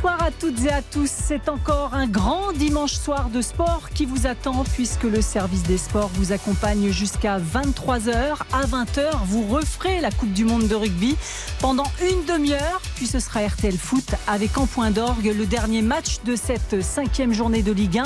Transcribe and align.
Bonsoir 0.00 0.22
à 0.22 0.30
toutes 0.30 0.64
et 0.64 0.70
à 0.70 0.80
tous. 0.80 1.10
C'est 1.10 1.48
encore 1.48 1.92
un 1.92 2.06
grand 2.06 2.52
dimanche 2.52 2.92
soir 2.92 3.30
de 3.30 3.42
sport 3.42 3.90
qui 3.92 4.06
vous 4.06 4.28
attend 4.28 4.62
puisque 4.62 5.02
le 5.02 5.20
service 5.20 5.64
des 5.64 5.76
sports 5.76 6.10
vous 6.14 6.30
accompagne 6.30 6.92
jusqu'à 6.92 7.40
23h. 7.40 8.36
À 8.52 8.64
20h, 8.64 9.10
vous 9.24 9.42
referez 9.48 10.00
la 10.00 10.12
Coupe 10.12 10.32
du 10.32 10.44
Monde 10.44 10.68
de 10.68 10.76
rugby 10.76 11.16
pendant 11.60 11.90
une 12.00 12.24
demi-heure. 12.32 12.80
Puis 12.94 13.08
ce 13.08 13.18
sera 13.18 13.44
RTL 13.44 13.76
Foot 13.76 14.14
avec 14.28 14.56
en 14.56 14.66
point 14.66 14.92
d'orgue 14.92 15.34
le 15.36 15.46
dernier 15.46 15.82
match 15.82 16.20
de 16.24 16.36
cette 16.36 16.80
cinquième 16.80 17.32
journée 17.32 17.62
de 17.62 17.72
Ligue 17.72 17.98
1. 17.98 18.04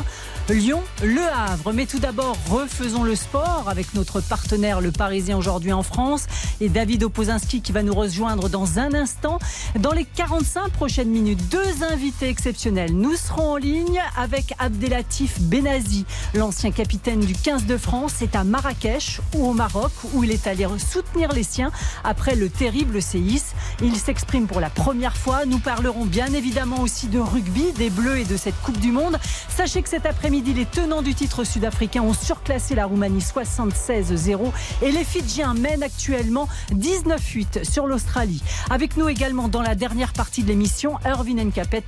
Lyon-Le 0.49 1.23
Havre. 1.23 1.73
Mais 1.75 1.85
tout 1.85 1.99
d'abord, 1.99 2.39
refaisons 2.49 3.05
le 3.05 3.15
sport 3.15 3.67
avec 3.69 3.93
notre 3.93 4.23
partenaire 4.23 4.81
le 4.81 4.93
Parisien 4.93 5.37
aujourd'hui 5.37 5.73
en 5.73 5.83
France 5.83 6.27
et 6.61 6.71
David 6.71 7.05
Opozinski 7.05 7.61
qui 7.61 7.73
va 7.73 7.83
nous 7.83 7.95
rejoindre 7.95 8.49
dans 8.49 8.79
un 8.79 8.95
instant. 8.95 9.39
Dans 9.79 9.93
les 9.93 10.05
45 10.05 10.71
prochaines 10.71 11.11
minutes, 11.11 11.49
invités 11.83 12.29
exceptionnels. 12.29 12.95
Nous 12.95 13.17
serons 13.17 13.53
en 13.53 13.57
ligne 13.57 14.01
avec 14.17 14.55
Abdelatif 14.59 15.41
Benazi, 15.41 16.05
l'ancien 16.35 16.71
capitaine 16.71 17.21
du 17.21 17.35
15 17.35 17.67
de 17.67 17.77
France. 17.77 18.15
C'est 18.19 18.37
à 18.37 18.45
Marrakech 18.45 19.21
ou 19.35 19.47
au 19.47 19.53
Maroc 19.53 19.93
où 20.13 20.25
il 20.25 20.31
est 20.31 20.47
allé 20.47 20.67
soutenir 20.79 21.33
les 21.33 21.43
siens 21.43 21.73
après 22.05 22.37
le 22.37 22.49
terrible 22.49 23.03
séisme. 23.03 23.57
Il 23.83 23.97
s'exprime 23.97 24.47
pour 24.47 24.61
la 24.61 24.71
première 24.71 25.17
fois. 25.17 25.45
Nous 25.45 25.59
parlerons 25.59 26.05
bien 26.05 26.33
évidemment 26.33 26.81
aussi 26.81 27.09
de 27.09 27.19
rugby, 27.19 27.73
des 27.73 27.91
Bleus 27.91 28.19
et 28.19 28.25
de 28.25 28.37
cette 28.37 28.61
Coupe 28.63 28.79
du 28.79 28.93
Monde. 28.93 29.19
Sachez 29.49 29.83
que 29.83 29.89
cet 29.89 30.07
après-midi, 30.07 30.55
les 30.55 30.67
tenants 30.67 31.03
du 31.03 31.15
titre 31.15 31.45
sud-africain 31.45 32.03
ont 32.03 32.15
surclassé 32.15 32.75
la 32.75 32.87
Roumanie 32.87 33.23
76-0 33.23 34.53
et 34.83 34.93
les 34.93 35.05
Fidjiens 35.05 35.55
mènent 35.55 35.83
actuellement 35.83 36.49
19-8 36.75 37.69
sur 37.69 37.87
l'Australie. 37.87 38.43
Avec 38.71 38.97
nous 38.97 39.09
également 39.09 39.49
dans 39.49 39.63
la 39.63 39.75
dernière 39.75 40.13
partie 40.13 40.43
de 40.43 40.49
l'émission, 40.49 40.99
Irvin 41.05 41.39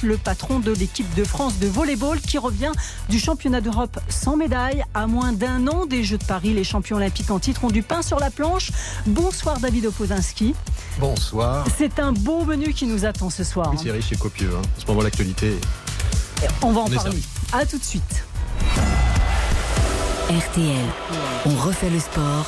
Le 0.02 0.16
patron 0.16 0.60
de 0.60 0.72
l'équipe 0.72 1.12
de 1.14 1.24
France 1.24 1.58
de 1.58 1.66
volleyball 1.66 2.18
qui 2.18 2.38
revient 2.38 2.72
du 3.10 3.18
championnat 3.18 3.60
d'Europe 3.60 4.00
sans 4.08 4.34
médaille 4.34 4.82
à 4.94 5.06
moins 5.06 5.32
d'un 5.32 5.68
an 5.68 5.84
des 5.84 6.02
Jeux 6.02 6.16
de 6.16 6.24
Paris. 6.24 6.54
Les 6.54 6.64
champions 6.64 6.96
olympiques 6.96 7.30
en 7.30 7.38
titre 7.38 7.64
ont 7.64 7.70
du 7.70 7.82
pain 7.82 8.00
sur 8.00 8.18
la 8.18 8.30
planche. 8.30 8.70
Bonsoir 9.06 9.60
David 9.60 9.84
Opodinski. 9.84 10.54
Bonsoir. 10.98 11.66
C'est 11.76 11.98
un 11.98 12.12
beau 12.12 12.46
menu 12.46 12.72
qui 12.72 12.86
nous 12.86 13.04
attend 13.04 13.28
ce 13.28 13.44
soir. 13.44 13.68
Oui, 13.72 13.78
c'est 13.82 13.90
riche 13.90 14.10
et 14.10 14.16
copieux. 14.16 14.52
Hein. 14.56 14.62
En 14.62 14.80
ce 14.80 14.86
moment, 14.86 15.02
l'actualité. 15.02 15.54
On 16.62 16.72
va 16.72 16.80
en 16.80 16.88
parler. 16.88 17.20
A 17.52 17.66
tout 17.66 17.78
de 17.78 17.84
suite. 17.84 18.24
RTL, 20.30 20.84
on 21.44 21.54
refait 21.56 21.90
le 21.90 22.00
sport 22.00 22.46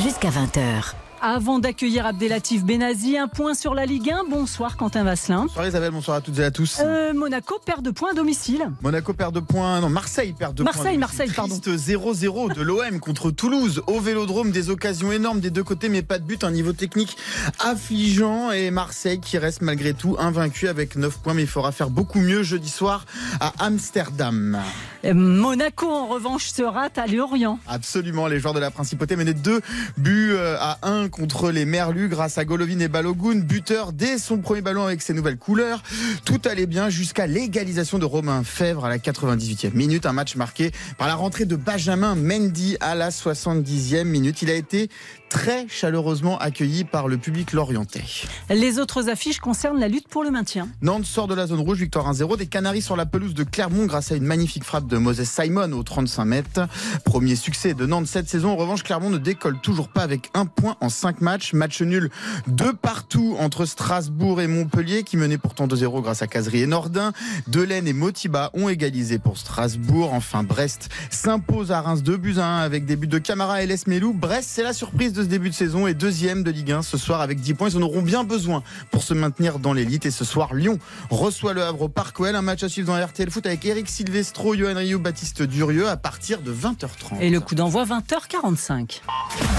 jusqu'à 0.00 0.30
20h. 0.30 0.94
Avant 1.20 1.58
d'accueillir 1.58 2.06
Abdelatif 2.06 2.64
Benazi, 2.64 3.18
un 3.18 3.26
point 3.26 3.54
sur 3.54 3.74
la 3.74 3.86
Ligue 3.86 4.10
1. 4.10 4.24
Bonsoir 4.30 4.76
Quentin 4.76 5.02
Vasselin. 5.02 5.42
Bonsoir 5.42 5.66
Isabelle, 5.66 5.90
bonsoir 5.90 6.18
à 6.18 6.20
toutes 6.20 6.38
et 6.38 6.44
à 6.44 6.52
tous. 6.52 6.78
Euh, 6.80 7.12
Monaco 7.12 7.58
perd 7.64 7.84
de 7.84 7.90
points 7.90 8.12
à 8.12 8.14
domicile. 8.14 8.70
Monaco 8.82 9.12
perd 9.12 9.34
de 9.34 9.40
points. 9.40 9.80
Non, 9.80 9.88
Marseille 9.88 10.32
perd 10.32 10.54
de 10.54 10.62
Marseille, 10.62 10.92
points. 10.92 10.98
Marseille, 10.98 11.32
pardon. 11.34 11.56
0-0 11.56 12.54
de 12.54 12.62
l'OM 12.62 13.00
contre 13.00 13.32
Toulouse 13.32 13.82
au 13.88 13.98
Vélodrome. 13.98 14.52
Des 14.52 14.70
occasions 14.70 15.10
énormes 15.10 15.40
des 15.40 15.50
deux 15.50 15.64
côtés, 15.64 15.88
mais 15.88 16.02
pas 16.02 16.20
de 16.20 16.24
but. 16.24 16.44
Un 16.44 16.52
niveau 16.52 16.72
technique 16.72 17.16
affligeant. 17.58 18.52
Et 18.52 18.70
Marseille 18.70 19.20
qui 19.20 19.38
reste 19.38 19.62
malgré 19.62 19.94
tout 19.94 20.16
invaincu 20.20 20.68
avec 20.68 20.94
9 20.94 21.18
points. 21.18 21.34
Mais 21.34 21.42
il 21.42 21.48
faudra 21.48 21.72
faire 21.72 21.90
beaucoup 21.90 22.20
mieux 22.20 22.44
jeudi 22.44 22.70
soir 22.70 23.06
à 23.40 23.52
Amsterdam. 23.58 24.60
Euh, 25.04 25.14
Monaco, 25.14 25.88
en 25.88 26.06
revanche, 26.06 26.46
se 26.46 26.62
rate 26.62 26.96
à 26.96 27.06
Lorient. 27.06 27.58
Absolument. 27.66 28.28
Les 28.28 28.38
joueurs 28.38 28.54
de 28.54 28.60
la 28.60 28.70
principauté 28.70 29.16
menaient 29.16 29.34
deux 29.34 29.60
buts 29.96 30.30
euh, 30.32 30.56
à 30.60 30.78
1 30.82 31.07
contre 31.10 31.50
les 31.50 31.64
Merlus 31.64 32.08
grâce 32.08 32.38
à 32.38 32.44
Golovin 32.44 32.78
et 32.80 32.88
Balogun, 32.88 33.40
buteur 33.40 33.92
dès 33.92 34.18
son 34.18 34.38
premier 34.38 34.60
ballon 34.60 34.84
avec 34.84 35.02
ses 35.02 35.14
nouvelles 35.14 35.36
couleurs. 35.36 35.82
Tout 36.24 36.40
allait 36.44 36.66
bien 36.66 36.90
jusqu'à 36.90 37.26
l'égalisation 37.26 37.98
de 37.98 38.04
Romain 38.04 38.42
Fèvre 38.44 38.84
à 38.84 38.88
la 38.88 38.98
98e 38.98 39.74
minute. 39.74 40.06
Un 40.06 40.12
match 40.12 40.36
marqué 40.36 40.70
par 40.96 41.08
la 41.08 41.14
rentrée 41.14 41.44
de 41.44 41.56
Benjamin 41.56 42.14
Mendy 42.14 42.76
à 42.80 42.94
la 42.94 43.10
70e 43.10 44.04
minute. 44.04 44.42
Il 44.42 44.50
a 44.50 44.54
été 44.54 44.88
très 45.28 45.66
chaleureusement 45.68 46.38
accueilli 46.38 46.84
par 46.84 47.08
le 47.08 47.18
public 47.18 47.52
lorientais. 47.52 48.04
Les 48.50 48.78
autres 48.78 49.08
affiches 49.08 49.40
concernent 49.40 49.78
la 49.78 49.88
lutte 49.88 50.08
pour 50.08 50.24
le 50.24 50.30
maintien. 50.30 50.68
Nantes 50.82 51.04
sort 51.04 51.28
de 51.28 51.34
la 51.34 51.46
zone 51.46 51.60
rouge, 51.60 51.78
victoire 51.78 52.12
1-0. 52.12 52.36
Des 52.36 52.46
Canaries 52.46 52.82
sur 52.82 52.96
la 52.96 53.06
pelouse 53.06 53.34
de 53.34 53.44
Clermont 53.44 53.86
grâce 53.86 54.12
à 54.12 54.16
une 54.16 54.24
magnifique 54.24 54.64
frappe 54.64 54.86
de 54.86 54.96
Moses 54.96 55.24
Simon 55.24 55.72
au 55.72 55.82
35 55.82 56.24
mètres. 56.24 56.68
Premier 57.04 57.36
succès 57.36 57.74
de 57.74 57.86
Nantes 57.86 58.06
cette 58.06 58.28
saison. 58.28 58.50
En 58.50 58.56
revanche, 58.56 58.82
Clermont 58.82 59.10
ne 59.10 59.18
décolle 59.18 59.58
toujours 59.60 59.88
pas 59.88 60.02
avec 60.02 60.30
un 60.34 60.46
point 60.46 60.76
en 60.80 60.88
5 60.88 61.20
matchs. 61.20 61.52
Match 61.52 61.82
nul 61.82 62.10
de 62.46 62.70
partout 62.70 63.36
entre 63.38 63.64
Strasbourg 63.64 64.40
et 64.40 64.46
Montpellier 64.46 65.02
qui 65.02 65.16
menait 65.16 65.38
pourtant 65.38 65.66
2-0 65.66 66.02
grâce 66.02 66.22
à 66.22 66.26
Casery 66.26 66.62
et 66.62 66.66
Nordin. 66.66 67.12
Delaine 67.46 67.86
et 67.86 67.92
Motiba 67.92 68.50
ont 68.54 68.68
égalisé 68.68 69.18
pour 69.18 69.38
Strasbourg. 69.38 70.12
Enfin, 70.12 70.42
Brest 70.42 70.88
s'impose 71.10 71.72
à 71.72 71.80
Reims 71.80 72.02
2 72.02 72.16
buts 72.16 72.38
à 72.38 72.46
1 72.46 72.58
avec 72.60 72.86
des 72.86 72.96
buts 72.96 73.06
de 73.06 73.18
Camara 73.18 73.62
et 73.62 73.66
Les 73.66 73.76
Melou. 73.86 74.12
Brest, 74.12 74.48
c'est 74.52 74.62
la 74.62 74.72
surprise 74.72 75.12
de 75.12 75.17
ce 75.24 75.28
début 75.28 75.50
de 75.50 75.54
saison 75.54 75.86
et 75.86 75.94
deuxième 75.94 76.42
de 76.42 76.50
Ligue 76.50 76.72
1 76.72 76.82
ce 76.82 76.96
soir 76.96 77.20
avec 77.20 77.40
10 77.40 77.54
points. 77.54 77.68
Ils 77.70 77.76
en 77.76 77.82
auront 77.82 78.02
bien 78.02 78.24
besoin 78.24 78.62
pour 78.90 79.02
se 79.02 79.14
maintenir 79.14 79.58
dans 79.58 79.72
l'élite. 79.72 80.06
Et 80.06 80.10
ce 80.10 80.24
soir, 80.24 80.54
Lyon 80.54 80.78
reçoit 81.10 81.52
le 81.52 81.62
Havre 81.62 81.82
au 81.82 81.88
Parc 81.88 82.20
Un 82.20 82.42
match 82.42 82.62
à 82.62 82.68
suivre 82.68 82.88
dans 82.88 83.06
RTL 83.06 83.30
Foot 83.30 83.46
avec 83.46 83.64
Eric 83.64 83.88
Silvestro, 83.88 84.54
Johan 84.54 84.74
Rio, 84.76 84.98
Baptiste 84.98 85.42
Durieux 85.42 85.88
à 85.88 85.96
partir 85.96 86.40
de 86.40 86.52
20h30. 86.52 87.20
Et 87.20 87.30
le 87.30 87.40
coup 87.40 87.54
d'envoi 87.54 87.84
20h45. 87.84 89.00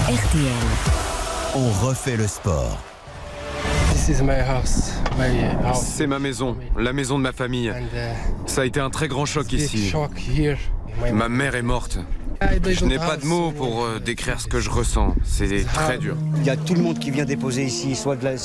RTL. 0.08 0.52
On 1.54 1.86
refait 1.86 2.16
le 2.16 2.26
sport. 2.26 2.78
C'est 5.74 6.06
ma 6.06 6.18
maison, 6.18 6.56
la 6.78 6.92
maison 6.92 7.18
de 7.18 7.22
ma 7.22 7.32
famille. 7.32 7.72
Ça 8.46 8.62
a 8.62 8.64
été 8.64 8.80
un 8.80 8.90
très 8.90 9.08
grand 9.08 9.26
choc 9.26 9.52
ici. 9.52 9.92
Ma 11.12 11.28
mère 11.28 11.54
est 11.54 11.62
morte. 11.62 11.98
Je 12.66 12.84
n'ai 12.86 12.96
pas 12.96 13.16
de 13.16 13.24
mots 13.26 13.50
pour 13.52 13.84
euh, 13.84 13.98
décrire 14.00 14.40
ce 14.40 14.46
que 14.46 14.60
je 14.60 14.70
ressens. 14.70 15.14
C'est 15.24 15.64
très 15.64 15.98
dur. 15.98 16.16
Il 16.36 16.44
y 16.44 16.50
a 16.50 16.56
tout 16.56 16.74
le 16.74 16.80
monde 16.80 16.98
qui 16.98 17.10
vient 17.10 17.24
déposer 17.24 17.64
ici, 17.64 17.94
soit 17.94 18.16
de, 18.16 18.24
la- 18.24 18.38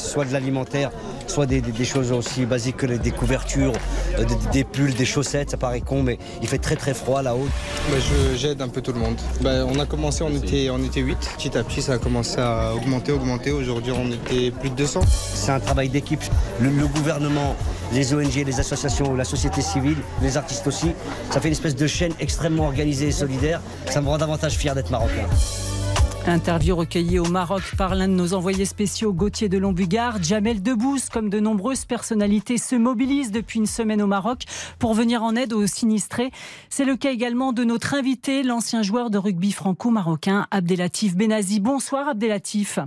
soit 1.28 1.46
des, 1.46 1.62
des- 1.62 1.72
des 1.72 1.86
choses 1.86 2.12
aussi 2.12 2.46
basiques 2.46 2.78
que 2.78 2.86
les- 2.86 3.00
des 3.00 3.12
couvertures, 3.12 3.74
euh, 4.20 4.24
des, 4.26 4.36
des 4.52 4.64
pulls, 4.64 4.94
des 4.94 5.06
chaussettes. 5.06 5.52
Ça 5.52 5.58
paraît 5.58 5.82
con, 5.82 6.04
mais 6.04 6.18
il 6.42 6.48
fait 6.48 6.58
très 6.58 6.76
très 6.76 6.94
froid 6.94 7.22
là-haut. 7.22 7.48
Bah, 7.92 7.98
je- 8.00 8.36
J'aide 8.38 8.62
un 8.62 8.68
peu 8.70 8.82
tout 8.82 8.94
le 8.94 9.00
monde. 9.00 9.16
Bah, 9.42 9.66
on 9.68 9.80
a 9.80 9.86
commencé, 9.86 10.24
on 10.24 10.30
était, 10.36 10.70
on 10.70 10.84
était 10.84 11.00
8. 11.02 11.18
Petit 11.38 11.58
à 11.58 11.64
petit, 11.64 11.82
ça 11.82 11.94
a 11.94 11.98
commencé 11.98 12.40
à 12.40 12.74
augmenter, 12.76 13.12
augmenter. 13.12 13.52
Aujourd'hui, 13.52 13.92
on 13.92 14.12
était 14.12 14.52
plus 14.52 14.70
de 14.70 14.76
200. 14.76 15.02
C'est 15.34 15.52
un 15.52 15.60
travail 15.60 15.90
d'équipe. 15.90 16.22
Le, 16.60 16.70
le 16.70 16.88
gouvernement, 16.88 17.56
les 17.94 18.14
ONG, 18.14 18.44
les 18.46 18.60
associations, 18.60 19.14
la 19.16 19.24
société 19.26 19.62
civile, 19.62 19.98
les 20.22 20.38
artistes 20.38 20.68
aussi. 20.68 20.92
Ça 21.32 21.40
fait 21.40 21.48
une 21.48 21.54
espèce 21.54 21.76
de 21.76 21.88
chaîne 21.88 22.14
extrêmement 22.20 22.66
organisée 22.66 23.08
et 23.08 23.12
solidaire. 23.12 23.62
Ça 23.90 24.02
me 24.02 24.08
rend 24.10 24.18
davantage 24.18 24.54
fier 24.58 24.76
d'être 24.76 24.90
marocain. 24.92 25.28
Interview 26.28 26.76
recueillie 26.76 27.20
au 27.20 27.26
Maroc 27.26 27.62
par 27.78 27.94
l'un 27.94 28.08
de 28.08 28.14
nos 28.14 28.34
envoyés 28.34 28.66
spéciaux, 28.66 29.14
Gauthier 29.14 29.48
de 29.48 29.60
Lombugard. 29.60 30.24
Jamel 30.24 30.64
Debbouze, 30.64 31.10
comme 31.10 31.30
de 31.30 31.40
nombreuses 31.40 31.86
personnalités, 31.86 32.58
se 32.58 32.76
mobilise 32.76 33.32
depuis 33.32 33.60
une 33.60 33.68
semaine 33.68 34.02
au 34.02 34.08
Maroc 34.08 34.44
pour 34.80 34.96
venir 34.96 35.22
en 35.22 35.36
aide 35.36 35.54
aux 35.54 35.68
sinistrés. 35.68 36.32
C'est 36.70 36.86
le 36.86 36.96
cas 36.96 37.12
également 37.12 37.54
de 37.54 37.64
notre 37.64 37.94
invité, 37.94 38.42
l'ancien 38.42 38.82
joueur 38.82 39.12
de 39.12 39.20
rugby 39.20 39.52
franco-marocain, 39.52 40.48
Abdelatif 40.50 41.16
Benazi. 41.16 41.60
Bonsoir 41.60 42.08
Abdelatif. 42.08 42.80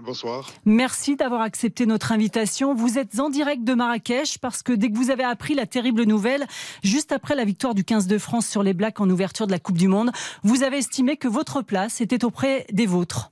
Bonsoir. 0.00 0.50
Merci 0.64 1.14
d'avoir 1.14 1.40
accepté 1.42 1.86
notre 1.86 2.10
invitation. 2.10 2.74
Vous 2.74 2.98
êtes 2.98 3.20
en 3.20 3.30
direct 3.30 3.62
de 3.62 3.74
Marrakech 3.74 4.38
parce 4.38 4.62
que 4.62 4.72
dès 4.72 4.90
que 4.90 4.96
vous 4.96 5.10
avez 5.10 5.22
appris 5.22 5.54
la 5.54 5.66
terrible 5.66 6.02
nouvelle, 6.02 6.46
juste 6.82 7.12
après 7.12 7.36
la 7.36 7.44
victoire 7.44 7.74
du 7.74 7.84
15 7.84 8.08
de 8.08 8.18
France 8.18 8.48
sur 8.48 8.64
les 8.64 8.74
Blacks 8.74 9.00
en 9.00 9.08
ouverture 9.08 9.46
de 9.46 9.52
la 9.52 9.60
Coupe 9.60 9.78
du 9.78 9.86
Monde, 9.86 10.10
vous 10.42 10.64
avez 10.64 10.78
estimé 10.78 11.16
que 11.16 11.28
votre 11.28 11.62
place 11.62 12.00
était 12.00 12.24
auprès 12.24 12.66
des 12.72 12.86
vôtres. 12.86 13.30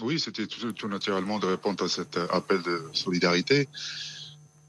Oui, 0.00 0.20
c'était 0.20 0.46
tout, 0.46 0.72
tout 0.72 0.88
naturellement 0.88 1.40
de 1.40 1.46
répondre 1.46 1.84
à 1.84 1.88
cet 1.88 2.16
appel 2.16 2.62
de 2.62 2.84
solidarité. 2.92 3.68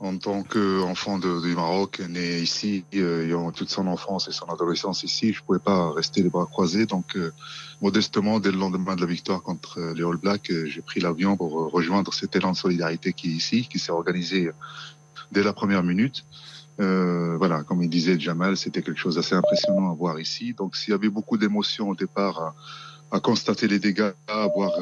En 0.03 0.17
tant 0.17 0.43
qu'enfant 0.43 1.17
du 1.17 1.55
Maroc, 1.55 2.01
né 2.09 2.39
ici, 2.39 2.83
euh, 2.95 3.23
ayant 3.23 3.53
toute 3.53 3.69
son 3.69 3.87
enfance 3.87 4.27
et 4.27 4.33
son 4.33 4.47
adolescence 4.47 5.03
ici, 5.03 5.31
je 5.31 5.39
ne 5.39 5.45
pouvais 5.45 5.59
pas 5.59 5.93
rester 5.93 6.21
les 6.21 6.29
bras 6.29 6.45
croisés. 6.45 6.85
Donc, 6.85 7.15
euh, 7.15 7.31
modestement, 7.81 8.41
dès 8.41 8.51
le 8.51 8.57
lendemain 8.57 8.97
de 8.97 9.01
la 9.01 9.07
victoire 9.07 9.41
contre 9.41 9.79
euh, 9.79 9.93
les 9.93 10.03
All 10.03 10.17
Blacks, 10.17 10.51
j'ai 10.65 10.81
pris 10.81 10.99
l'avion 10.99 11.37
pour 11.37 11.53
rejoindre 11.71 12.13
cet 12.13 12.35
élan 12.35 12.51
de 12.51 12.57
solidarité 12.57 13.13
qui 13.13 13.29
est 13.29 13.33
ici, 13.33 13.65
qui 13.71 13.79
s'est 13.79 13.93
organisé 13.93 14.51
dès 15.31 15.41
la 15.41 15.53
première 15.53 15.83
minute. 15.83 16.25
Voilà, 16.79 17.63
comme 17.63 17.81
il 17.81 17.89
disait 17.89 18.19
Jamal, 18.19 18.57
c'était 18.57 18.81
quelque 18.81 18.99
chose 18.99 19.15
d'assez 19.15 19.35
impressionnant 19.35 19.89
à 19.89 19.93
voir 19.93 20.19
ici. 20.19 20.53
Donc, 20.53 20.75
s'il 20.75 20.91
y 20.91 20.93
avait 20.93 21.07
beaucoup 21.07 21.37
d'émotions 21.37 21.87
au 21.87 21.95
départ 21.95 22.55
à, 23.09 23.19
constater 23.21 23.69
les 23.69 23.79
dégâts, 23.79 24.11
à 24.27 24.47
voir 24.47 24.73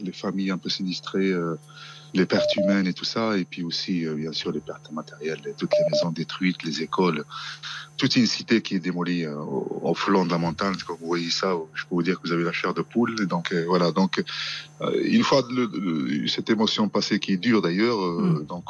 les 0.00 0.12
familles 0.12 0.52
un 0.52 0.58
peu 0.58 0.68
sinistrées, 0.68 1.32
les 2.14 2.26
pertes 2.26 2.54
humaines 2.56 2.86
et 2.86 2.92
tout 2.92 3.04
ça, 3.04 3.36
et 3.38 3.44
puis 3.44 3.62
aussi, 3.62 4.06
euh, 4.06 4.14
bien 4.14 4.32
sûr, 4.32 4.52
les 4.52 4.60
pertes 4.60 4.90
matérielles, 4.92 5.40
toutes 5.56 5.72
les 5.72 5.84
maisons 5.90 6.10
détruites, 6.10 6.62
les 6.62 6.82
écoles, 6.82 7.24
toute 7.96 8.16
une 8.16 8.26
cité 8.26 8.60
qui 8.60 8.74
est 8.74 8.80
démolie 8.80 9.24
euh, 9.24 9.36
au, 9.36 9.94
flanc 9.94 10.24
de 10.26 10.30
la 10.30 10.38
montagne. 10.38 10.74
Quand 10.86 10.96
vous 11.00 11.06
voyez 11.06 11.30
ça, 11.30 11.54
je 11.74 11.82
peux 11.84 11.94
vous 11.94 12.02
dire 12.02 12.20
que 12.20 12.26
vous 12.26 12.32
avez 12.32 12.44
la 12.44 12.52
chair 12.52 12.74
de 12.74 12.82
poule. 12.82 13.26
donc 13.26 13.52
euh, 13.52 13.64
voilà. 13.66 13.92
Donc 13.92 14.22
une 15.04 15.22
fois 15.22 15.46
cette 16.28 16.50
émotion 16.50 16.88
passée, 16.88 17.18
qui 17.18 17.32
est 17.32 17.36
dure 17.36 17.62
d'ailleurs, 17.62 17.98
mm. 17.98 18.46
donc 18.46 18.64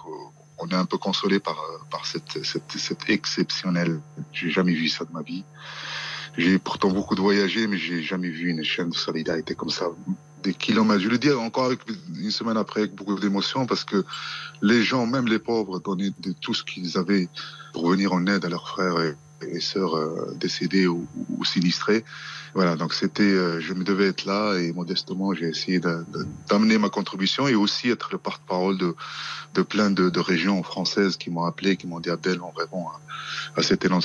on 0.58 0.68
est 0.68 0.74
un 0.74 0.84
peu 0.84 0.98
consolé 0.98 1.40
par 1.40 1.56
par 1.90 2.06
cette 2.06 2.44
cette, 2.44 2.72
cette 2.76 3.08
exceptionnelle. 3.08 4.00
J'ai 4.32 4.50
jamais 4.50 4.74
vu 4.74 4.88
ça 4.88 5.04
de 5.04 5.12
ma 5.12 5.22
vie. 5.22 5.44
J'ai 6.36 6.58
pourtant 6.58 6.90
beaucoup 6.90 7.14
de 7.14 7.20
voyagé, 7.20 7.66
mais 7.66 7.76
j'ai 7.76 8.02
jamais 8.02 8.30
vu 8.30 8.50
une 8.50 8.64
chaîne 8.64 8.90
de 8.90 8.94
solidarité 8.94 9.54
comme 9.54 9.70
ça 9.70 9.90
des 10.42 10.54
kilomètres. 10.54 11.00
Je 11.00 11.08
le 11.08 11.18
dis 11.18 11.30
encore 11.32 11.70
une 11.70 12.30
semaine 12.30 12.56
après 12.56 12.80
avec 12.80 12.94
beaucoup 12.94 13.18
d'émotion 13.18 13.66
parce 13.66 13.84
que 13.84 14.04
les 14.60 14.82
gens, 14.82 15.06
même 15.06 15.26
les 15.26 15.38
pauvres, 15.38 15.80
donnaient 15.80 16.12
de 16.20 16.32
tout 16.32 16.54
ce 16.54 16.64
qu'ils 16.64 16.98
avaient 16.98 17.28
pour 17.72 17.88
venir 17.88 18.12
en 18.12 18.26
aide 18.26 18.44
à 18.44 18.48
leurs 18.48 18.68
frères 18.68 19.00
et, 19.00 19.60
sœurs 19.60 19.96
euh, 19.96 20.36
décédés 20.36 20.86
ou, 20.86 21.06
sinistrés. 21.44 22.04
Voilà, 22.54 22.76
donc 22.76 22.94
c'était, 22.94 23.22
euh, 23.24 23.60
je 23.60 23.74
me 23.74 23.82
devais 23.82 24.06
être 24.06 24.24
là 24.24 24.54
et 24.54 24.72
modestement 24.72 25.34
j'ai 25.34 25.48
essayé 25.48 25.80
d'amener 26.48 26.78
ma 26.78 26.90
contribution 26.90 27.48
et 27.48 27.56
aussi 27.56 27.88
être 27.88 28.10
le 28.12 28.18
porte-parole 28.18 28.78
de, 28.78 28.94
de 29.54 29.62
plein 29.62 29.90
de, 29.90 30.20
régions 30.20 30.62
françaises 30.62 31.16
qui 31.16 31.30
m'ont 31.30 31.44
appelé, 31.44 31.76
qui 31.76 31.88
m'ont 31.88 31.98
dit 31.98 32.10
Abdel, 32.10 32.40
on 32.40 32.50
répond 32.50 32.86
à, 32.86 33.00
à 33.56 33.62
cet 33.62 33.84
élan 33.84 34.00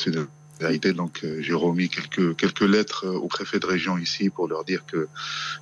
Donc, 0.59 1.21
euh, 1.23 1.39
j'ai 1.41 1.53
remis 1.53 1.87
quelques, 1.87 2.35
quelques 2.35 2.61
lettres 2.61 3.05
euh, 3.05 3.17
au 3.17 3.27
préfet 3.27 3.59
de 3.59 3.65
région 3.65 3.97
ici 3.97 4.29
pour 4.29 4.47
leur 4.47 4.63
dire 4.63 4.85
que 4.85 5.07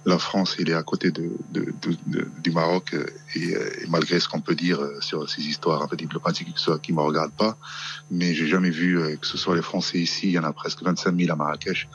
la 0.06 0.18
France, 0.18 0.56
il 0.57 0.69
est 0.69 0.74
à 0.74 0.83
côté 0.83 1.12
de, 1.12 1.31
de, 1.51 1.74
de, 2.07 2.27
du 2.42 2.51
Maroc 2.51 2.94
euh, 2.94 3.06
et, 3.36 3.56
malgré 3.89 4.19
ce 4.19 4.30
qu'on 4.30 4.39
peut 4.39 4.56
dire 4.56 4.80
sur 5.01 5.30
ces 5.30 5.42
histoires 5.42 5.81
un 5.81 5.88
peu 5.88 5.97
diplomatiques 5.97 6.56
qui 6.81 6.92
ne 6.92 6.97
me 6.97 7.01
regardent 7.01 7.36
pas, 7.36 7.57
mais 8.09 8.33
j'ai 8.33 8.47
jamais 8.47 8.69
vu 8.69 9.18
que 9.19 9.27
ce 9.27 9.38
soit 9.38 9.56
les 9.56 9.62
Français 9.62 10.00
ici, 10.00 10.27
il 10.27 10.31
y 10.31 10.39
en 10.39 10.44
a 10.44 10.53
presque 10.53 10.81
25 10.81 11.18
000 11.18 11.31
à 11.31 11.36
Marrakech 11.36 11.88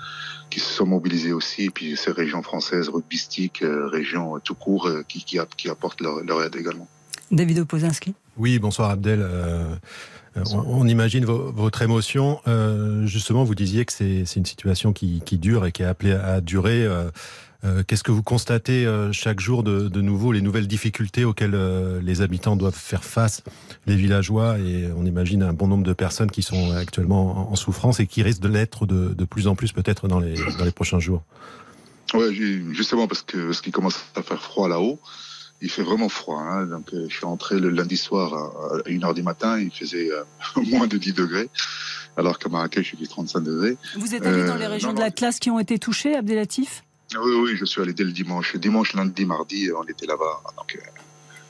qui 0.50 0.60
se 0.60 0.70
sont 0.72 0.86
mobilisés 0.86 1.32
aussi, 1.32 1.66
et 1.66 1.70
puis 1.70 1.96
ces 1.96 2.10
régions 2.10 2.42
françaises, 2.42 2.88
rugbystiques, 2.88 3.62
régions 3.64 4.40
tout 4.40 4.54
court, 4.54 4.90
qui, 5.08 5.24
qui, 5.24 5.38
qui 5.56 5.68
apportent 5.68 6.00
leur, 6.00 6.24
leur 6.24 6.42
aide 6.42 6.56
également. 6.56 6.88
David 7.30 7.60
Opozinski. 7.60 8.14
Oui, 8.36 8.58
bonsoir 8.58 8.90
Abdel. 8.90 9.20
Euh, 9.22 9.76
on, 10.52 10.86
imagine 10.86 11.24
votre 11.24 11.82
émotion. 11.82 12.40
Euh, 12.46 13.06
justement, 13.06 13.44
vous 13.44 13.54
disiez 13.54 13.84
que 13.84 13.92
c'est 13.92 14.36
une 14.36 14.46
situation 14.46 14.92
qui, 14.92 15.20
dure 15.38 15.66
et 15.66 15.72
qui 15.72 15.82
est 15.82 15.86
appelée 15.86 16.12
à 16.12 16.40
durer. 16.40 16.86
Euh, 17.62 17.82
qu'est-ce 17.86 18.02
que 18.02 18.10
vous 18.10 18.22
constatez 18.22 18.86
chaque 19.12 19.40
jour 19.40 19.62
de, 19.62 20.00
nouveau, 20.00 20.32
les 20.32 20.40
nouvelles 20.40 20.66
difficultés 20.66 21.24
auxquelles 21.24 21.56
les 22.02 22.22
habitants 22.22 22.56
doivent 22.56 22.74
faire 22.74 23.04
face, 23.04 23.42
les 23.86 23.96
villageois, 23.96 24.58
et 24.58 24.90
on 24.96 25.04
imagine 25.04 25.42
un 25.42 25.52
bon 25.52 25.68
nombre 25.68 25.84
de 25.84 25.92
personnes 25.92 26.30
qui 26.30 26.42
sont 26.42 26.72
actuellement 26.72 27.52
en, 27.52 27.56
souffrance 27.56 28.00
et 28.00 28.06
qui 28.06 28.22
risquent 28.22 28.42
de 28.42 28.48
l'être 28.48 28.86
de, 28.86 29.24
plus 29.24 29.46
en 29.46 29.54
plus 29.54 29.72
peut-être 29.72 30.08
dans 30.08 30.20
les, 30.20 30.34
prochains 30.74 31.00
jours 31.00 31.22
Oui, 32.14 32.62
justement 32.72 33.06
parce 33.06 33.22
que 33.22 33.70
commence 33.70 34.00
à 34.16 34.22
faire 34.22 34.42
froid 34.42 34.68
là-haut, 34.68 34.98
il 35.62 35.70
fait 35.70 35.82
vraiment 35.82 36.08
froid. 36.08 36.40
Hein. 36.40 36.66
Donc, 36.66 36.92
euh, 36.92 37.06
je 37.08 37.16
suis 37.16 37.26
rentré 37.26 37.58
le 37.58 37.70
lundi 37.70 37.96
soir 37.96 38.34
à, 38.34 38.88
1h 38.88 39.14
du 39.14 39.22
matin, 39.22 39.58
il 39.58 39.70
faisait 39.70 40.10
euh, 40.10 40.22
moins 40.70 40.86
de 40.86 40.96
10 40.96 41.12
degrés, 41.12 41.48
alors 42.16 42.38
qu'à 42.38 42.48
Marrakech, 42.48 42.92
il 42.94 42.98
fait 42.98 43.06
35 43.06 43.40
degrés. 43.40 43.76
Vous 43.96 44.14
êtes 44.14 44.26
allé 44.26 44.46
dans 44.46 44.56
les 44.56 44.64
euh, 44.64 44.68
régions 44.68 44.92
de 44.92 45.00
l'Atlas 45.00 45.38
qui 45.38 45.50
ont 45.50 45.58
été 45.58 45.78
touchées, 45.78 46.14
Abdelatif? 46.14 46.84
Oui, 47.14 47.32
oui, 47.42 47.56
je 47.56 47.64
suis 47.64 47.80
allé 47.80 47.92
dès 47.92 48.04
le 48.04 48.12
dimanche. 48.12 48.56
Dimanche, 48.56 48.94
lundi, 48.94 49.24
mardi, 49.24 49.70
on 49.76 49.82
était 49.84 50.06
là-bas. 50.06 50.42
Donc, 50.56 50.78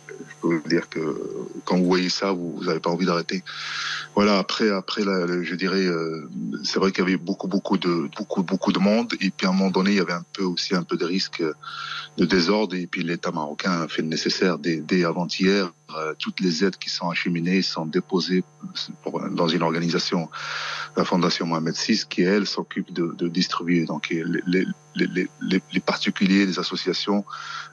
je 0.09 0.40
dire 0.67 0.89
que 0.89 1.17
quand 1.65 1.77
vous 1.77 1.87
voyez 1.87 2.09
ça, 2.09 2.33
vous 2.33 2.61
n'avez 2.65 2.81
pas 2.81 2.91
envie 2.91 3.07
d'arrêter. 3.07 3.43
Voilà. 4.15 4.39
Après, 4.39 4.71
après, 4.71 5.03
je 5.03 5.55
dirais, 5.55 5.85
euh, 5.85 6.29
c'est 6.65 6.79
vrai 6.79 6.93
qu'il 6.93 7.05
y 7.05 7.07
avait 7.07 7.17
beaucoup, 7.17 7.49
beaucoup 7.49 7.79
de, 7.79 8.09
beaucoup, 8.17 8.43
beaucoup 8.43 8.73
de 8.73 8.79
monde. 8.79 9.13
Et 9.21 9.31
puis 9.31 9.47
à 9.47 9.51
un 9.51 9.53
moment 9.53 9.71
donné, 9.71 9.91
il 9.91 9.97
y 9.97 10.01
avait 10.01 10.13
un 10.13 10.25
peu 10.33 10.45
aussi 10.45 10.75
un 10.75 10.83
peu 10.83 10.97
de 10.97 11.05
risque 11.05 11.43
de 12.17 12.25
désordre. 12.25 12.75
Et 12.75 12.87
puis 12.87 13.03
l'État 13.03 13.31
marocain 13.31 13.83
a 13.83 13.89
fait 13.89 14.03
le 14.03 14.09
nécessaire 14.09 14.59
dès, 14.59 15.05
avant-hier. 15.05 15.73
Euh, 15.97 16.15
toutes 16.19 16.41
les 16.41 16.65
aides 16.65 16.77
qui 16.77 16.89
sont 16.89 17.11
acheminées 17.11 17.63
sont 17.63 17.87
déposées 17.87 18.45
dans 19.33 19.49
une 19.49 19.63
organisation, 19.63 20.29
la 20.97 21.05
Fondation 21.05 21.47
Mohamed 21.47 21.75
VI, 21.75 22.05
qui 22.09 22.23
elle 22.23 22.47
s'occupe 22.47 22.93
de, 22.93 23.29
distribuer. 23.29 23.87
Donc 23.87 24.15
les, 24.95 25.81
particuliers, 25.81 26.47
les 26.47 26.59
associations, 26.59 27.25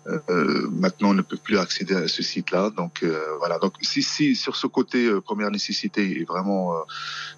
euh, 0.07 0.69
maintenant 0.71 1.13
ne 1.13 1.21
peuvent 1.21 1.41
plus 1.41 1.57
accéder 1.57 1.95
à 1.95 2.07
ce 2.07 2.23
site-là. 2.23 2.56
Donc 2.75 3.03
euh, 3.03 3.19
voilà. 3.39 3.59
Donc 3.59 3.73
si, 3.81 4.03
si 4.03 4.35
sur 4.35 4.55
ce 4.55 4.67
côté 4.67 5.09
première 5.21 5.51
nécessité 5.51 6.21
est 6.21 6.25
vraiment 6.25 6.73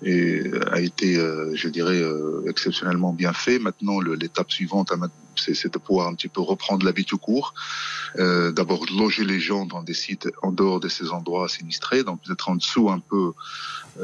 et, 0.03 0.43
a 0.71 0.79
été, 0.79 1.15
je 1.53 1.67
dirais, 1.67 2.01
exceptionnellement 2.47 3.13
bien 3.13 3.33
fait. 3.33 3.59
Maintenant, 3.59 3.99
l'étape 3.99 4.51
suivante, 4.51 4.91
c'est 5.35 5.73
de 5.73 5.79
pouvoir 5.79 6.07
un 6.07 6.15
petit 6.15 6.27
peu 6.27 6.41
reprendre 6.41 6.85
la 6.85 6.91
vie 6.91 7.05
tout 7.05 7.17
court. 7.17 7.53
D'abord 8.17 8.85
loger 8.97 9.25
les 9.25 9.39
gens 9.39 9.65
dans 9.65 9.83
des 9.83 9.93
sites 9.93 10.29
en 10.41 10.51
dehors 10.51 10.79
de 10.79 10.87
ces 10.87 11.11
endroits 11.11 11.47
sinistrés, 11.49 12.03
donc 12.03 12.21
peut-être 12.25 12.49
en 12.49 12.55
dessous 12.55 12.89
un 12.89 12.99
peu 12.99 13.33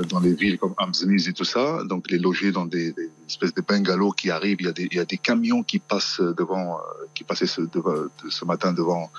dans 0.10 0.20
les 0.20 0.34
villes 0.34 0.58
comme 0.58 0.74
Amzeniz 0.78 1.28
et 1.28 1.34
tout 1.34 1.46
ça. 1.46 1.84
Donc 1.86 2.10
les 2.10 2.18
loger 2.18 2.52
dans 2.52 2.66
des, 2.66 2.94
espèces 3.28 3.54
de 3.54 3.62
bungalows 3.62 4.12
qui 4.12 4.30
arrivent. 4.30 4.58
Il 4.60 4.94
y 4.94 5.00
a 5.00 5.06
des, 5.06 5.18
camions 5.18 5.64
qui 5.64 5.80
passent 5.80 6.22
devant, 6.22 6.78
euh, 6.78 7.06
qui 7.14 7.24
passaient 7.24 7.48
ce 7.48 8.46
matin 8.46 8.74
devant 8.74 9.12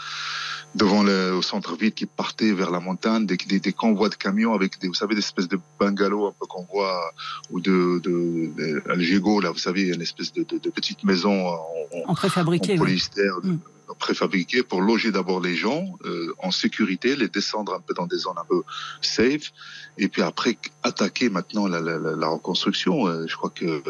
devant 0.75 1.03
le 1.03 1.41
centre-ville 1.43 1.93
qui 1.93 2.07
partait 2.07 2.53
vers 2.53 2.71
la 2.71 2.81
montagne, 2.81 3.25
des, 3.27 3.37
des, 3.37 3.73
convois 3.73 4.09
de 4.09 4.15
camions 4.15 4.53
avec 4.53 4.79
des, 4.81 4.89
vous 4.89 4.95
savez, 4.95 5.15
des 5.15 5.21
espèces 5.21 5.49
de 5.49 5.59
bungalows 5.81 6.27
un 6.27 6.35
peu 6.39 6.47
qu'on 6.47 6.65
voit, 6.65 7.13
ou 7.51 7.61
de, 7.61 8.01
de, 8.01 8.51
de 8.57 9.43
là, 9.43 9.51
vous 9.51 9.59
savez, 9.59 9.89
une 9.89 10.03
espèce 10.03 10.33
de, 10.33 10.43
de, 10.45 10.59
de 10.59 10.71
petite 10.71 11.03
maison 11.05 11.49
en, 11.49 11.59
en 12.07 12.15
préfabriqué, 12.15 12.75
en 12.75 12.79
polyester, 12.79 13.29
mm. 13.43 13.57
préfabriqué 13.99 14.63
pour 14.63 14.83
loger 14.83 15.13
d'abord 15.13 15.41
les 15.41 15.55
gens 15.55 15.97
euh, 16.05 16.35
en 16.39 16.51
sécurité, 16.51 17.17
les 17.17 17.29
descendre 17.29 17.75
un 17.75 17.81
peu 17.81 17.95
dans 17.95 18.07
des 18.07 18.19
zones 18.19 18.39
un 18.39 18.45
peu 18.45 18.63
safe, 19.01 19.53
et 19.99 20.09
puis 20.09 20.23
après 20.23 20.59
attaquer 20.83 21.31
maintenant 21.31 21.67
la, 21.69 21.81
la, 21.81 21.99
la 21.99 22.29
reconstruction. 22.29 23.07
Euh, 23.07 23.27
je 23.27 23.37
crois 23.37 23.51
que 23.51 23.83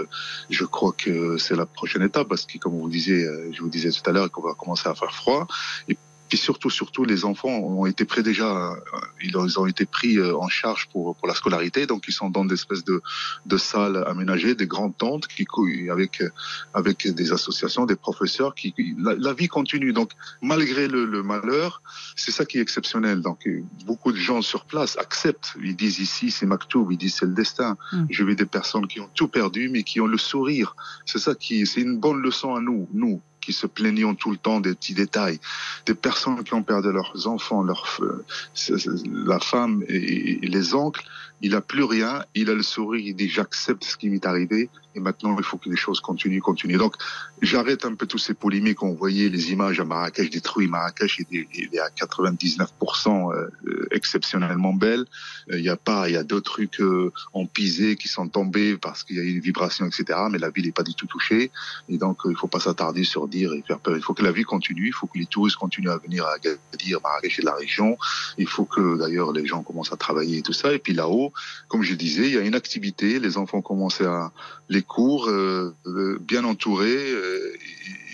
je 0.50 0.64
crois 0.64 0.92
que 0.96 1.36
c'est 1.38 1.56
la 1.56 1.66
prochaine 1.66 2.02
étape 2.02 2.28
parce 2.28 2.46
que 2.46 2.58
comme 2.58 2.78
vous 2.78 2.88
disiez, 2.88 3.24
euh, 3.24 3.50
je 3.52 3.60
vous 3.60 3.68
disais 3.68 3.90
tout 3.90 4.08
à 4.08 4.12
l'heure 4.12 4.30
qu'on 4.30 4.42
va 4.42 4.54
commencer 4.54 4.88
à 4.88 4.94
faire 4.94 5.12
froid. 5.12 5.48
Et 5.88 5.96
puis 6.28 6.38
surtout, 6.38 6.70
surtout, 6.70 7.04
les 7.04 7.24
enfants 7.24 7.58
ont 7.58 7.86
été 7.86 8.04
pris 8.04 8.22
déjà, 8.22 8.72
euh, 8.72 8.74
ils 9.22 9.36
ont 9.58 9.66
été 9.66 9.86
pris 9.86 10.18
euh, 10.18 10.36
en 10.36 10.48
charge 10.48 10.88
pour 10.92 11.16
pour 11.16 11.28
la 11.28 11.34
scolarité, 11.34 11.86
donc 11.86 12.04
ils 12.08 12.12
sont 12.12 12.30
dans 12.30 12.44
des 12.44 12.54
espèces 12.54 12.84
de 12.84 13.00
de 13.46 13.56
salles 13.56 14.04
aménagées, 14.06 14.54
des 14.54 14.66
grandes 14.66 14.96
tentes 14.96 15.26
qui 15.26 15.46
avec 15.90 16.22
avec 16.74 17.06
des 17.06 17.32
associations, 17.32 17.86
des 17.86 17.96
professeurs 17.96 18.54
qui 18.54 18.74
la, 18.98 19.32
vie 19.32 19.48
continue. 19.48 19.92
Donc 19.92 20.10
malgré 20.42 20.88
le, 20.88 21.04
le 21.04 21.22
malheur, 21.22 21.82
c'est 22.16 22.32
ça 22.32 22.44
qui 22.44 22.58
est 22.58 22.62
exceptionnel. 22.62 23.20
Donc 23.20 23.48
beaucoup 23.84 24.12
de 24.12 24.18
gens 24.18 24.42
sur 24.42 24.64
place 24.64 24.96
acceptent. 24.98 25.54
Ils 25.62 25.76
disent 25.76 26.00
ici 26.00 26.30
c'est 26.30 26.46
Maktoub, 26.46 26.90
ils 26.90 26.98
disent 26.98 27.16
c'est 27.16 27.26
le 27.26 27.32
destin. 27.34 27.76
Mm. 27.92 28.06
Je 28.10 28.24
vis 28.24 28.36
des 28.36 28.46
personnes 28.46 28.86
qui 28.86 29.00
ont 29.00 29.10
tout 29.14 29.28
perdu 29.28 29.68
mais 29.68 29.82
qui 29.82 30.00
ont 30.00 30.06
le 30.06 30.18
sourire. 30.18 30.74
C'est 31.04 31.18
ça 31.18 31.34
qui 31.34 31.66
c'est 31.66 31.80
une 31.80 31.98
bonne 31.98 32.20
leçon 32.20 32.54
à 32.54 32.60
nous, 32.60 32.88
nous 32.92 33.20
qui 33.46 33.52
se 33.52 33.68
plaignons 33.68 34.16
tout 34.16 34.32
le 34.32 34.38
temps 34.38 34.58
des 34.58 34.74
petits 34.74 34.92
détails, 34.92 35.38
des 35.86 35.94
personnes 35.94 36.42
qui 36.42 36.52
ont 36.52 36.64
perdu 36.64 36.90
leurs 36.90 37.28
enfants, 37.28 37.62
leur, 37.62 38.00
la 39.28 39.38
femme 39.38 39.84
et, 39.86 40.40
les 40.42 40.74
oncles, 40.74 41.04
il 41.42 41.52
n'a 41.52 41.60
plus 41.60 41.84
rien, 41.84 42.24
il 42.34 42.50
a 42.50 42.54
le 42.54 42.64
sourire, 42.64 43.06
il 43.06 43.14
dit 43.14 43.28
j'accepte 43.28 43.84
ce 43.84 43.96
qui 43.96 44.10
m'est 44.10 44.26
arrivé 44.26 44.68
et 44.96 45.00
maintenant 45.00 45.36
il 45.38 45.44
faut 45.44 45.58
que 45.58 45.68
les 45.68 45.76
choses 45.76 46.00
continuent, 46.00 46.40
continuent. 46.40 46.78
Donc 46.78 46.94
j'arrête 47.42 47.84
un 47.84 47.94
peu 47.94 48.06
tous 48.06 48.18
ces 48.18 48.34
polémiques. 48.34 48.82
On 48.82 48.94
voyait 48.94 49.28
les 49.28 49.52
images 49.52 49.78
à 49.78 49.84
Marrakech 49.84 50.30
détruit, 50.30 50.66
Marrakech 50.66 51.20
est 51.30 51.78
à 51.78 51.88
99% 51.90 53.34
euh, 53.34 53.88
exceptionnellement 53.90 54.72
belle. 54.72 55.04
Il 55.52 55.60
y 55.60 55.68
a 55.68 55.76
pas, 55.76 56.08
il 56.08 56.14
y 56.14 56.16
a 56.16 56.24
deux 56.24 56.40
trucs 56.40 56.80
euh, 56.80 57.12
en 57.32 57.46
pisé 57.46 57.96
qui 57.96 58.08
sont 58.08 58.28
tombés 58.28 58.76
parce 58.76 59.04
qu'il 59.04 59.16
y 59.16 59.20
a 59.20 59.22
eu 59.22 59.34
une 59.34 59.40
vibration, 59.40 59.86
etc. 59.86 60.18
Mais 60.30 60.38
la 60.38 60.50
ville 60.50 60.66
n'est 60.66 60.72
pas 60.72 60.82
du 60.82 60.94
tout 60.94 61.06
touchée 61.06 61.50
et 61.88 61.98
donc 61.98 62.18
il 62.24 62.36
faut 62.36 62.48
pas 62.48 62.60
s'attarder 62.60 63.04
sur 63.04 63.28
dire 63.28 63.52
et 63.52 63.62
faire 63.66 63.78
peur. 63.78 63.96
Il 63.96 64.02
faut 64.02 64.14
que 64.14 64.24
la 64.24 64.32
vie 64.32 64.44
continue, 64.44 64.88
il 64.88 64.94
faut 64.94 65.06
que 65.06 65.18
les 65.18 65.26
touristes 65.26 65.56
continuent 65.56 65.90
à 65.90 65.98
venir 65.98 66.24
à 66.24 66.36
Marrakech 67.02 67.38
et 67.38 67.42
la 67.42 67.54
région. 67.54 67.98
Il 68.38 68.48
faut 68.48 68.64
que 68.64 68.98
d'ailleurs 68.98 69.32
les 69.32 69.46
gens 69.46 69.62
commencent 69.62 69.92
à 69.92 69.96
travailler 69.96 70.38
et 70.38 70.42
tout 70.42 70.52
ça. 70.52 70.72
Et 70.72 70.78
puis 70.78 70.94
là-haut 70.94 71.32
comme 71.68 71.82
je 71.82 71.94
disais, 71.94 72.26
il 72.26 72.34
y 72.34 72.38
a 72.38 72.42
une 72.42 72.54
activité. 72.54 73.18
Les 73.18 73.38
enfants 73.38 73.62
commencent 73.62 74.00
à 74.00 74.32
les 74.68 74.82
cours 74.86 75.28
euh, 75.28 75.74
euh, 75.86 76.18
bien 76.20 76.44
entourés. 76.44 77.12
Euh, 77.12 77.52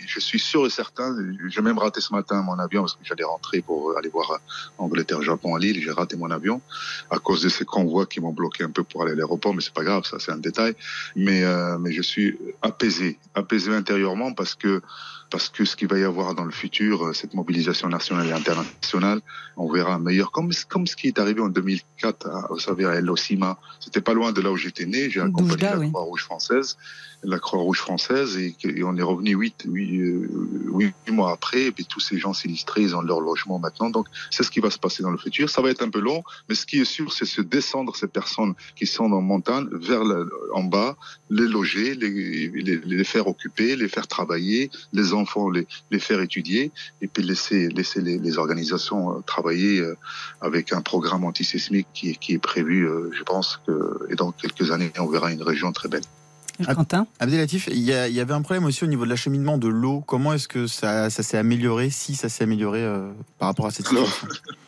je 0.06 0.20
suis 0.20 0.38
sûr 0.38 0.66
et 0.66 0.70
certain. 0.70 1.16
J'ai 1.48 1.62
même 1.62 1.78
raté 1.78 2.00
ce 2.00 2.12
matin 2.12 2.42
mon 2.42 2.58
avion 2.58 2.82
parce 2.82 2.94
que 2.94 3.04
j'allais 3.04 3.24
rentrer 3.24 3.62
pour 3.62 3.96
aller 3.96 4.08
voir 4.08 4.40
Angleterre-Japon 4.78 5.54
à 5.54 5.58
Lille. 5.58 5.80
J'ai 5.82 5.90
raté 5.90 6.16
mon 6.16 6.30
avion 6.30 6.60
à 7.10 7.18
cause 7.18 7.42
de 7.42 7.48
ces 7.48 7.64
convois 7.64 8.06
qui 8.06 8.20
m'ont 8.20 8.32
bloqué 8.32 8.64
un 8.64 8.70
peu 8.70 8.82
pour 8.82 9.02
aller 9.02 9.12
à 9.12 9.14
l'aéroport, 9.14 9.54
mais 9.54 9.62
c'est 9.62 9.72
pas 9.72 9.84
grave, 9.84 10.04
ça 10.04 10.18
c'est 10.18 10.32
un 10.32 10.38
détail. 10.38 10.74
Mais 11.16 11.44
euh, 11.44 11.78
mais 11.78 11.92
je 11.92 12.02
suis 12.02 12.38
apaisé, 12.60 13.18
apaisé 13.34 13.74
intérieurement 13.74 14.32
parce 14.32 14.54
que 14.54 14.82
parce 15.32 15.48
que 15.48 15.64
ce 15.64 15.76
qu'il 15.76 15.88
va 15.88 15.98
y 15.98 16.04
avoir 16.04 16.34
dans 16.34 16.44
le 16.44 16.50
futur, 16.50 17.14
cette 17.14 17.32
mobilisation 17.32 17.88
nationale 17.88 18.26
et 18.28 18.32
internationale, 18.32 19.20
on 19.56 19.72
verra 19.72 19.98
meilleur. 19.98 20.30
Comme, 20.30 20.50
comme 20.68 20.86
ce 20.86 20.94
qui 20.94 21.08
est 21.08 21.18
arrivé 21.18 21.40
en 21.40 21.48
2004, 21.48 22.26
à, 22.26 22.46
vous 22.50 22.58
savez, 22.58 22.84
à 22.84 22.94
El 22.96 23.08
Osima. 23.08 23.58
C'était 23.80 24.02
pas 24.02 24.12
loin 24.12 24.32
de 24.32 24.42
là 24.42 24.52
où 24.52 24.56
j'étais 24.56 24.84
né. 24.84 25.08
J'ai 25.08 25.20
accompagné 25.20 25.62
la 25.62 25.88
Croix-Rouge 25.88 26.24
française, 26.24 26.61
la 27.24 27.38
Croix-Rouge 27.38 27.78
française, 27.78 28.36
et, 28.36 28.54
on 28.82 28.96
est 28.96 29.02
revenu 29.02 29.34
euh, 29.34 30.28
huit, 30.74 30.94
mois 31.08 31.32
après. 31.32 31.64
Et 31.64 31.72
puis 31.72 31.84
tous 31.84 32.00
ces 32.00 32.18
gens 32.18 32.32
sinistrés, 32.32 32.82
ils 32.82 32.96
ont 32.96 33.02
leur 33.02 33.20
logement 33.20 33.58
maintenant. 33.58 33.90
Donc 33.90 34.06
c'est 34.30 34.42
ce 34.42 34.50
qui 34.50 34.60
va 34.60 34.70
se 34.70 34.78
passer 34.78 35.02
dans 35.02 35.10
le 35.10 35.18
futur. 35.18 35.48
Ça 35.48 35.62
va 35.62 35.70
être 35.70 35.82
un 35.82 35.90
peu 35.90 36.00
long, 36.00 36.22
mais 36.48 36.54
ce 36.54 36.66
qui 36.66 36.80
est 36.80 36.84
sûr, 36.84 37.12
c'est 37.12 37.24
se 37.24 37.40
descendre 37.40 37.94
ces 37.94 38.08
personnes 38.08 38.54
qui 38.76 38.86
sont 38.86 39.04
en 39.04 39.20
montagne 39.20 39.68
vers 39.72 40.02
en 40.52 40.64
bas, 40.64 40.96
les 41.30 41.46
loger, 41.46 41.94
les, 41.94 43.04
faire 43.04 43.26
occuper, 43.26 43.76
les 43.76 43.88
faire 43.88 44.06
travailler, 44.06 44.70
les 44.92 45.12
enfants 45.12 45.50
les, 45.50 45.66
faire 45.98 46.20
étudier 46.20 46.72
et 47.00 47.06
puis 47.06 47.22
laisser, 47.22 47.68
laisser 47.68 48.00
les, 48.00 48.38
organisations 48.38 49.18
euh, 49.18 49.20
travailler 49.26 49.80
euh, 49.80 49.94
avec 50.40 50.72
un 50.72 50.80
programme 50.80 51.24
antisismique 51.24 51.86
qui, 51.92 52.16
qui 52.16 52.32
est 52.34 52.38
prévu, 52.38 52.88
je 53.12 53.22
pense 53.22 53.60
que 53.66 54.06
et 54.10 54.14
dans 54.14 54.32
quelques 54.32 54.70
années, 54.70 54.90
on 54.98 55.06
verra 55.06 55.32
une 55.32 55.42
région 55.42 55.72
très 55.72 55.88
belle. 55.88 56.02
Quentin 56.74 57.06
Abdelatif, 57.18 57.68
il 57.72 57.78
y, 57.78 57.92
il 57.92 58.14
y 58.14 58.20
avait 58.20 58.34
un 58.34 58.42
problème 58.42 58.64
aussi 58.64 58.84
au 58.84 58.86
niveau 58.86 59.04
de 59.04 59.10
l'acheminement 59.10 59.58
de 59.58 59.68
l'eau. 59.68 60.02
Comment 60.06 60.32
est-ce 60.34 60.48
que 60.48 60.66
ça, 60.66 61.10
ça 61.10 61.22
s'est 61.22 61.38
amélioré, 61.38 61.90
si 61.90 62.14
ça 62.14 62.28
s'est 62.28 62.44
amélioré 62.44 62.86
par 63.38 63.48
rapport 63.48 63.66
à 63.66 63.70
cette 63.70 63.86
situation? 63.86 64.28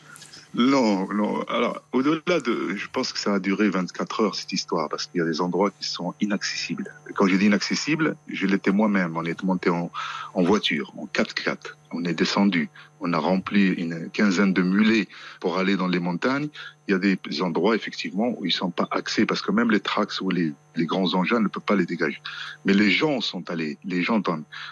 Non, 0.57 1.13
non. 1.13 1.43
Alors, 1.49 1.83
au-delà 1.93 2.39
de, 2.39 2.77
je 2.77 2.87
pense 2.89 3.13
que 3.13 3.19
ça 3.19 3.35
a 3.35 3.39
duré 3.41 3.69
24 3.71 4.21
heures 4.23 4.35
cette 4.37 4.53
histoire 4.53 4.89
parce 4.89 5.07
qu'il 5.07 5.19
y 5.19 5.23
a 5.23 5.27
des 5.27 5.41
endroits 5.41 5.71
qui 5.73 5.89
sont 5.89 6.15
inaccessibles. 6.21 6.95
Quand 7.17 7.27
je 7.27 7.35
dis 7.35 7.47
inaccessible, 7.47 8.17
je 8.29 8.47
l'étais 8.47 8.71
moi-même. 8.71 9.17
On 9.17 9.25
est 9.25 9.43
monté 9.43 9.71
en, 9.71 9.91
en 10.33 10.43
voiture, 10.45 10.93
en 10.97 11.07
4x4. 11.07 11.57
On 11.95 12.05
est 12.05 12.15
descendu. 12.15 12.69
On 13.01 13.13
a 13.13 13.19
rempli 13.19 13.69
une 13.69 14.11
quinzaine 14.11 14.53
de 14.53 14.63
mulets 14.63 15.09
pour 15.41 15.59
aller 15.59 15.77
dans 15.77 15.87
les 15.87 16.01
montagnes. 16.01 16.49
Il 16.89 16.93
y 16.93 16.95
a 16.95 16.99
des 16.99 17.19
endroits, 17.41 17.77
effectivement, 17.77 18.35
où 18.37 18.45
ils 18.45 18.53
sont 18.53 18.71
pas 18.71 18.89
accès 18.91 19.27
parce 19.27 19.43
que 19.43 19.53
même 19.53 19.71
les 19.71 19.81
tracks 19.81 20.21
ou 20.21 20.31
les, 20.31 20.53
grands 20.77 21.15
engins 21.15 21.41
ne 21.41 21.49
peuvent 21.49 21.63
pas 21.63 21.77
les 21.77 21.87
dégager. 21.87 22.21
Mais 22.65 22.75
les 22.75 22.91
gens 22.91 23.21
sont 23.21 23.49
allés. 23.51 23.79
Les 23.85 24.03
gens, 24.03 24.21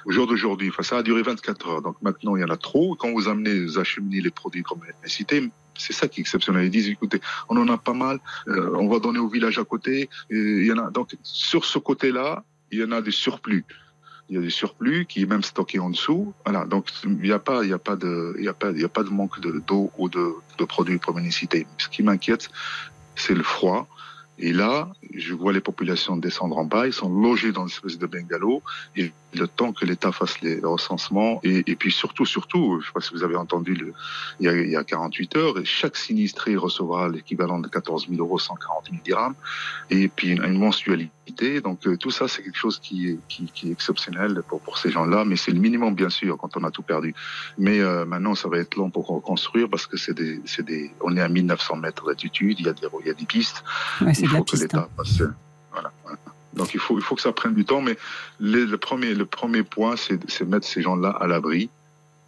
au 0.05 0.11
jour 0.11 0.27
d'aujourd'hui, 0.27 0.69
enfin, 0.71 0.83
ça 0.83 0.99
a 0.99 1.03
duré 1.03 1.23
24 1.23 1.69
heures. 1.69 1.83
Donc 1.83 1.97
maintenant, 2.03 2.37
il 2.37 2.41
y 2.41 2.45
en 2.45 2.51
a 2.51 2.57
trop. 2.57 2.97
Quand 2.97 3.13
vous 3.13 3.29
amenez, 3.29 3.65
vous 3.65 3.79
acheminez 3.79 4.21
les 4.21 4.31
produits 4.31 4.63
comme 4.63 4.81
cité, 5.05 5.51
c'est 5.79 5.93
ça 5.93 6.09
qui 6.09 6.21
est 6.21 6.23
exceptionnel. 6.23 6.65
Ils 6.65 6.71
disent, 6.71 6.89
écoutez, 6.89 7.21
on 7.49 7.57
en 7.57 7.69
a 7.69 7.79
pas 7.79 7.95
mal, 7.95 8.19
euh, 8.49 8.75
on 8.77 8.89
va 8.89 8.99
donner 8.99 9.19
au 9.19 9.29
village 9.29 9.59
à 9.59 9.65
côté. 9.65 10.09
Il 10.31 10.65
y 10.65 10.73
en 10.73 10.79
a. 10.79 10.91
Donc, 10.91 11.17
sur 11.23 11.65
ce 11.65 11.79
côté-là, 11.79 12.45
il 12.71 12.81
y 12.81 12.85
en 12.85 12.93
a 12.93 13.01
des 13.03 13.11
surplus. 13.11 13.65
Il 14.33 14.37
y 14.37 14.39
a 14.39 14.41
des 14.41 14.49
surplus 14.49 15.05
qui 15.05 15.21
est 15.21 15.27
même 15.27 15.43
stocké 15.43 15.79
en 15.79 15.91
dessous. 15.91 16.33
Voilà. 16.47 16.65
Donc, 16.65 16.87
il 17.05 17.19
n'y 17.19 17.33
a 17.33 17.39
pas, 17.39 17.65
il 17.65 17.69
y 17.69 17.75
a 17.75 17.79
pas 17.79 17.97
de, 17.97 18.35
il 18.39 18.45
y 18.45 18.49
a 18.49 18.55
pas, 18.55 18.71
il 18.71 18.81
y 18.81 18.85
a 18.85 18.89
pas 18.89 19.03
de 19.03 19.11
manque 19.11 19.39
d'eau 19.41 19.91
ou 19.99 20.09
de, 20.09 20.33
de 20.57 20.65
produits 20.65 20.97
pour 20.97 21.15
cité. 21.31 21.67
Ce 21.77 21.87
qui 21.91 22.03
m'inquiète, 22.03 22.49
c'est 23.15 23.35
le 23.35 23.43
froid. 23.43 23.87
Et 24.39 24.55
là, 24.55 24.89
je 25.15 25.35
vois 25.35 25.53
les 25.53 25.61
populations 25.61 26.17
descendre 26.17 26.57
en 26.57 26.65
bas, 26.65 26.87
ils 26.87 26.95
sont 26.95 27.11
logés 27.11 27.53
dans 27.53 27.67
une 27.67 27.73
espèce 27.73 27.99
de 27.99 28.07
bungalow, 28.07 28.63
et 28.97 29.13
le 29.35 29.47
temps 29.47 29.75
que 29.75 29.85
l'État 29.85 30.13
fasse 30.13 30.41
les, 30.41 30.61
recensements, 30.61 31.39
et, 31.45 31.63
et, 31.67 31.77
puis 31.77 31.93
surtout, 31.93 32.25
surtout, 32.25 32.81
je 32.81 32.85
ne 32.85 32.87
sais 32.87 32.93
pas 32.95 33.01
si 33.03 33.13
vous 33.13 33.23
avez 33.23 33.37
entendu, 33.37 33.79
il, 34.41 34.47
y 34.47 34.49
a, 34.49 34.53
il 34.57 34.71
y 34.71 34.77
a 34.77 34.85
48 34.85 35.37
heures, 35.37 35.55
chaque 35.65 35.97
sinistré 35.97 36.57
recevra 36.57 37.11
l'équivalent 37.11 37.59
de 37.59 37.69
14 37.69 38.09
000 38.09 38.21
euros, 38.21 38.39
140 38.39 38.87
000 38.87 39.03
dirhams, 39.05 39.35
et 39.91 40.09
puis 40.09 40.31
une, 40.31 40.43
une 40.43 40.59
mensualité. 40.59 41.13
Donc 41.63 41.87
euh, 41.87 41.97
tout 41.97 42.11
ça, 42.11 42.29
c'est 42.29 42.43
quelque 42.43 42.59
chose 42.59 42.79
qui 42.79 43.09
est, 43.09 43.19
qui, 43.29 43.51
qui 43.55 43.69
est 43.69 43.73
exceptionnel 43.73 44.43
pour, 44.49 44.61
pour 44.61 44.79
ces 44.79 44.91
gens-là, 44.91 45.25
mais 45.25 45.37
c'est 45.37 45.53
le 45.53 45.61
minimum, 45.61 45.95
bien 45.95 46.11
sûr, 46.11 46.37
quand 46.37 46.57
on 46.57 46.65
a 46.65 46.71
tout 46.71 46.83
perdu. 46.83 47.15
Mais 47.59 47.81
euh, 47.81 48.05
maintenant, 48.05 48.35
ça 48.35 48.49
va 48.49 48.59
être 48.59 48.77
long 48.77 48.91
pour 48.91 49.07
reconstruire, 49.07 49.69
parce 49.69 49.87
que 49.87 49.97
c'est 49.97 50.15
des, 50.15 50.41
c'est 50.45 50.65
des, 50.65 50.93
on 51.01 51.17
est 51.17 51.21
à 51.21 51.29
1900 51.29 51.77
mètres 51.77 52.07
d'altitude, 52.07 52.59
il 52.61 52.67
y 52.67 52.69
a 52.69 52.73
des, 52.73 52.87
il 53.01 53.07
y 53.07 53.11
a 53.11 53.15
des 53.15 53.25
pistes. 53.25 53.65
Ouais, 54.01 54.13
il 54.13 54.29
faut 54.29 54.45
que 54.45 54.57
l'État 54.57 54.79
hein. 54.79 54.89
passe. 54.97 55.23
Voilà, 55.73 55.93
voilà. 56.05 56.19
Donc 56.55 56.75
il 56.75 56.81
faut, 56.81 56.99
il 56.99 57.03
faut 57.03 57.15
que 57.15 57.23
ça 57.23 57.33
prenne 57.33 57.55
du 57.55 57.65
temps, 57.65 57.81
mais 57.81 57.97
les, 58.39 58.67
le, 58.67 58.77
premier, 58.77 59.15
le 59.15 59.25
premier 59.25 59.63
point, 59.63 59.97
c'est 59.97 60.43
mettre 60.43 60.67
ces 60.67 60.83
gens-là 60.83 61.11
à 61.11 61.27
l'abri 61.27 61.71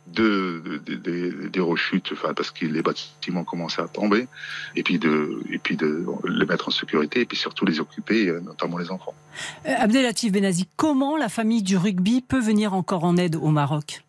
de, 0.06 0.80
de, 0.86 0.94
de, 0.94 1.48
des 1.48 1.60
rechutes, 1.60 2.10
enfin, 2.12 2.34
parce 2.34 2.50
que 2.50 2.66
les 2.66 2.82
bâtiments 2.82 3.44
commençaient 3.44 3.82
à 3.82 3.88
tomber, 3.88 4.26
et 4.76 4.82
puis, 4.82 4.98
de, 4.98 5.40
et 5.50 5.58
puis 5.58 5.76
de 5.76 6.04
les 6.26 6.46
mettre 6.46 6.68
en 6.68 6.70
sécurité, 6.70 7.20
et 7.20 7.24
puis 7.24 7.36
surtout 7.36 7.64
les 7.64 7.80
occuper, 7.80 8.32
notamment 8.42 8.78
les 8.78 8.90
enfants. 8.90 9.14
Euh, 9.66 9.74
Abdelatif 9.76 10.32
Benazi, 10.32 10.68
comment 10.76 11.16
la 11.16 11.28
famille 11.28 11.62
du 11.62 11.76
rugby 11.76 12.20
peut 12.20 12.40
venir 12.40 12.74
encore 12.74 13.04
en 13.04 13.16
aide 13.16 13.36
au 13.36 13.48
Maroc? 13.48 14.04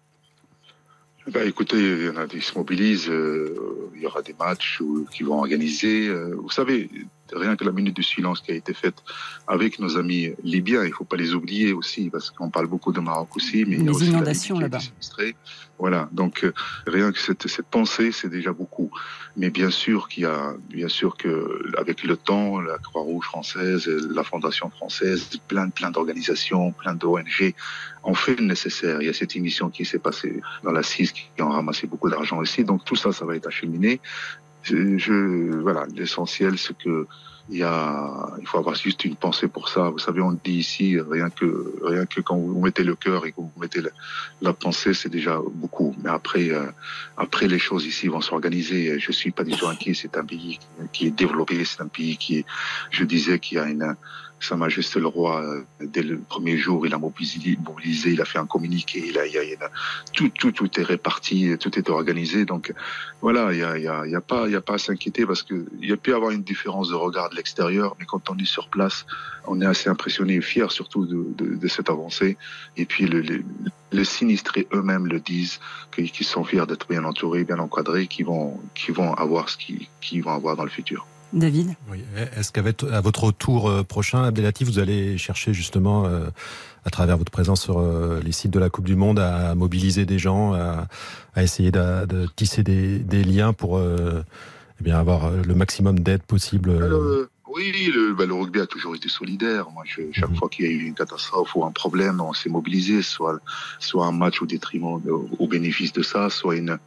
Bah, 1.27 1.43
écoutez, 1.43 1.79
il 1.79 2.05
y 2.05 2.09
en 2.09 2.17
a 2.17 2.27
qui 2.27 2.39
se 2.39 2.55
mobilisent, 2.55 3.09
euh, 3.09 3.89
il 3.95 4.01
y 4.03 4.05
aura 4.05 4.21
des 4.21 4.35
matchs 4.39 4.79
où, 4.79 5.07
qui 5.11 5.23
vont 5.23 5.39
organiser. 5.39 6.07
Euh, 6.07 6.35
vous 6.39 6.51
savez, 6.51 6.87
rien 7.33 7.55
que 7.55 7.63
la 7.63 7.71
minute 7.71 7.95
de 7.95 8.01
silence 8.01 8.41
qui 8.41 8.51
a 8.51 8.55
été 8.55 8.73
faite 8.73 8.95
avec 9.47 9.79
nos 9.79 9.97
amis 9.97 10.33
libyens, 10.43 10.83
il 10.83 10.89
ne 10.89 10.93
faut 10.93 11.05
pas 11.05 11.17
les 11.17 11.33
oublier 11.33 11.73
aussi, 11.73 12.09
parce 12.09 12.31
qu'on 12.31 12.49
parle 12.49 12.67
beaucoup 12.67 12.91
de 12.91 12.99
Maroc 12.99 13.35
aussi, 13.35 13.65
mais 13.65 13.77
les 13.77 13.81
il 13.81 13.85
y 13.85 13.89
a 13.89 13.91
aussi 13.91 14.07
inondations 14.07 14.59
là-bas. 14.59 14.79
Voilà, 15.77 16.07
donc 16.13 16.45
euh, 16.45 16.53
rien 16.87 17.11
que 17.11 17.19
cette, 17.19 17.47
cette 17.47 17.65
pensée, 17.65 18.13
c'est 18.13 18.29
déjà 18.29 18.53
beaucoup. 18.53 18.89
Mais 19.35 19.49
bien 19.49 19.69
sûr 19.69 20.07
qu'il 20.07 20.23
y 20.23 20.25
a, 20.25 20.53
bien 20.69 20.87
sûr 20.87 21.17
que 21.17 21.69
avec 21.77 22.03
le 22.03 22.15
temps, 22.15 22.61
la 22.61 22.77
Croix-Rouge 22.77 23.25
française, 23.25 23.85
la 23.87 24.23
Fondation 24.23 24.69
française, 24.69 25.27
plein, 25.49 25.69
plein 25.69 25.91
d'organisations, 25.91 26.71
plein 26.71 26.93
d'ONG 26.93 27.53
ont 28.05 28.13
fait 28.13 28.35
le 28.35 28.45
nécessaire. 28.45 29.01
Il 29.01 29.07
y 29.07 29.09
a 29.09 29.13
cette 29.13 29.35
émission 29.35 29.69
qui 29.69 29.83
s'est 29.83 29.99
passée 29.99 30.41
dans 30.63 30.71
la 30.71 30.83
CIS 30.83 31.11
qui 31.11 31.41
ont 31.41 31.49
ramassé 31.49 31.87
beaucoup 31.87 32.09
d'argent 32.09 32.37
aussi. 32.37 32.63
Donc 32.63 32.85
tout 32.85 32.95
ça, 32.95 33.11
ça 33.11 33.25
va 33.25 33.35
être 33.35 33.47
acheminé. 33.47 33.99
Je, 34.65 35.55
voilà, 35.61 35.85
l'essentiel, 35.95 36.57
c'est 36.57 36.77
que 36.77 37.07
il 37.49 37.57
y 37.57 37.63
a, 37.63 38.31
il 38.41 38.47
faut 38.47 38.57
avoir 38.57 38.73
juste 38.73 39.05
une 39.05 39.15
pensée 39.15 39.47
pour 39.47 39.69
ça. 39.69 39.89
Vous 39.89 39.99
savez, 39.99 40.19
on 40.19 40.31
dit 40.31 40.53
ici, 40.53 40.97
rien 40.99 41.29
que, 41.29 41.75
rien 41.83 42.07
que 42.07 42.19
quand 42.19 42.37
vous 42.37 42.59
mettez 42.59 42.83
le 42.83 42.95
cœur 42.95 43.27
et 43.27 43.31
que 43.31 43.37
vous 43.37 43.51
mettez 43.61 43.81
la, 44.41 44.53
pensée, 44.53 44.95
c'est 44.95 45.09
déjà 45.09 45.39
beaucoup. 45.53 45.95
Mais 46.03 46.09
après, 46.09 46.49
euh, 46.49 46.65
après 47.17 47.47
les 47.47 47.59
choses 47.59 47.85
ici 47.85 48.07
vont 48.07 48.21
s'organiser. 48.21 48.99
Je 48.99 49.11
suis 49.11 49.29
pas 49.29 49.43
du 49.43 49.51
tout 49.51 49.67
inquiet. 49.67 49.93
C'est 49.93 50.17
un 50.17 50.25
pays 50.25 50.59
qui 50.91 51.05
est 51.05 51.11
développé. 51.11 51.63
C'est 51.65 51.81
un 51.81 51.87
pays 51.87 52.17
qui 52.17 52.45
je 52.89 53.03
disais, 53.03 53.37
qui 53.37 53.59
a 53.59 53.65
une, 53.65 53.95
sa 54.39 54.55
Majesté 54.55 54.99
le 54.99 55.07
Roi, 55.07 55.43
dès 55.79 56.03
le 56.03 56.19
premier 56.19 56.57
jour, 56.57 56.85
il 56.85 56.93
a 56.93 56.97
mobilisé, 56.97 58.11
il 58.11 58.21
a 58.21 58.25
fait 58.25 58.37
un 58.37 58.45
communiqué, 58.45 59.03
il 59.07 59.17
a, 59.17 59.23
tout, 60.13 60.79
est 60.79 60.83
réparti, 60.83 61.57
tout 61.59 61.77
est 61.79 61.89
organisé. 61.89 62.45
Donc 62.45 62.73
voilà, 63.21 63.53
il 63.53 63.59
y 63.59 64.15
a, 64.15 64.21
pas, 64.21 64.47
à 64.67 64.77
s'inquiéter 64.77 65.25
parce 65.25 65.41
que 65.41 65.65
il 65.81 65.89
y 65.89 65.93
a 65.93 65.97
pu 65.97 66.13
avoir 66.13 66.31
une 66.31 66.43
différence 66.43 66.89
de 66.89 66.95
regard 66.95 67.29
de 67.29 67.35
l'extérieur, 67.35 67.95
mais 67.99 68.05
quand 68.05 68.29
on 68.29 68.37
est 68.37 68.45
sur 68.45 68.67
place, 68.67 69.05
on 69.47 69.61
est 69.61 69.65
assez 69.65 69.89
impressionné 69.89 70.35
et 70.35 70.41
fier 70.41 70.71
surtout 70.71 71.05
de, 71.05 71.67
cette 71.67 71.89
avancée. 71.89 72.37
Et 72.77 72.85
puis 72.85 73.07
le, 73.07 73.21
les, 73.91 74.05
sinistrés 74.05 74.67
eux-mêmes 74.73 75.07
le 75.07 75.19
disent, 75.19 75.59
qu'ils 75.91 76.25
sont 76.25 76.43
fiers 76.43 76.65
d'être 76.67 76.87
bien 76.87 77.03
entourés, 77.03 77.43
bien 77.43 77.59
encadrés, 77.59 78.07
qu'ils 78.07 78.25
vont, 78.25 78.59
vont 78.89 79.13
avoir 79.13 79.49
ce 79.49 79.57
qu'ils 79.57 80.23
vont 80.23 80.31
avoir 80.31 80.55
dans 80.55 80.63
le 80.63 80.69
futur. 80.69 81.07
David 81.35 81.75
oui. 81.91 82.03
Est-ce 82.37 82.51
qu'à 82.51 82.61
votre 83.01 83.31
tour 83.31 83.85
prochain, 83.87 84.23
Abdelatif, 84.23 84.67
vous 84.67 84.79
allez 84.79 85.17
chercher 85.17 85.53
justement, 85.53 86.05
euh, 86.05 86.27
à 86.85 86.89
travers 86.89 87.17
votre 87.17 87.31
présence 87.31 87.61
sur 87.61 87.79
euh, 87.79 88.21
les 88.23 88.31
sites 88.31 88.51
de 88.51 88.59
la 88.59 88.69
Coupe 88.69 88.85
du 88.85 88.95
Monde, 88.95 89.19
à 89.19 89.53
mobiliser 89.55 90.05
des 90.05 90.17
gens, 90.17 90.53
à, 90.53 90.87
à 91.35 91.43
essayer 91.43 91.71
de, 91.71 92.05
de, 92.05 92.27
tisser 92.35 92.63
des, 92.63 92.99
des 92.99 93.23
liens 93.23 93.53
pour 93.53 93.77
euh, 93.77 94.23
eh 94.79 94.83
bien 94.83 94.97
avoir 94.97 95.31
le 95.31 95.55
maximum 95.55 95.99
d'aide 95.99 96.23
possible 96.23 96.71
Alors, 96.71 97.27
oui, 97.55 97.91
le, 97.93 98.13
bah, 98.13 98.25
le, 98.25 98.33
rugby 98.33 98.59
a 98.59 98.67
toujours 98.67 98.95
été 98.95 99.07
solidaire. 99.07 99.69
Moi, 99.71 99.83
je, 99.85 100.01
chaque 100.11 100.31
mmh. 100.31 100.35
fois 100.35 100.49
qu'il 100.49 100.65
y 100.65 100.67
a 100.67 100.71
eu 100.71 100.83
une 100.83 100.93
catastrophe 100.93 101.55
ou 101.55 101.63
un 101.63 101.71
problème, 101.71 102.19
on 102.19 102.33
s'est 102.33 102.49
mobilisé, 102.49 103.01
soit, 103.01 103.39
soit 103.79 104.05
un 104.05 104.11
match 104.11 104.41
au 104.41 104.45
détriment, 104.45 105.01
au, 105.07 105.29
au, 105.39 105.47
bénéfice 105.47 105.93
de 105.93 106.03
ça, 106.03 106.29
soit 106.29 106.57
une, 106.57 106.77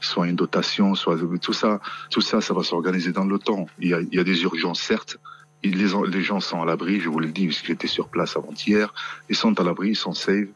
soit 0.00 0.26
une 0.26 0.36
dotation, 0.36 0.94
soit 0.94 1.18
tout 1.42 1.52
ça, 1.52 1.80
tout 2.10 2.22
ça, 2.22 2.40
ça 2.40 2.54
va 2.54 2.62
s'organiser 2.62 3.12
dans 3.12 3.26
le 3.26 3.38
temps. 3.38 3.66
Il 3.78 3.88
y 3.88 3.94
a, 3.94 4.00
il 4.00 4.14
y 4.14 4.18
a 4.18 4.24
des 4.24 4.42
urgences 4.42 4.80
certes, 4.80 5.18
les, 5.62 6.22
gens 6.22 6.40
sont 6.40 6.62
à 6.62 6.64
l'abri, 6.64 7.00
je 7.00 7.08
vous 7.08 7.18
le 7.18 7.28
dis, 7.28 7.46
puisque 7.46 7.66
j'étais 7.66 7.86
sur 7.86 8.08
place 8.08 8.36
avant-hier, 8.36 8.92
ils 9.28 9.36
sont 9.36 9.58
à 9.58 9.64
l'abri, 9.64 9.90
ils 9.90 9.96
sont 9.96 10.12
safe. 10.12 10.48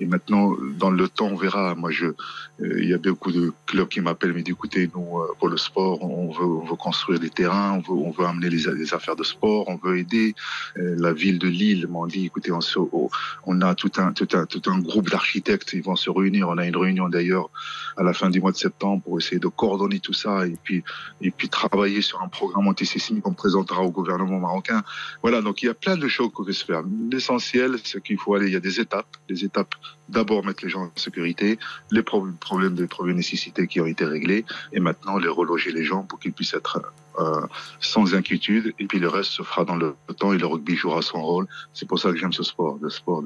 Et 0.00 0.06
maintenant, 0.06 0.54
dans 0.78 0.90
le 0.90 1.08
temps, 1.08 1.26
on 1.26 1.36
verra. 1.36 1.74
Moi, 1.74 1.90
je, 1.90 2.06
euh, 2.06 2.14
il 2.60 2.88
y 2.88 2.94
a 2.94 2.98
beaucoup 2.98 3.32
de 3.32 3.52
clubs 3.66 3.88
qui 3.88 4.00
m'appellent, 4.00 4.32
mais 4.32 4.44
écoutez, 4.46 4.88
nous, 4.94 5.18
euh, 5.18 5.34
pour 5.38 5.48
le 5.48 5.56
sport, 5.56 6.02
on 6.02 6.30
veut, 6.30 6.44
on 6.44 6.64
veut 6.64 6.76
construire 6.76 7.18
des 7.18 7.30
terrains, 7.30 7.80
on 7.88 8.10
veut, 8.10 8.24
amener 8.24 8.48
les, 8.48 8.94
affaires 8.94 9.16
de 9.16 9.24
sport, 9.24 9.68
on 9.68 9.76
veut 9.76 9.98
aider. 9.98 10.34
Euh, 10.76 10.94
la 10.98 11.12
ville 11.12 11.38
de 11.38 11.48
Lille 11.48 11.86
m'ont 11.88 12.06
dit, 12.06 12.26
écoutez, 12.26 12.52
on 12.52 13.60
a 13.60 13.74
tout 13.74 13.92
un, 13.96 14.12
tout 14.12 14.28
un, 14.34 14.46
tout 14.46 14.62
un 14.66 14.78
groupe 14.78 15.10
d'architectes, 15.10 15.72
ils 15.72 15.82
vont 15.82 15.96
se 15.96 16.10
réunir. 16.10 16.48
On 16.48 16.58
a 16.58 16.66
une 16.66 16.76
réunion 16.76 17.08
d'ailleurs 17.08 17.50
à 17.96 18.02
la 18.04 18.12
fin 18.12 18.30
du 18.30 18.40
mois 18.40 18.52
de 18.52 18.56
septembre 18.56 19.02
pour 19.02 19.18
essayer 19.18 19.40
de 19.40 19.48
coordonner 19.48 19.98
tout 19.98 20.12
ça 20.12 20.46
et 20.46 20.56
puis, 20.62 20.84
et 21.20 21.30
puis 21.32 21.48
travailler 21.48 22.02
sur 22.02 22.22
un 22.22 22.28
programme 22.28 22.68
antisismique 22.68 23.24
qu'on 23.24 23.34
présentera 23.34 23.82
au 23.82 23.90
gouvernement 23.90 24.38
marocain. 24.48 24.82
Voilà, 25.22 25.42
donc 25.42 25.62
il 25.62 25.66
y 25.66 25.68
a 25.68 25.74
plein 25.74 25.96
de 25.96 26.08
choses 26.08 26.30
qu'on 26.32 26.44
peut 26.44 26.52
se 26.52 26.64
faire. 26.64 26.82
L'essentiel, 27.12 27.76
c'est 27.84 28.02
qu'il 28.02 28.18
faut 28.18 28.34
aller, 28.34 28.46
il 28.46 28.52
y 28.52 28.56
a 28.56 28.60
des 28.70 28.80
étapes, 28.80 29.12
des 29.28 29.44
étapes 29.44 29.74
d'abord 30.08 30.44
mettre 30.44 30.64
les 30.64 30.70
gens 30.70 30.84
en 30.84 30.92
sécurité, 30.96 31.58
les 31.90 32.02
problèmes 32.02 32.74
de 32.74 32.86
première 32.86 33.14
nécessité 33.14 33.66
qui 33.66 33.80
ont 33.80 33.86
été 33.86 34.04
réglés, 34.04 34.44
et 34.72 34.80
maintenant 34.80 35.18
les 35.18 35.28
reloger 35.28 35.70
les 35.70 35.84
gens 35.84 36.02
pour 36.02 36.18
qu'ils 36.18 36.32
puissent 36.32 36.54
être 36.54 36.80
euh, 37.18 37.46
sans 37.80 38.14
inquiétude, 38.14 38.74
et 38.78 38.86
puis 38.86 38.98
le 38.98 39.08
reste 39.08 39.32
se 39.32 39.42
fera 39.42 39.64
dans 39.64 39.76
le 39.76 39.96
temps 40.18 40.32
et 40.32 40.38
le 40.38 40.46
rugby 40.46 40.76
jouera 40.76 41.02
son 41.02 41.20
rôle. 41.22 41.46
C'est 41.74 41.86
pour 41.86 41.98
ça 41.98 42.10
que 42.10 42.16
j'aime 42.16 42.32
ce 42.32 42.42
sport, 42.42 42.78
le 42.80 42.90
sport 42.90 43.22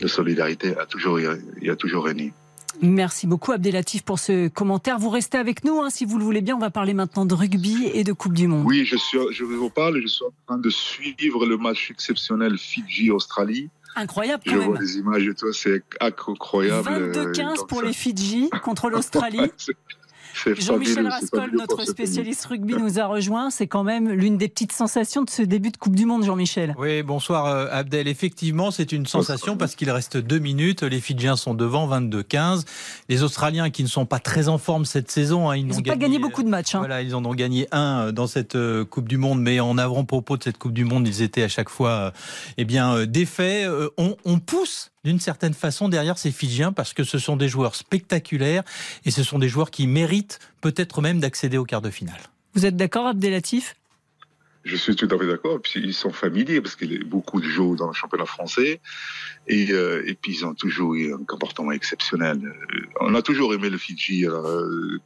de, 0.00 0.06
solidarité 0.06 0.76
a 0.76 0.86
toujours, 0.86 1.18
il 1.18 1.38
y 1.62 1.70
a 1.70 1.76
toujours. 1.76 2.08
Merci 2.82 3.26
beaucoup 3.26 3.52
Abdelatif 3.52 4.02
pour 4.02 4.18
ce 4.18 4.48
commentaire. 4.48 4.98
Vous 4.98 5.10
restez 5.10 5.38
avec 5.38 5.64
nous, 5.64 5.80
hein, 5.80 5.90
si 5.90 6.04
vous 6.04 6.18
le 6.18 6.24
voulez 6.24 6.40
bien. 6.40 6.56
On 6.56 6.60
va 6.60 6.70
parler 6.70 6.94
maintenant 6.94 7.24
de 7.26 7.34
rugby 7.34 7.90
et 7.92 8.04
de 8.04 8.12
Coupe 8.12 8.34
du 8.34 8.46
Monde. 8.46 8.64
Oui, 8.66 8.84
je, 8.84 8.96
suis, 8.96 9.18
je 9.32 9.44
vous 9.44 9.70
parle. 9.70 10.00
Je 10.00 10.06
suis 10.06 10.24
en 10.24 10.32
train 10.46 10.58
de 10.58 10.70
suivre 10.70 11.46
le 11.46 11.56
match 11.56 11.90
exceptionnel 11.90 12.56
Fidji-Australie. 12.58 13.68
Incroyable 13.96 14.42
quand 14.46 14.52
Je 14.52 14.58
même. 14.58 14.68
vois 14.68 14.80
les 14.80 14.96
images 14.98 15.24
de 15.24 15.32
toi, 15.32 15.48
c'est 15.52 15.82
incroyable. 16.00 16.88
22-15 17.12 17.66
pour 17.66 17.82
les 17.82 17.92
Fidji 17.92 18.48
contre 18.62 18.88
l'Australie. 18.88 19.50
Jean-Michel 20.34 21.06
Rascol, 21.06 21.50
notre 21.52 21.84
spécialiste 21.84 22.44
rugby, 22.46 22.74
nous 22.74 22.98
a 22.98 23.06
rejoint. 23.06 23.50
C'est 23.50 23.66
quand 23.66 23.84
même 23.84 24.10
l'une 24.10 24.36
des 24.36 24.48
petites 24.48 24.72
sensations 24.72 25.22
de 25.22 25.30
ce 25.30 25.42
début 25.42 25.70
de 25.70 25.76
Coupe 25.76 25.96
du 25.96 26.06
Monde, 26.06 26.24
Jean-Michel. 26.24 26.74
Oui, 26.78 27.02
bonsoir 27.02 27.46
euh, 27.46 27.66
Abdel. 27.70 28.08
Effectivement, 28.08 28.70
c'est 28.70 28.92
une 28.92 29.06
sensation 29.06 29.56
parce 29.56 29.74
qu'il 29.74 29.90
reste 29.90 30.16
deux 30.16 30.38
minutes. 30.38 30.82
Les 30.82 31.00
Fidjiens 31.00 31.36
sont 31.36 31.54
devant 31.54 31.88
22-15. 31.88 32.64
Les 33.08 33.22
Australiens 33.22 33.70
qui 33.70 33.82
ne 33.82 33.88
sont 33.88 34.06
pas 34.06 34.18
très 34.18 34.48
en 34.48 34.58
forme 34.58 34.84
cette 34.84 35.10
saison, 35.10 35.50
hein, 35.50 35.56
ils 35.56 35.66
n'ont 35.66 35.80
pas 35.80 35.96
gagné 35.96 36.18
beaucoup 36.18 36.42
de 36.42 36.48
matchs. 36.48 36.74
Hein. 36.74 36.80
Voilà, 36.80 37.02
ils 37.02 37.14
en 37.14 37.24
ont 37.24 37.34
gagné 37.34 37.66
un 37.72 38.06
euh, 38.06 38.12
dans 38.12 38.26
cette 38.26 38.56
euh, 38.56 38.84
Coupe 38.84 39.08
du 39.08 39.16
Monde, 39.16 39.40
mais 39.40 39.60
en 39.60 39.78
avant-propos 39.78 40.36
de 40.36 40.42
cette 40.42 40.58
Coupe 40.58 40.72
du 40.72 40.84
Monde, 40.84 41.06
ils 41.06 41.22
étaient 41.22 41.42
à 41.42 41.48
chaque 41.48 41.68
fois 41.68 42.12
eh 42.56 42.64
bien, 42.64 43.06
défaits. 43.06 43.68
On, 43.96 44.16
on 44.24 44.38
pousse 44.38 44.90
d'une 45.04 45.20
certaine 45.20 45.54
façon 45.54 45.88
derrière 45.88 46.18
ces 46.18 46.30
Fidjiens 46.30 46.72
parce 46.72 46.92
que 46.92 47.04
ce 47.04 47.18
sont 47.18 47.36
des 47.36 47.48
joueurs 47.48 47.74
spectaculaires 47.74 48.62
et 49.04 49.10
ce 49.10 49.22
sont 49.22 49.38
des 49.38 49.48
joueurs 49.48 49.70
qui 49.70 49.86
méritent 49.86 50.38
peut-être 50.60 51.00
même 51.00 51.20
d'accéder 51.20 51.56
au 51.56 51.64
quart 51.64 51.82
de 51.82 51.90
finale. 51.90 52.20
Vous 52.54 52.66
êtes 52.66 52.76
d'accord, 52.76 53.06
Abdelatif 53.06 53.76
je 54.62 54.76
suis 54.76 54.94
tout 54.94 55.08
à 55.10 55.18
fait 55.18 55.26
d'accord. 55.26 55.58
Ils 55.74 55.94
sont 55.94 56.12
familiers 56.12 56.60
parce 56.60 56.76
qu'il 56.76 56.92
y 56.92 56.96
a 56.96 57.04
beaucoup 57.04 57.40
de 57.40 57.48
joueurs 57.48 57.76
dans 57.76 57.86
le 57.86 57.94
championnat 57.94 58.26
français. 58.26 58.80
Et, 59.48 59.72
euh, 59.72 60.02
et 60.06 60.14
puis, 60.14 60.34
ils 60.34 60.44
ont 60.44 60.54
toujours 60.54 60.94
eu 60.94 61.14
un 61.14 61.24
comportement 61.24 61.72
exceptionnel. 61.72 62.38
Euh, 62.44 62.80
on 63.00 63.14
a 63.14 63.22
toujours 63.22 63.54
aimé 63.54 63.70
le 63.70 63.78
Fidji. 63.78 64.26
Euh, 64.26 64.98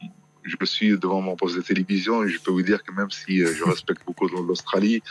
je 0.43 0.57
suis 0.65 0.99
devant 0.99 1.21
mon 1.21 1.37
poste 1.37 1.57
de 1.57 1.63
télévision 1.63 2.25
et 2.25 2.29
je 2.29 2.41
peux 2.41 2.51
vous 2.51 2.63
dire 2.63 2.83
que 2.83 2.93
même 2.93 3.11
si 3.11 3.39
je 3.39 3.63
respecte 3.65 4.03
beaucoup 4.07 4.27
l'Australie, 4.27 5.03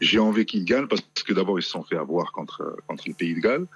j'ai 0.00 0.18
envie 0.18 0.46
qu'ils 0.46 0.64
gagnent 0.64 0.88
parce 0.88 1.02
que 1.02 1.34
d'abord, 1.34 1.58
ils 1.58 1.62
se 1.62 1.70
sont 1.70 1.84
fait 1.84 1.98
avoir 1.98 2.32
contre, 2.32 2.76
contre 2.88 3.04
le 3.06 3.14
pays 3.14 3.34
de 3.34 3.40
Galles. 3.40 3.66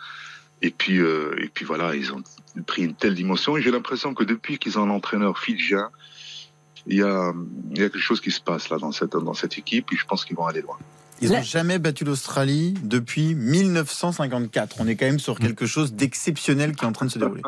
Et 0.62 0.70
puis, 0.70 0.98
euh, 0.98 1.34
et 1.38 1.48
puis 1.48 1.64
voilà, 1.64 1.94
ils 1.94 2.12
ont 2.12 2.22
pris 2.66 2.84
une 2.84 2.94
telle 2.94 3.14
dimension. 3.14 3.56
Et 3.56 3.62
j'ai 3.62 3.70
l'impression 3.70 4.14
que 4.14 4.24
depuis 4.24 4.58
qu'ils 4.58 4.78
ont 4.78 4.84
un 4.84 4.90
entraîneur 4.90 5.38
fidjien, 5.38 5.90
il 6.86 6.96
y, 6.98 7.02
a, 7.02 7.32
y 7.74 7.82
a 7.82 7.90
quelque 7.90 7.98
chose 7.98 8.20
qui 8.20 8.30
se 8.30 8.40
passe 8.40 8.68
là 8.70 8.78
dans 8.78 8.92
cette, 8.92 9.12
dans 9.12 9.34
cette 9.34 9.58
équipe. 9.58 9.92
Et 9.92 9.96
je 9.96 10.04
pense 10.06 10.24
qu'ils 10.24 10.36
vont 10.36 10.46
aller 10.46 10.62
loin. 10.62 10.78
Ils 11.22 11.30
n'ont 11.30 11.42
jamais 11.42 11.78
battu 11.78 12.04
l'Australie 12.04 12.74
depuis 12.82 13.34
1954. 13.34 14.76
On 14.80 14.86
est 14.86 14.96
quand 14.96 15.06
même 15.06 15.18
sur 15.18 15.38
quelque 15.38 15.66
chose 15.66 15.94
d'exceptionnel 15.94 16.74
qui 16.74 16.84
est 16.84 16.88
en 16.88 16.92
train 16.92 17.06
de 17.06 17.10
se 17.10 17.18
dérouler. 17.18 17.42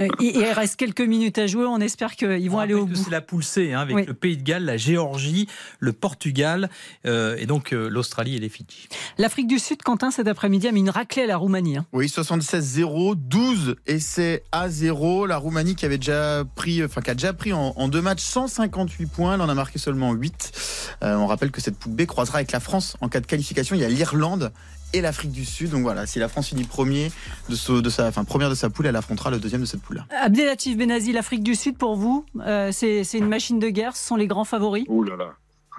Euh, 0.00 0.08
il 0.20 0.44
reste 0.44 0.76
quelques 0.76 1.00
minutes 1.00 1.38
à 1.38 1.46
jouer. 1.46 1.64
On 1.66 1.80
espère 1.80 2.16
qu'ils 2.16 2.50
vont 2.50 2.58
aller 2.58 2.74
au 2.74 2.86
bout. 2.86 2.94
C'est 2.94 3.10
la 3.10 3.20
poule 3.20 3.44
C, 3.44 3.72
hein, 3.72 3.80
avec 3.80 4.06
le 4.06 4.14
Pays 4.14 4.36
de 4.36 4.42
Galles, 4.42 4.64
la 4.64 4.76
Géorgie, 4.76 5.48
le 5.80 5.92
Portugal 5.92 6.70
euh, 7.06 7.36
et 7.38 7.46
donc 7.46 7.72
euh, 7.72 7.88
l'Australie 7.88 8.36
et 8.36 8.40
les 8.40 8.48
Fidji. 8.48 8.88
L'Afrique 9.18 9.46
du 9.46 9.58
Sud, 9.58 9.82
Quentin, 9.82 10.10
cet 10.10 10.28
après-midi 10.28 10.68
a 10.68 10.72
mis 10.72 10.80
une 10.80 10.90
raclée 10.90 11.22
à 11.22 11.26
la 11.26 11.36
Roumanie. 11.36 11.78
Hein. 11.78 11.86
Oui, 11.92 12.06
76-0, 12.06 13.14
12 13.16 13.76
essais 13.86 14.44
à 14.52 14.68
0. 14.68 15.26
La 15.26 15.36
Roumanie 15.36 15.76
qui 15.76 15.84
avait 15.84 15.98
déjà 15.98 16.44
pris, 16.54 16.84
enfin 16.84 17.00
qui 17.00 17.10
a 17.10 17.14
déjà 17.14 17.32
pris 17.32 17.52
en, 17.52 17.88
deux 17.88 18.02
matchs 18.02 18.22
158 18.22 19.06
points. 19.06 19.34
Elle 19.34 19.40
en 19.40 19.48
a 19.48 19.54
marqué 19.54 19.78
seulement 19.78 20.12
8. 20.12 20.98
on 21.02 21.26
rappelle 21.26 21.50
que 21.50 21.60
cette 21.60 21.76
poule 21.76 21.92
B 21.92 22.06
croisera 22.06 22.38
avec 22.38 22.52
la 22.52 22.60
France 22.60 22.81
en 23.00 23.08
cas 23.08 23.20
de 23.20 23.26
qualification. 23.26 23.74
Il 23.76 23.82
y 23.82 23.84
a 23.84 23.88
l'Irlande 23.88 24.52
et 24.92 25.00
l'Afrique 25.00 25.32
du 25.32 25.44
Sud. 25.44 25.70
Donc 25.70 25.82
voilà, 25.82 26.06
si 26.06 26.18
la 26.18 26.28
France 26.28 26.48
finit 26.48 26.64
premier 26.64 27.10
de, 27.48 27.80
de 27.80 27.90
sa, 27.90 28.08
enfin, 28.08 28.24
première 28.24 28.50
de 28.50 28.54
sa 28.54 28.70
poule, 28.70 28.86
elle 28.86 28.96
affrontera 28.96 29.30
le 29.30 29.38
deuxième 29.38 29.62
de 29.62 29.66
cette 29.66 29.82
poule-là. 29.82 30.06
Abdelatif 30.20 30.76
Benazi, 30.76 31.12
l'Afrique 31.12 31.42
du 31.42 31.54
Sud 31.54 31.76
pour 31.76 31.96
vous, 31.96 32.26
euh, 32.40 32.70
c'est 32.72 33.02
une 33.14 33.28
machine 33.28 33.58
de 33.58 33.68
guerre. 33.68 33.96
Ce 33.96 34.06
sont 34.06 34.16
les 34.16 34.26
grands 34.26 34.44
favoris? 34.44 34.84
Ouh 34.88 35.02
là 35.02 35.16
là. 35.16 35.32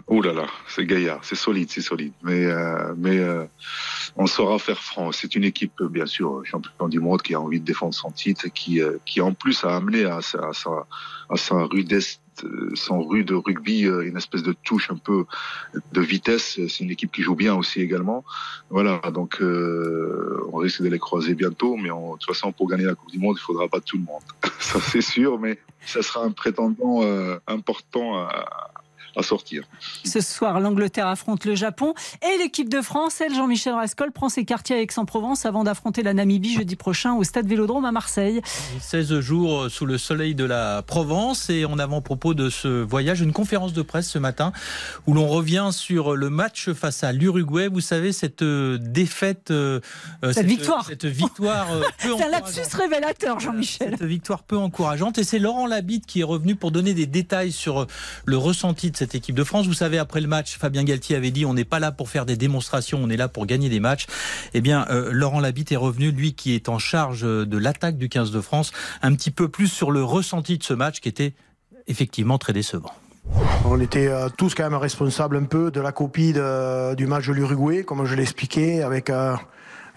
Ouh 0.07 0.23
là 0.23 0.33
là, 0.33 0.47
c'est 0.67 0.87
gaillard, 0.87 1.19
c'est 1.21 1.35
solide, 1.35 1.69
c'est 1.69 1.81
solide. 1.81 2.13
Mais, 2.23 2.45
euh, 2.45 2.95
mais 2.97 3.19
euh, 3.19 3.45
on 4.15 4.25
saura 4.25 4.57
faire 4.57 4.81
franc. 4.81 5.11
C'est 5.11 5.35
une 5.35 5.43
équipe, 5.43 5.83
bien 5.83 6.07
sûr, 6.07 6.41
champion 6.45 6.87
du 6.87 6.99
monde 6.99 7.21
qui 7.21 7.35
a 7.35 7.39
envie 7.39 7.59
de 7.59 7.65
défendre 7.65 7.93
son 7.93 8.09
titre, 8.09 8.47
qui, 8.47 8.81
qui 9.05 9.21
en 9.21 9.33
plus 9.33 9.63
a 9.63 9.75
amené 9.75 10.05
à 10.05 10.21
sa, 10.21 10.39
à 10.49 10.53
sa, 10.53 10.87
à 11.29 11.37
sa 11.37 11.55
rudesse 11.65 12.19
son 12.75 13.01
rue 13.03 13.23
de 13.23 13.35
rugby, 13.35 13.85
euh, 13.85 14.07
une 14.07 14.17
espèce 14.17 14.43
de 14.43 14.53
touche 14.53 14.89
un 14.91 14.97
peu 14.97 15.25
de 15.91 16.01
vitesse. 16.01 16.59
C'est 16.67 16.79
une 16.79 16.91
équipe 16.91 17.11
qui 17.11 17.21
joue 17.21 17.35
bien 17.35 17.55
aussi 17.55 17.81
également. 17.81 18.23
Voilà, 18.69 18.99
donc 19.13 19.41
euh, 19.41 20.43
on 20.51 20.57
risque 20.57 20.81
de 20.81 20.89
les 20.89 20.99
croiser 20.99 21.35
bientôt, 21.35 21.75
mais 21.75 21.91
en, 21.91 22.13
de 22.13 22.17
toute 22.19 22.25
façon, 22.25 22.51
pour 22.51 22.67
gagner 22.67 22.85
la 22.85 22.95
Coupe 22.95 23.11
du 23.11 23.19
Monde, 23.19 23.37
il 23.39 23.43
faudra 23.43 23.67
pas 23.67 23.79
tout 23.79 23.97
le 23.97 24.03
monde. 24.03 24.23
Ça 24.59 24.79
c'est 24.79 25.01
sûr, 25.01 25.39
mais 25.39 25.59
ça 25.85 26.01
sera 26.01 26.23
un 26.23 26.31
prétendant 26.31 27.03
euh, 27.03 27.37
important 27.47 28.17
à, 28.17 28.71
à 29.15 29.23
sortir. 29.23 29.63
Ce 30.03 30.21
soir, 30.21 30.59
l'Angleterre 30.59 31.07
affronte 31.07 31.45
le 31.45 31.55
Japon 31.55 31.93
et 32.21 32.37
l'équipe 32.37 32.69
de 32.69 32.81
France, 32.81 33.21
elle, 33.21 33.33
Jean-Michel 33.33 33.73
Rascol, 33.73 34.11
prend 34.11 34.29
ses 34.29 34.45
quartiers 34.45 34.75
à 34.75 34.81
Aix-en-Provence 34.81 35.45
avant 35.45 35.63
d'affronter 35.63 36.03
la 36.03 36.13
Namibie 36.13 36.53
jeudi 36.53 36.75
prochain 36.75 37.13
au 37.13 37.23
stade 37.23 37.47
Vélodrome 37.47 37.85
à 37.85 37.91
Marseille. 37.91 38.41
16 38.79 39.19
jours 39.19 39.69
sous 39.69 39.85
le 39.85 39.97
soleil 39.97 40.35
de 40.35 40.45
la 40.45 40.81
Provence 40.81 41.49
et 41.49 41.65
en 41.65 41.79
avant-propos 41.79 42.33
de 42.33 42.49
ce 42.49 42.67
voyage, 42.67 43.21
une 43.21 43.33
conférence 43.33 43.73
de 43.73 43.81
presse 43.81 44.09
ce 44.09 44.19
matin 44.19 44.51
où 45.07 45.13
l'on 45.13 45.27
revient 45.27 45.69
sur 45.71 46.15
le 46.15 46.29
match 46.29 46.71
face 46.71 47.03
à 47.03 47.11
l'Uruguay. 47.11 47.67
Vous 47.67 47.81
savez, 47.81 48.11
cette 48.13 48.41
euh, 48.41 48.77
défaite, 48.79 49.51
euh, 49.51 49.79
euh, 50.23 50.33
cette, 50.33 50.45
victoire, 50.45 50.85
cette 50.85 51.05
victoire 51.05 51.67
peu 52.01 52.09
C'est 52.17 52.23
un 52.23 52.29
lapsus 52.29 52.61
révélateur, 52.75 53.39
Jean-Michel. 53.39 53.95
Cette 53.97 54.07
victoire 54.07 54.43
peu 54.43 54.57
encourageante 54.57 55.17
et 55.17 55.23
c'est 55.23 55.39
Laurent 55.39 55.67
Labitte 55.67 56.05
qui 56.05 56.21
est 56.21 56.25
revenu 56.25 56.55
pour 56.55 56.71
donner 56.71 56.93
des 56.93 57.05
détails 57.05 57.51
sur 57.51 57.87
le 58.25 58.37
ressenti 58.37 58.91
de 58.91 58.97
cette 58.97 59.02
équipe 59.11 59.35
de 59.35 59.43
France. 59.43 59.67
Vous 59.67 59.73
savez, 59.73 59.97
après 59.97 60.21
le 60.21 60.27
match, 60.27 60.57
Fabien 60.57 60.83
Galtier 60.83 61.15
avait 61.15 61.31
dit 61.31 61.45
on 61.45 61.53
n'est 61.53 61.65
pas 61.65 61.79
là 61.79 61.91
pour 61.91 62.09
faire 62.09 62.25
des 62.25 62.35
démonstrations, 62.35 62.99
on 63.01 63.09
est 63.09 63.17
là 63.17 63.27
pour 63.27 63.45
gagner 63.45 63.69
des 63.69 63.79
matchs. 63.79 64.07
Eh 64.53 64.61
bien, 64.61 64.85
euh, 64.89 65.09
Laurent 65.11 65.39
Labitte 65.39 65.71
est 65.71 65.77
revenu, 65.77 66.11
lui 66.11 66.33
qui 66.33 66.55
est 66.55 66.69
en 66.69 66.79
charge 66.79 67.21
de 67.21 67.57
l'attaque 67.57 67.97
du 67.97 68.09
15 68.09 68.31
de 68.31 68.41
France, 68.41 68.71
un 69.01 69.13
petit 69.13 69.31
peu 69.31 69.49
plus 69.49 69.67
sur 69.67 69.91
le 69.91 70.03
ressenti 70.03 70.57
de 70.57 70.63
ce 70.63 70.73
match 70.73 70.99
qui 70.99 71.09
était 71.09 71.33
effectivement 71.87 72.37
très 72.37 72.53
décevant. 72.53 72.91
On 73.65 73.79
était 73.79 74.07
euh, 74.07 74.29
tous 74.37 74.55
quand 74.55 74.63
même 74.63 74.75
responsables 74.75 75.37
un 75.37 75.43
peu 75.43 75.71
de 75.71 75.81
la 75.81 75.91
copie 75.91 76.33
du 76.33 77.07
match 77.07 77.27
de 77.27 77.33
l'Uruguay, 77.33 77.83
comme 77.83 78.05
je 78.05 78.15
l'expliquais, 78.15 78.81
avec 78.81 79.09
euh, 79.09 79.35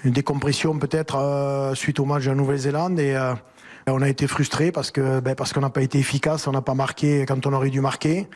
une 0.04 0.12
décompression 0.12 0.78
peut-être 0.78 1.72
suite 1.74 2.00
au 2.00 2.04
match 2.04 2.24
de 2.24 2.30
la 2.30 2.36
Nouvelle-Zélande 2.36 3.00
et 3.00 3.16
on 3.88 4.02
a 4.02 4.08
été 4.08 4.26
frustrés 4.26 4.72
parce 4.72 4.90
que 4.90 5.20
ben, 5.20 5.36
parce 5.36 5.52
qu'on 5.52 5.60
n'a 5.60 5.70
pas 5.70 5.80
été 5.80 6.00
efficace, 6.00 6.48
on 6.48 6.52
n'a 6.52 6.60
pas 6.60 6.74
marqué 6.74 7.24
quand 7.24 7.46
on 7.46 7.52
aurait 7.52 7.70
dû 7.70 7.80
marquer. 7.80 8.26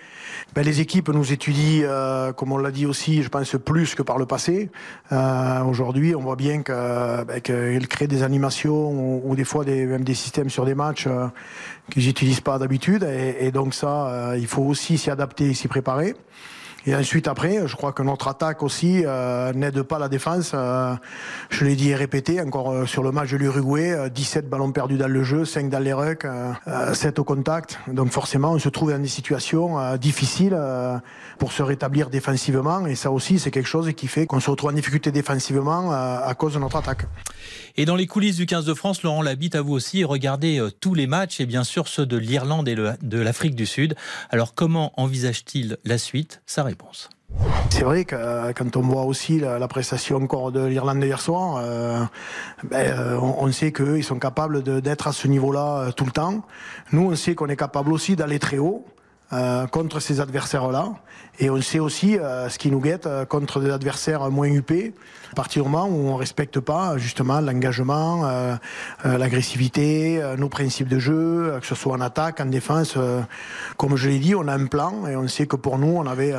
Ben, 0.55 0.63
les 0.63 0.81
équipes 0.81 1.09
nous 1.09 1.33
étudient, 1.33 1.83
euh, 1.89 2.33
comme 2.33 2.53
on 2.53 2.57
l'a 2.57 2.71
dit 2.71 2.87
aussi, 2.87 3.25
je 3.25 3.29
pense 3.29 3.57
plus 3.65 3.97
que 3.97 4.03
par 4.05 4.17
le 4.17 4.27
passé. 4.27 4.71
Euh, 5.11 5.65
Aujourd'hui, 5.65 6.15
on 6.15 6.21
voit 6.21 6.37
bien 6.37 6.63
ben, 6.65 7.41
qu'elles 7.43 7.89
créent 7.89 8.07
des 8.07 8.23
animations 8.23 9.27
ou, 9.27 9.35
des 9.35 9.43
fois 9.43 9.65
des, 9.65 9.87
même 9.87 10.05
des 10.05 10.15
systèmes 10.15 10.51
sur 10.51 10.65
des 10.65 10.77
matchs 10.77 11.09
euh, 11.09 11.27
qu'ils 11.91 12.07
n'utilisent 12.07 12.41
pas 12.41 12.61
d'habitude. 12.61 13.03
Et, 13.03 13.47
et, 13.47 13.51
donc 13.51 13.75
ça, 13.75 14.35
il 14.37 14.47
faut 14.47 14.63
aussi 14.63 14.99
s'y 14.99 15.11
adapter 15.11 15.51
et 15.51 15.55
s'y 15.55 15.67
préparer. 15.67 16.15
Et 16.87 16.95
ensuite, 16.95 17.29
après, 17.29 17.67
je 17.69 17.77
crois 17.77 17.93
que 17.93 18.03
notre 18.03 18.29
attaque 18.29 18.63
aussi 18.63 19.03
euh, 19.05 19.53
n'aide 19.53 19.83
pas 19.83 19.99
la 19.99 20.09
défense. 20.09 20.53
Euh, 20.55 20.95
je 21.51 21.65
l'ai 21.65 21.77
dit 21.77 21.91
et 21.91 21.95
répété, 21.95 22.41
encore 22.41 22.73
euh, 22.73 22.87
sur 22.87 23.03
le 23.03 23.13
match 23.13 23.31
de 23.31 23.37
l'Uruguay, 23.37 24.09
17 24.11 24.49
ballons 24.49 24.73
perdus 24.73 24.97
dans 24.97 25.09
le 25.09 25.23
jeu, 25.23 25.45
5 25.45 25.69
dans 25.69 25.79
les 25.79 25.93
rucks, 25.93 26.27
7 26.95 27.19
au 27.19 27.25
contact. 27.25 27.79
Donc 27.89 28.11
forcément, 28.11 28.53
on 28.53 28.59
se 28.59 28.69
trouve 28.71 28.93
dans 28.93 28.99
des 28.99 29.09
situations 29.09 29.97
difficiles 29.97 30.59
pour 31.39 31.53
se 31.53 31.63
rétablir 31.63 32.09
défensivement. 32.09 32.87
Et 32.87 32.95
ça 32.95 33.11
aussi, 33.11 33.39
c'est 33.39 33.51
quelque 33.51 33.69
chose 33.69 33.93
qui 33.95 34.07
fait 34.07 34.27
qu'on 34.27 34.41
se 34.41 34.51
retrouve 34.51 34.71
en 34.71 34.75
difficulté 34.75 35.13
défensivement 35.13 35.93
à 35.93 36.35
cause 36.35 36.55
de 36.55 36.59
notre 36.59 36.77
attaque. 36.77 37.07
Et 37.81 37.87
dans 37.87 37.97
les 37.97 38.07
coulisses 38.07 38.37
du 38.37 38.45
15 38.45 38.67
de 38.67 38.75
France, 38.75 39.03
Laurent 39.03 39.23
Labitte, 39.23 39.55
à 39.55 39.63
vous 39.63 39.73
aussi, 39.73 40.05
regardez 40.05 40.63
tous 40.81 40.93
les 40.93 41.07
matchs 41.07 41.41
et 41.41 41.47
bien 41.47 41.65
sûr 41.65 41.89
ceux 41.89 42.05
de 42.05 42.19
l'Irlande 42.19 42.69
et 42.69 42.75
de 42.75 43.19
l'Afrique 43.19 43.55
du 43.55 43.65
Sud. 43.65 43.95
Alors 44.29 44.55
comment 44.55 44.93
envisage-t-il 45.01 45.79
la 45.87 45.97
suite? 45.97 46.43
Ça 46.45 46.63
réponse. 46.63 47.09
C'est 47.71 47.85
vrai 47.85 48.05
que 48.05 48.15
euh, 48.15 48.53
quand 48.53 48.77
on 48.77 48.83
voit 48.83 49.05
aussi 49.05 49.41
la, 49.41 49.67
prestation 49.67 50.19
encore 50.19 50.53
de 50.53 50.63
l'Irlande 50.63 51.03
hier 51.03 51.23
soir, 51.23 51.57
euh, 51.57 52.05
ben, 52.65 52.87
euh, 52.87 53.19
on, 53.19 53.51
sait 53.51 53.73
qu'ils 53.73 54.05
sont 54.05 54.19
capables 54.19 54.63
d'être 54.83 55.09
à 55.09 55.13
ce 55.13 55.27
niveau-là 55.27 55.91
tout 55.97 56.05
le 56.05 56.11
temps. 56.11 56.43
Nous, 56.93 57.11
on 57.11 57.17
sait 57.17 57.35
qu'on 57.35 57.49
est 57.49 57.57
capable 57.57 57.95
aussi 57.95 58.15
d'aller 58.15 58.39
très 58.39 58.59
haut. 58.59 58.85
Contre 59.71 60.01
ces 60.01 60.21
adversaires-là. 60.21 60.95
Et 61.39 61.51
on 61.51 61.61
sait 61.61 61.79
aussi 61.79 62.17
ce 62.17 62.59
qui 62.59 62.71
nous 62.71 62.81
guette 62.81 63.09
contre 63.29 63.61
des 63.61 63.71
adversaires 63.71 64.31
moins 64.31 64.49
huppés, 64.49 64.93
à 65.31 65.35
partir 65.35 65.63
du 65.63 65.71
moment 65.71 65.87
où 65.87 66.09
on 66.09 66.15
ne 66.15 66.19
respecte 66.19 66.61
pas 66.61 66.99
justement 66.99 67.41
l'engagement, 67.41 68.29
l'agressivité, 69.05 70.21
nos 70.37 70.49
principes 70.49 70.89
de 70.89 70.99
jeu, 70.99 71.57
que 71.61 71.67
ce 71.67 71.75
soit 71.75 71.95
en 71.95 72.01
attaque, 72.01 72.41
en 72.41 72.47
défense. 72.47 72.99
comme 73.77 73.97
je 73.97 74.09
l'ai 74.09 74.19
dit, 74.19 74.35
on 74.35 74.49
a 74.49 74.55
un 74.55 74.67
plan 74.67 75.07
et 75.07 75.17
on 75.17 75.29
sait 75.29 75.47
que 75.47 75.57
pour 75.57 75.79
nous, 75.79 75.97
on 75.97 76.07
avait 76.07 76.35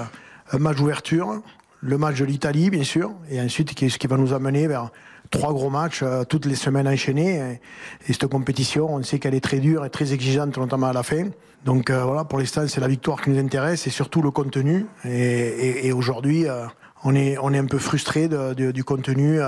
un 0.52 0.58
match 0.60 0.78
d'ouverture, 0.78 1.42
le 1.82 1.98
match 1.98 2.20
de 2.20 2.26
l'Italie, 2.26 2.70
bien 2.70 2.84
sûr, 2.84 3.12
et 3.30 3.42
ensuite 3.42 3.72
ce 3.72 3.98
qui 3.98 4.08
va 4.08 4.18
nous 4.18 4.34
amener 4.34 4.68
vers 4.68 4.92
trois 5.32 5.54
gros 5.54 5.70
matchs 5.70 6.02
euh, 6.04 6.24
toutes 6.26 6.46
les 6.46 6.56
semaines 6.56 6.88
enchaînées. 6.88 7.60
Et, 8.08 8.13
cette 8.13 8.28
compétition, 8.28 8.94
on 8.94 9.02
sait 9.02 9.17
qu'elle 9.17 9.34
est 9.34 9.44
très 9.44 9.60
dure 9.60 9.84
et 9.86 9.89
très 9.89 10.13
exigeante, 10.13 10.58
notamment 10.58 10.88
à 10.88 10.94
la 10.94 11.02
fin. 11.02 11.30
Donc 11.65 11.89
euh, 11.89 12.04
voilà, 12.04 12.26
pour 12.26 12.38
l'instant, 12.38 12.67
c'est 12.67 12.82
la 12.82 12.88
victoire 12.88 13.22
qui 13.22 13.32
nous 13.32 13.39
intéresse 13.39 13.88
et 13.88 13.89
surtout 13.89 14.22
le 14.22 14.30
contenu. 14.30 14.86
Et, 15.06 15.91
aujourd'hui, 15.91 16.48
euh, 16.48 16.65
on 17.04 17.15
est, 17.15 17.38
on 17.39 17.52
est 17.54 17.58
un 17.58 17.65
peu 17.65 17.80
frustré 17.80 18.30
du 18.56 18.84
contenu. 18.84 19.39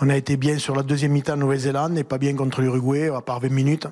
on 0.00 0.08
a 0.08 0.16
été 0.16 0.36
bien 0.36 0.58
sur 0.58 0.74
la 0.74 0.82
deuxième 0.82 1.12
mi-temps 1.12 1.36
Nouvelle-Zélande 1.36 1.96
et 1.98 2.04
pas 2.04 2.18
bien 2.18 2.34
contre 2.34 2.62
l'Uruguay, 2.62 3.10
à 3.14 3.20
part 3.20 3.38
20 3.38 3.50
minutes. 3.50 3.86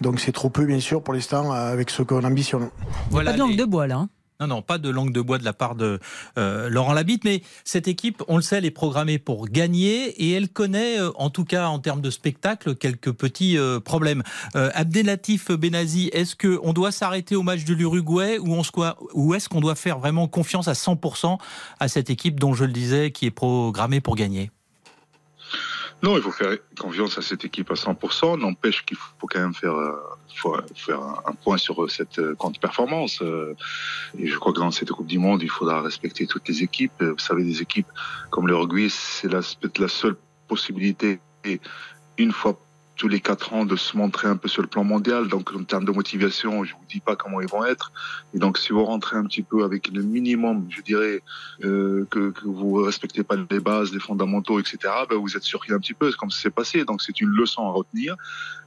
Donc 0.00 0.20
c'est 0.20 0.30
trop 0.30 0.50
peu, 0.50 0.64
bien 0.64 0.78
sûr, 0.78 1.02
pour 1.02 1.14
l'instant, 1.14 1.50
avec 1.50 1.90
ce 1.90 2.02
qu'on 2.02 2.22
ambitionne. 2.22 2.68
Voilà 3.10 3.30
pas 3.30 3.36
de 3.36 3.40
langue 3.40 3.56
de 3.56 3.64
bois, 3.64 3.88
là. 3.88 3.96
Hein. 3.96 4.08
Non, 4.38 4.46
non, 4.48 4.60
pas 4.60 4.76
de 4.76 4.90
langue 4.90 5.12
de 5.12 5.22
bois 5.22 5.38
de 5.38 5.44
la 5.44 5.54
part 5.54 5.76
de 5.76 5.98
euh, 6.36 6.68
Laurent 6.68 6.92
Labitte, 6.92 7.24
mais 7.24 7.42
cette 7.64 7.88
équipe, 7.88 8.22
on 8.28 8.36
le 8.36 8.42
sait, 8.42 8.56
elle 8.56 8.66
est 8.66 8.70
programmée 8.70 9.18
pour 9.18 9.48
gagner 9.48 10.08
et 10.22 10.32
elle 10.32 10.50
connaît, 10.50 11.00
euh, 11.00 11.10
en 11.14 11.30
tout 11.30 11.44
cas 11.44 11.68
en 11.68 11.78
termes 11.78 12.02
de 12.02 12.10
spectacle, 12.10 12.74
quelques 12.74 13.12
petits 13.12 13.56
euh, 13.56 13.80
problèmes. 13.80 14.22
Abdelatif 14.54 15.50
Benazi, 15.50 16.08
est-ce 16.12 16.36
qu'on 16.36 16.72
doit 16.72 16.92
s'arrêter 16.92 17.36
au 17.36 17.42
match 17.42 17.64
de 17.64 17.74
l'Uruguay 17.74 18.38
ou, 18.38 18.62
ou 19.14 19.34
est-ce 19.34 19.48
qu'on 19.48 19.60
doit 19.60 19.74
faire 19.74 19.98
vraiment 19.98 20.28
confiance 20.28 20.68
à 20.68 20.72
100% 20.72 21.38
à 21.80 21.88
cette 21.88 22.10
équipe 22.10 22.38
dont 22.38 22.54
je 22.54 22.64
le 22.64 22.72
disais, 22.72 23.10
qui 23.10 23.26
est 23.26 23.30
programmée 23.30 24.00
pour 24.00 24.16
gagner? 24.16 24.50
Non, 26.02 26.16
il 26.16 26.22
faut 26.22 26.30
faire 26.30 26.56
confiance 26.78 27.16
à 27.18 27.22
cette 27.22 27.44
équipe 27.44 27.70
à 27.70 27.74
100%. 27.74 28.38
N'empêche 28.38 28.84
qu'il 28.84 28.96
faut 28.96 29.26
quand 29.26 29.40
même 29.40 29.54
faire, 29.54 29.74
euh, 30.46 30.62
faire 30.74 31.00
un 31.26 31.32
point 31.32 31.58
sur 31.58 31.90
cette 31.90 32.18
euh, 32.18 32.34
contre-performance. 32.34 33.20
Euh, 33.22 33.54
et 34.18 34.26
je 34.26 34.38
crois 34.38 34.52
que 34.52 34.60
dans 34.60 34.70
cette 34.70 34.90
Coupe 34.90 35.06
du 35.06 35.18
Monde, 35.18 35.42
il 35.42 35.50
faudra 35.50 35.80
respecter 35.82 36.26
toutes 36.26 36.48
les 36.48 36.62
équipes. 36.62 37.02
Vous 37.02 37.18
savez, 37.18 37.44
des 37.44 37.62
équipes 37.62 37.88
comme 38.30 38.46
le 38.46 38.56
rugby, 38.56 38.90
c'est 38.90 39.28
peut-être 39.28 39.78
la 39.78 39.88
seule 39.88 40.16
possibilité 40.48 41.20
une 42.18 42.32
fois 42.32 42.58
tous 42.96 43.08
les 43.08 43.20
quatre 43.20 43.52
ans 43.52 43.64
de 43.64 43.76
se 43.76 43.96
montrer 43.96 44.26
un 44.26 44.36
peu 44.36 44.48
sur 44.48 44.62
le 44.62 44.68
plan 44.68 44.82
mondial. 44.82 45.28
Donc, 45.28 45.52
en 45.54 45.64
termes 45.64 45.84
de 45.84 45.92
motivation, 45.92 46.64
je 46.64 46.72
vous 46.72 46.84
dis 46.88 47.00
pas 47.00 47.14
comment 47.14 47.40
ils 47.40 47.48
vont 47.48 47.64
être. 47.64 47.92
Et 48.34 48.38
donc, 48.38 48.58
si 48.58 48.72
vous 48.72 48.84
rentrez 48.84 49.16
un 49.16 49.24
petit 49.24 49.42
peu 49.42 49.64
avec 49.64 49.88
le 49.92 50.02
minimum, 50.02 50.66
je 50.70 50.80
dirais, 50.82 51.22
euh, 51.64 52.06
que, 52.10 52.30
que 52.30 52.46
vous 52.46 52.82
respectez 52.82 53.22
pas 53.22 53.36
les 53.50 53.60
bases, 53.60 53.92
les 53.92 54.00
fondamentaux, 54.00 54.58
etc., 54.58 54.78
ben 55.08 55.16
vous 55.16 55.36
êtes 55.36 55.42
surpris 55.42 55.72
un 55.72 55.78
petit 55.78 55.94
peu, 55.94 56.10
comme 56.12 56.30
ça 56.30 56.40
s'est 56.40 56.50
passé. 56.50 56.84
Donc, 56.84 57.02
c'est 57.02 57.20
une 57.20 57.30
leçon 57.30 57.66
à 57.66 57.70
retenir. 57.70 58.16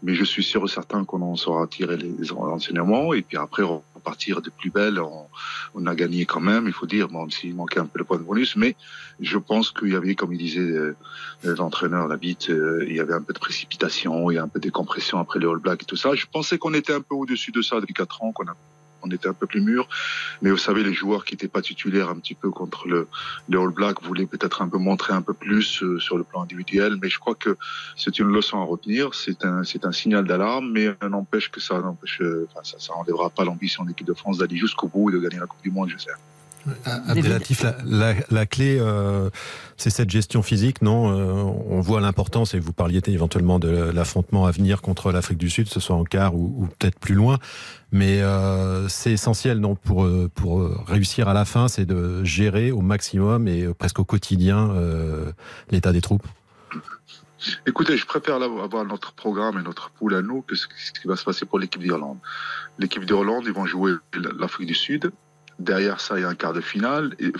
Mais 0.03 0.13
je 0.13 0.23
suis 0.23 0.43
sûr 0.43 0.63
et 0.63 0.67
certain 0.67 1.03
qu'on 1.03 1.21
en 1.21 1.35
saura 1.35 1.67
tirer 1.67 1.97
les 1.97 2.31
enseignements. 2.31 3.13
Et 3.13 3.21
puis 3.21 3.37
après, 3.37 3.63
repartir 3.99 4.41
de 4.41 4.49
plus 4.49 4.71
belle. 4.71 4.99
On, 4.99 5.85
a 5.85 5.95
gagné 5.95 6.25
quand 6.25 6.39
même, 6.41 6.65
il 6.67 6.73
faut 6.73 6.85
dire, 6.85 7.09
même 7.11 7.31
s'il 7.31 7.55
manquait 7.55 7.79
un 7.79 7.85
peu 7.85 7.99
le 7.99 8.05
point 8.05 8.17
de 8.17 8.23
bonus. 8.23 8.55
Mais 8.55 8.75
je 9.19 9.37
pense 9.37 9.71
qu'il 9.71 9.89
y 9.89 9.95
avait, 9.95 10.15
comme 10.15 10.33
il 10.33 10.39
disait 10.39 10.59
euh, 10.61 10.95
l'entraîneur, 11.43 12.07
la 12.07 12.17
bite, 12.17 12.49
euh, 12.49 12.85
il 12.87 12.95
y 12.95 12.99
avait 12.99 13.13
un 13.13 13.21
peu 13.21 13.33
de 13.33 13.39
précipitation, 13.39 14.31
il 14.31 14.35
y 14.35 14.37
a 14.37 14.43
un 14.43 14.47
peu 14.47 14.59
de 14.59 14.63
décompression 14.63 15.19
après 15.19 15.39
le 15.39 15.49
All 15.49 15.59
Black 15.59 15.83
et 15.83 15.85
tout 15.85 15.95
ça. 15.95 16.15
Je 16.15 16.25
pensais 16.25 16.57
qu'on 16.57 16.73
était 16.73 16.93
un 16.93 17.01
peu 17.01 17.15
au-dessus 17.15 17.51
de 17.51 17.61
ça 17.61 17.79
depuis 17.79 17.93
quatre 17.93 18.23
ans, 18.23 18.31
qu'on 18.31 18.47
a 18.47 18.55
on 19.01 19.09
était 19.11 19.27
un 19.27 19.33
peu 19.33 19.47
plus 19.47 19.61
mûr. 19.61 19.87
Mais 20.41 20.51
vous 20.51 20.57
savez, 20.57 20.83
les 20.83 20.93
joueurs 20.93 21.25
qui 21.25 21.33
n'étaient 21.33 21.47
pas 21.47 21.61
titulaires 21.61 22.09
un 22.09 22.15
petit 22.15 22.35
peu 22.35 22.49
contre 22.49 22.87
le, 22.87 23.07
le 23.49 23.59
All 23.59 23.69
Black 23.69 24.01
voulaient 24.03 24.25
peut-être 24.25 24.61
un 24.61 24.69
peu 24.69 24.77
montrer 24.77 25.13
un 25.13 25.21
peu 25.21 25.33
plus 25.33 25.83
euh, 25.83 25.99
sur 25.99 26.17
le 26.17 26.23
plan 26.23 26.43
individuel. 26.43 26.97
Mais 27.01 27.09
je 27.09 27.19
crois 27.19 27.35
que 27.35 27.57
c'est 27.95 28.19
une 28.19 28.27
leçon 28.27 28.59
à 28.59 28.63
retenir. 28.63 29.13
C'est 29.13 29.45
un, 29.45 29.63
c'est 29.63 29.85
un 29.85 29.91
signal 29.91 30.25
d'alarme, 30.25 30.71
mais 30.71 30.95
n'empêche 31.07 31.49
que 31.51 31.59
ça 31.59 31.79
n'empêche, 31.79 32.21
enfin, 32.49 32.61
ça, 32.63 32.79
ça 32.79 32.93
enlèvera 32.95 33.29
pas 33.29 33.43
l'ambition 33.43 33.83
de 33.83 33.89
l'équipe 33.89 34.07
de 34.07 34.13
France 34.13 34.37
d'aller 34.37 34.57
jusqu'au 34.57 34.87
bout 34.87 35.09
et 35.09 35.13
de 35.13 35.19
gagner 35.19 35.39
la 35.39 35.47
Coupe 35.47 35.61
du 35.61 35.71
Monde, 35.71 35.89
je 35.89 35.97
sais. 35.97 36.11
Abdelatif, 36.85 37.63
la, 37.63 37.75
la, 37.85 38.13
la, 38.29 38.45
clé, 38.45 38.77
euh, 38.79 39.29
c'est 39.77 39.89
cette 39.89 40.09
gestion 40.09 40.41
physique, 40.41 40.81
non 40.81 41.11
euh, 41.11 41.33
On 41.69 41.79
voit 41.81 42.01
l'importance, 42.01 42.53
et 42.53 42.59
vous 42.59 42.73
parliez 42.73 43.01
éventuellement 43.07 43.59
de 43.59 43.69
l'affrontement 43.69 44.45
à 44.45 44.51
venir 44.51 44.81
contre 44.81 45.11
l'Afrique 45.11 45.37
du 45.37 45.49
Sud, 45.49 45.67
ce 45.67 45.79
soit 45.79 45.95
en 45.95 46.03
quart 46.03 46.35
ou, 46.35 46.53
ou 46.57 46.67
peut-être 46.67 46.99
plus 46.99 47.15
loin, 47.15 47.39
mais 47.91 48.21
euh, 48.21 48.87
c'est 48.87 49.11
essentiel, 49.11 49.59
non 49.59 49.75
pour, 49.75 50.07
pour 50.35 50.85
réussir 50.87 51.27
à 51.27 51.33
la 51.33 51.45
fin, 51.45 51.67
c'est 51.67 51.85
de 51.85 52.23
gérer 52.23 52.71
au 52.71 52.81
maximum 52.81 53.47
et 53.47 53.67
presque 53.73 53.99
au 53.99 54.05
quotidien 54.05 54.73
l'état 55.71 55.91
des 55.91 56.01
troupes. 56.01 56.27
Écoutez, 57.65 57.95
je 57.95 58.05
préfère 58.05 58.35
avoir 58.35 58.83
notre 58.83 59.13
programme 59.13 59.57
et 59.59 59.63
notre 59.63 59.91
poule 59.91 60.15
à 60.15 60.21
nous 60.21 60.41
que 60.41 60.55
ce 60.55 60.67
qui 60.67 61.07
va 61.07 61.15
se 61.15 61.23
passer 61.23 61.45
pour 61.45 61.57
l'équipe 61.57 61.81
d'Irlande. 61.81 62.17
L'équipe 62.77 63.05
d'Irlande, 63.05 63.45
ils 63.47 63.53
vont 63.53 63.65
jouer 63.65 63.93
l'Afrique 64.37 64.67
du 64.67 64.75
Sud, 64.75 65.11
Derrière 65.59 65.99
ça, 65.99 66.17
il 66.17 66.21
y 66.21 66.25
a 66.25 66.29
un 66.29 66.35
quart 66.35 66.53
de 66.53 66.61
finale. 66.61 67.15
il 67.19 67.31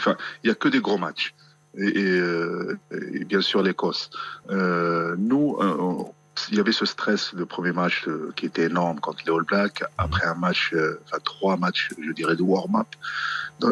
y 0.44 0.50
a 0.50 0.56
que 0.56 0.68
des 0.68 0.82
gros 0.82 0.98
matchs. 0.98 1.34
Et, 1.78 2.20
euh, 2.20 2.78
bien 3.26 3.42
sûr 3.42 3.62
l'Écosse. 3.62 4.10
Euh, 4.50 5.16
nous, 5.18 5.58
euh, 5.62 6.04
il 6.52 6.58
y 6.58 6.60
avait 6.60 6.72
ce 6.72 6.86
stress 6.86 7.36
de 7.36 7.44
premier 7.44 7.74
match 7.74 8.08
qui 8.36 8.46
était 8.46 8.64
énorme 8.64 9.00
contre 9.00 9.24
les 9.26 9.32
All 9.32 9.44
Blacks. 9.44 9.84
Après 9.98 10.26
un 10.26 10.36
match, 10.36 10.74
enfin 11.06 11.18
trois 11.24 11.58
matchs, 11.58 11.90
je 12.02 12.12
dirais, 12.14 12.38
de 12.38 12.42
warm-up, 12.42 12.88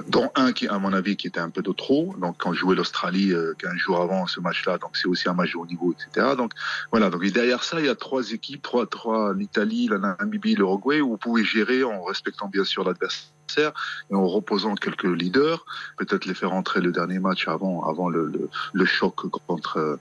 dont 0.09 0.29
un 0.35 0.51
qui, 0.51 0.67
à 0.67 0.77
mon 0.77 0.91
avis, 0.91 1.15
qui 1.15 1.27
était 1.27 1.39
un 1.39 1.49
peu 1.49 1.61
de 1.61 1.71
trop. 1.71 2.13
Donc, 2.19 2.35
quand 2.37 2.51
je 2.51 2.59
jouais 2.59 2.75
l'Australie 2.75 3.33
15 3.57 3.73
jours 3.77 4.01
avant 4.01 4.27
ce 4.27 4.41
match-là, 4.41 4.77
donc 4.79 4.97
c'est 4.97 5.07
aussi 5.07 5.29
un 5.29 5.33
match 5.33 5.53
de 5.53 5.57
haut 5.57 5.65
niveau, 5.65 5.93
etc. 5.93 6.35
Donc, 6.37 6.51
voilà. 6.91 7.09
Donc, 7.09 7.25
derrière 7.27 7.63
ça, 7.63 7.79
il 7.79 7.85
y 7.85 7.89
a 7.89 7.95
trois 7.95 8.31
équipes, 8.31 8.61
trois, 8.61 8.85
trois, 8.85 9.33
l'Italie, 9.33 9.87
la 9.87 9.99
Namibie, 9.99 10.55
l'Uruguay, 10.55 10.99
où 10.99 11.11
vous 11.11 11.17
pouvez 11.17 11.45
gérer 11.45 11.85
en 11.85 12.03
respectant 12.03 12.49
bien 12.49 12.65
sûr 12.65 12.83
l'adversaire 12.83 13.31
et 13.57 14.15
en 14.15 14.27
reposant 14.27 14.75
quelques 14.75 15.03
leaders, 15.03 15.65
peut-être 15.97 16.25
les 16.25 16.33
faire 16.33 16.53
entrer 16.53 16.81
le 16.81 16.91
dernier 16.91 17.19
match 17.19 17.47
avant, 17.47 17.83
avant 17.83 18.09
le, 18.09 18.25
le, 18.25 18.49
le 18.73 18.85
choc 18.85 19.15
contre 19.47 19.77
euh, 19.77 19.97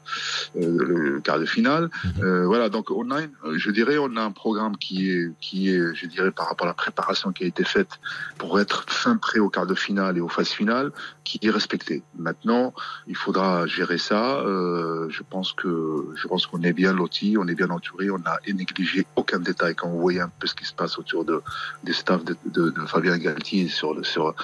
le 0.55 1.21
quart 1.21 1.39
de 1.39 1.47
finale. 1.47 1.91
Mhm. 2.05 2.25
Euh, 2.25 2.47
voilà, 2.47 2.69
donc 2.69 2.91
on 2.91 3.11
a, 3.11 3.21
je 3.55 3.71
dirais, 3.71 3.99
on 3.99 4.17
a 4.17 4.23
un 4.23 4.33
programme 4.33 4.77
qui 4.77 5.11
est, 5.11 5.31
qui 5.41 5.71
est, 5.71 5.95
je 5.95 6.07
dirais, 6.07 6.31
par 6.31 6.49
rapport 6.49 6.67
à 6.67 6.71
la 6.71 6.75
préparation 6.75 7.33
qui 7.33 7.45
a 7.45 7.47
été 7.47 7.65
faite 7.65 8.01
pour 8.39 8.61
être 8.61 8.85
fin 8.89 9.17
prêt 9.17 9.39
au 9.39 9.49
quart 9.49 9.67
de 9.67 9.75
finale 9.75 10.19
et 10.19 10.21
aux 10.21 10.29
phases 10.29 10.49
finales, 10.49 10.93
qui 11.27 11.41
est 11.43 11.51
respecté. 11.51 12.05
Maintenant, 12.17 12.73
il 13.09 13.17
faudra 13.17 13.67
gérer 13.67 13.99
ça. 13.99 14.39
Euh, 14.39 15.09
je 15.11 15.23
pense 15.29 15.53
que, 15.53 16.07
je 16.15 16.29
pense 16.29 16.47
qu'on 16.47 16.63
est 16.63 16.73
bien 16.73 16.93
loti, 16.93 17.37
on 17.37 17.49
est 17.49 17.57
bien 17.57 17.69
entouré, 17.71 18.11
on 18.11 18.19
n'a 18.19 18.39
négligé 18.47 19.05
aucun 19.17 19.41
détail 19.41 19.75
quand 19.75 19.89
vous 19.89 20.01
voyez 20.01 20.21
un 20.21 20.29
peu 20.29 20.47
ce 20.47 20.55
qui 20.55 20.65
se 20.65 20.73
passe 20.73 20.99
autour 20.99 21.25
de, 21.25 21.43
des 21.83 21.93
staffs 21.93 22.25
de, 22.25 22.37
de, 22.47 22.71
de 22.71 22.81
Fabien 22.87 23.19
Gall 23.19 23.43
sur, 23.69 23.93
le, 23.93 24.05
sur, 24.05 24.35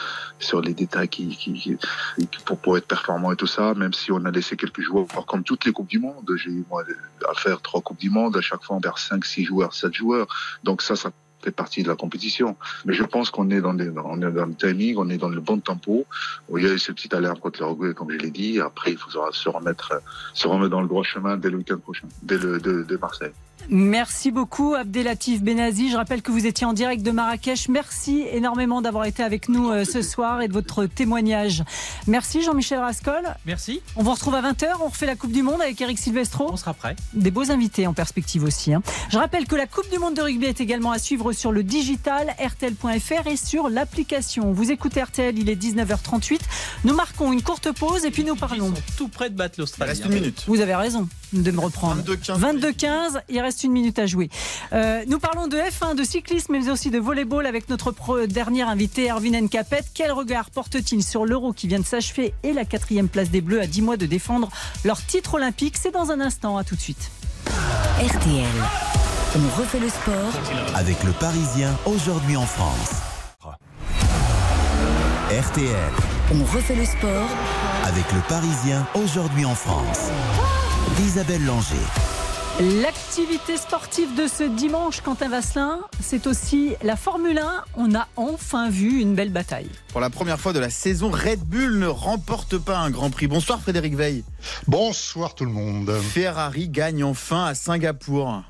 sur 0.40 0.60
les 0.60 0.74
détails 0.74 1.08
qui, 1.08 1.28
qui, 1.28 1.76
pour, 2.44 2.58
pour, 2.58 2.76
être 2.76 2.88
performant 2.88 3.30
et 3.30 3.36
tout 3.36 3.46
ça, 3.46 3.74
même 3.74 3.92
si 3.92 4.10
on 4.10 4.24
a 4.24 4.32
laissé 4.32 4.56
quelques 4.56 4.80
joueurs, 4.80 5.06
comme 5.26 5.44
toutes 5.44 5.64
les 5.64 5.72
Coupes 5.72 5.88
du 5.88 6.00
Monde, 6.00 6.28
j'ai 6.34 6.50
eu 6.50 6.64
moi 6.68 6.82
à 7.30 7.34
faire 7.34 7.60
trois 7.62 7.80
Coupes 7.80 8.00
du 8.00 8.10
Monde, 8.10 8.36
à 8.36 8.40
chaque 8.40 8.64
fois 8.64 8.74
on 8.74 8.80
perd 8.80 8.98
5, 8.98 9.24
6 9.24 9.44
joueurs, 9.44 9.72
7 9.72 9.94
joueurs. 9.94 10.26
Donc 10.64 10.82
ça, 10.82 10.96
ça 10.96 11.12
fait 11.42 11.50
partie 11.50 11.82
de 11.82 11.88
la 11.88 11.96
compétition. 11.96 12.56
Mais 12.84 12.94
je 12.94 13.04
pense 13.04 13.30
qu'on 13.30 13.50
est 13.50 13.60
dans, 13.60 13.72
les, 13.72 13.90
on 13.90 14.16
est 14.22 14.32
dans 14.32 14.46
le 14.46 14.54
timing, 14.54 14.96
on 14.98 15.08
est 15.08 15.18
dans 15.18 15.28
le 15.28 15.40
bon 15.40 15.58
tempo. 15.58 16.06
Il 16.56 16.62
y 16.62 16.66
a 16.68 16.72
eu 16.72 16.78
ce 16.78 16.92
petit 16.92 17.14
alerte 17.14 17.40
contre 17.40 17.60
l'Uruguay, 17.60 17.94
comme 17.94 18.10
je 18.10 18.18
l'ai 18.18 18.30
dit. 18.30 18.60
Après, 18.60 18.92
il 18.92 18.98
faudra 18.98 19.28
se 19.32 19.48
remettre, 19.48 20.00
se 20.34 20.46
remettre 20.46 20.70
dans 20.70 20.80
le 20.80 20.88
droit 20.88 21.02
chemin 21.02 21.36
dès 21.36 21.50
le 21.50 21.58
week-end 21.58 21.78
prochain, 21.78 22.06
dès 22.22 22.38
le, 22.38 22.60
de, 22.60 22.82
de 22.82 22.96
Marseille. 22.96 23.32
Merci 23.68 24.30
beaucoup 24.30 24.74
Abdelatif 24.74 25.42
Benazi. 25.42 25.90
Je 25.90 25.96
rappelle 25.96 26.22
que 26.22 26.30
vous 26.30 26.46
étiez 26.46 26.66
en 26.66 26.72
direct 26.72 27.02
de 27.02 27.10
Marrakech. 27.10 27.68
Merci 27.68 28.24
énormément 28.32 28.82
d'avoir 28.82 29.04
été 29.06 29.22
avec 29.22 29.48
nous 29.48 29.70
euh, 29.70 29.84
ce 29.84 30.02
soir 30.02 30.42
et 30.42 30.48
de 30.48 30.52
votre 30.52 30.86
témoignage. 30.86 31.62
Merci 32.06 32.42
Jean-Michel 32.42 32.78
Rascol. 32.80 33.22
Merci. 33.46 33.80
On 33.96 34.02
vous 34.02 34.10
retrouve 34.12 34.34
à 34.34 34.42
20h. 34.42 34.66
On 34.84 34.88
refait 34.88 35.06
la 35.06 35.16
Coupe 35.16 35.32
du 35.32 35.42
Monde 35.42 35.60
avec 35.62 35.80
Eric 35.80 35.98
Silvestro. 35.98 36.50
On 36.52 36.56
sera 36.56 36.74
prêt. 36.74 36.96
Des 37.14 37.30
beaux 37.30 37.50
invités 37.50 37.86
en 37.86 37.94
perspective 37.94 38.44
aussi. 38.44 38.74
hein. 38.74 38.82
Je 39.10 39.18
rappelle 39.18 39.46
que 39.46 39.56
la 39.56 39.66
Coupe 39.66 39.90
du 39.90 39.98
Monde 39.98 40.14
de 40.14 40.22
rugby 40.22 40.46
est 40.46 40.60
également 40.60 40.90
à 40.92 40.98
suivre 40.98 41.32
sur 41.32 41.52
le 41.52 41.62
digital 41.62 42.34
RTL.fr 42.38 43.26
et 43.26 43.36
sur 43.36 43.68
l'application. 43.68 44.52
Vous 44.52 44.70
écoutez 44.70 45.02
RTL, 45.02 45.38
il 45.38 45.48
est 45.48 45.56
19h38. 45.62 46.40
Nous 46.84 46.94
marquons 46.94 47.32
une 47.32 47.42
courte 47.42 47.72
pause 47.72 48.04
et 48.04 48.10
puis 48.10 48.24
nous 48.24 48.36
parlons. 48.36 48.72
Tout 48.96 49.08
près 49.08 49.30
de 49.30 49.34
battre 49.36 49.58
l'Australie. 49.58 49.90
Reste 49.92 50.04
une 50.04 50.12
minute. 50.12 50.44
Vous 50.46 50.60
avez 50.60 50.74
raison 50.74 51.08
de 51.32 51.50
me 51.50 51.60
reprendre. 51.60 52.02
22-15. 52.02 52.38
22-15, 52.60 52.86
il 53.28 53.40
reste 53.40 53.64
une 53.64 53.72
minute 53.72 53.98
à 53.98 54.06
jouer. 54.06 54.28
Euh, 54.72 55.02
nous 55.08 55.18
parlons 55.18 55.46
de 55.48 55.56
F1, 55.56 55.94
de 55.96 56.04
cyclisme, 56.04 56.52
mais 56.52 56.68
aussi 56.70 56.90
de 56.90 56.98
volleyball 56.98 57.46
avec 57.46 57.68
notre 57.68 57.90
pro- 57.90 58.26
dernier 58.26 58.62
invité, 58.62 59.08
Erwin 59.10 59.36
Nkapet. 59.40 59.82
Quel 59.94 60.12
regard 60.12 60.50
porte-t-il 60.50 61.02
sur 61.02 61.24
l'Euro 61.24 61.52
qui 61.52 61.68
vient 61.68 61.80
de 61.80 61.84
s'achever 61.86 62.34
et 62.42 62.52
la 62.52 62.64
quatrième 62.64 63.08
place 63.08 63.30
des 63.30 63.40
Bleus 63.40 63.60
à 63.60 63.66
10 63.66 63.82
mois 63.82 63.96
de 63.96 64.06
défendre 64.06 64.48
leur 64.84 65.04
titre 65.04 65.34
olympique? 65.34 65.76
C'est 65.80 65.92
dans 65.92 66.10
un 66.10 66.20
instant, 66.20 66.56
à 66.56 66.64
tout 66.64 66.76
de 66.76 66.80
suite. 66.80 67.10
RTL. 68.00 68.44
On 69.34 69.60
refait 69.60 69.80
le 69.80 69.88
sport 69.88 70.32
Avec 70.74 71.02
le 71.04 71.12
Parisien, 71.12 71.70
aujourd'hui 71.86 72.36
en 72.36 72.46
France. 72.46 72.90
RTL, 75.30 75.90
On 76.34 76.44
refait 76.54 76.74
le 76.74 76.84
sport 76.84 77.26
avec 77.84 78.04
le 78.12 78.20
Parisien, 78.28 78.86
aujourd'hui 78.94 79.46
en 79.46 79.54
France. 79.54 80.10
Isabelle 81.00 81.44
Langer. 81.46 81.76
L'activité 82.82 83.56
sportive 83.56 84.14
de 84.14 84.26
ce 84.26 84.44
dimanche, 84.44 85.00
Quentin 85.00 85.30
Vasselin, 85.30 85.80
c'est 86.00 86.26
aussi 86.26 86.74
la 86.82 86.96
Formule 86.96 87.38
1. 87.38 87.64
On 87.76 87.94
a 87.94 88.08
enfin 88.16 88.68
vu 88.68 89.00
une 89.00 89.14
belle 89.14 89.32
bataille. 89.32 89.70
Pour 89.88 90.00
la 90.00 90.10
première 90.10 90.38
fois 90.38 90.52
de 90.52 90.58
la 90.58 90.68
saison, 90.68 91.10
Red 91.10 91.40
Bull 91.40 91.78
ne 91.78 91.86
remporte 91.86 92.58
pas 92.58 92.78
un 92.78 92.90
Grand 92.90 93.10
Prix. 93.10 93.26
Bonsoir 93.26 93.60
Frédéric 93.60 93.94
Veil. 93.94 94.22
Bonsoir 94.66 95.34
tout 95.34 95.46
le 95.46 95.50
monde. 95.50 95.90
Ferrari 96.12 96.68
gagne 96.68 97.04
enfin 97.04 97.46
à 97.46 97.54
Singapour. 97.54 98.42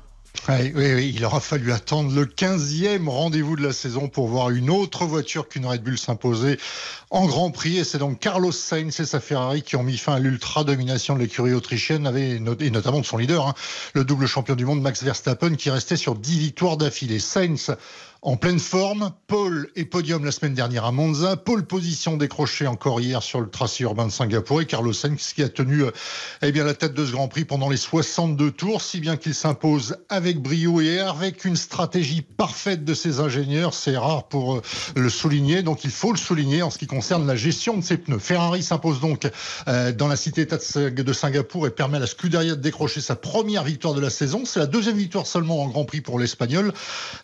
Oui, 0.49 0.73
oui, 0.75 0.93
oui, 0.93 1.13
il 1.15 1.23
aura 1.23 1.39
fallu 1.39 1.71
attendre 1.71 2.13
le 2.13 2.25
15e 2.25 3.07
rendez-vous 3.07 3.55
de 3.55 3.63
la 3.63 3.71
saison 3.71 4.09
pour 4.09 4.27
voir 4.27 4.49
une 4.49 4.69
autre 4.69 5.05
voiture 5.05 5.47
qu'une 5.47 5.65
Red 5.65 5.83
Bull 5.83 5.97
s'imposer 5.97 6.59
en 7.13 7.27
Grand 7.27 7.51
Prix. 7.51 7.77
Et 7.77 7.83
c'est 7.85 7.99
donc 7.99 8.19
Carlos 8.19 8.51
Sainz 8.51 8.99
et 8.99 9.05
sa 9.05 9.21
Ferrari 9.21 9.61
qui 9.61 9.77
ont 9.77 9.83
mis 9.83 9.97
fin 9.97 10.15
à 10.15 10.19
l'ultra-domination 10.19 11.15
de 11.15 11.19
l'écurie 11.19 11.53
autrichienne, 11.53 12.11
et 12.17 12.39
notamment 12.39 12.99
de 12.99 13.05
son 13.05 13.17
leader, 13.17 13.47
hein, 13.47 13.53
le 13.93 14.03
double 14.03 14.25
champion 14.25 14.55
du 14.55 14.65
monde 14.65 14.81
Max 14.81 15.03
Verstappen, 15.03 15.55
qui 15.55 15.69
restait 15.69 15.95
sur 15.95 16.15
10 16.15 16.39
victoires 16.39 16.75
d'affilée. 16.75 17.19
Sainz 17.19 17.71
en 18.25 18.37
pleine 18.37 18.59
forme, 18.59 19.11
Paul 19.27 19.69
et 19.75 19.83
podium 19.83 20.23
la 20.23 20.31
semaine 20.31 20.53
dernière 20.53 20.85
à 20.85 20.93
Monza, 20.93 21.35
pole 21.35 21.65
position 21.65 22.15
décrochée 22.15 22.67
encore 22.67 23.01
hier 23.01 23.21
sur 23.21 23.41
le 23.41 23.49
tracé 23.49 23.83
urbain 23.83 24.05
de 24.05 24.13
Singapour 24.13 24.61
et 24.61 24.65
Carlos 24.65 24.93
Sainz 24.93 25.33
qui 25.33 25.43
a 25.43 25.49
tenu 25.49 25.83
euh, 25.83 25.91
eh 26.41 26.53
bien, 26.53 26.63
la 26.63 26.73
tête 26.73 26.93
de 26.93 27.05
ce 27.05 27.11
Grand 27.11 27.27
Prix 27.27 27.43
pendant 27.43 27.69
les 27.69 27.75
62 27.75 28.51
tours, 28.51 28.81
si 28.81 29.01
bien 29.01 29.17
qu'il 29.17 29.33
s'impose 29.33 29.97
avec 30.07 30.41
brio 30.41 30.79
et 30.79 30.99
avec 30.99 31.43
une 31.43 31.57
stratégie 31.57 32.21
parfaite 32.21 32.85
de 32.85 32.93
ses 32.93 33.19
ingénieurs. 33.19 33.73
C'est 33.73 33.97
rare 33.97 34.29
pour 34.29 34.55
euh, 34.55 34.61
le 34.95 35.09
souligner, 35.09 35.61
donc 35.61 35.83
il 35.83 35.91
faut 35.91 36.13
le 36.13 36.17
souligner 36.17 36.61
en 36.61 36.69
ce 36.69 36.77
qui 36.77 36.87
concerne 36.87 37.02
la 37.09 37.35
gestion 37.35 37.77
de 37.77 37.83
ses 37.83 37.97
pneus. 37.97 38.19
Ferrari 38.19 38.63
s'impose 38.63 38.99
donc 39.01 39.27
euh, 39.67 39.91
dans 39.91 40.07
la 40.07 40.15
cité-état 40.15 40.57
de 40.57 41.13
Singapour 41.13 41.67
et 41.67 41.69
permet 41.69 41.97
à 41.97 41.99
la 41.99 42.07
Scuderia 42.07 42.55
de 42.55 42.61
décrocher 42.61 43.01
sa 43.01 43.15
première 43.15 43.63
victoire 43.63 43.93
de 43.93 43.99
la 43.99 44.09
saison. 44.09 44.43
C'est 44.45 44.59
la 44.59 44.67
deuxième 44.67 44.95
victoire 44.95 45.27
seulement 45.27 45.61
en 45.61 45.67
Grand 45.67 45.83
Prix 45.83 46.01
pour 46.01 46.17
l'Espagnol, 46.17 46.73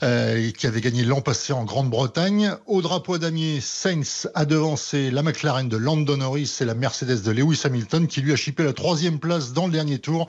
euh, 0.04 0.52
qui 0.52 0.68
avait 0.68 0.82
gagné 0.82 1.04
l'an 1.04 1.22
passé 1.22 1.54
en 1.54 1.64
Grande-Bretagne. 1.64 2.52
Au 2.68 2.82
drapeau 2.82 3.14
à 3.14 3.20
damier, 3.20 3.62
Sainz 3.62 4.30
a 4.36 4.46
devancé 4.46 5.12
la 5.12 5.24
McLaren 5.24 5.70
de 5.70 5.78
Lando 5.78 6.18
Norris 6.18 6.58
et 6.60 6.66
la 6.66 6.74
Mercedes 6.74 7.22
de 7.24 7.32
Lewis 7.32 7.62
Hamilton, 7.64 8.08
qui 8.08 8.22
lui 8.22 8.34
a 8.34 8.36
chippé 8.36 8.64
la 8.64 8.74
troisième 8.74 9.20
place 9.20 9.54
dans 9.54 9.66
le 9.66 9.72
dernier 9.72 10.00
tour, 10.00 10.28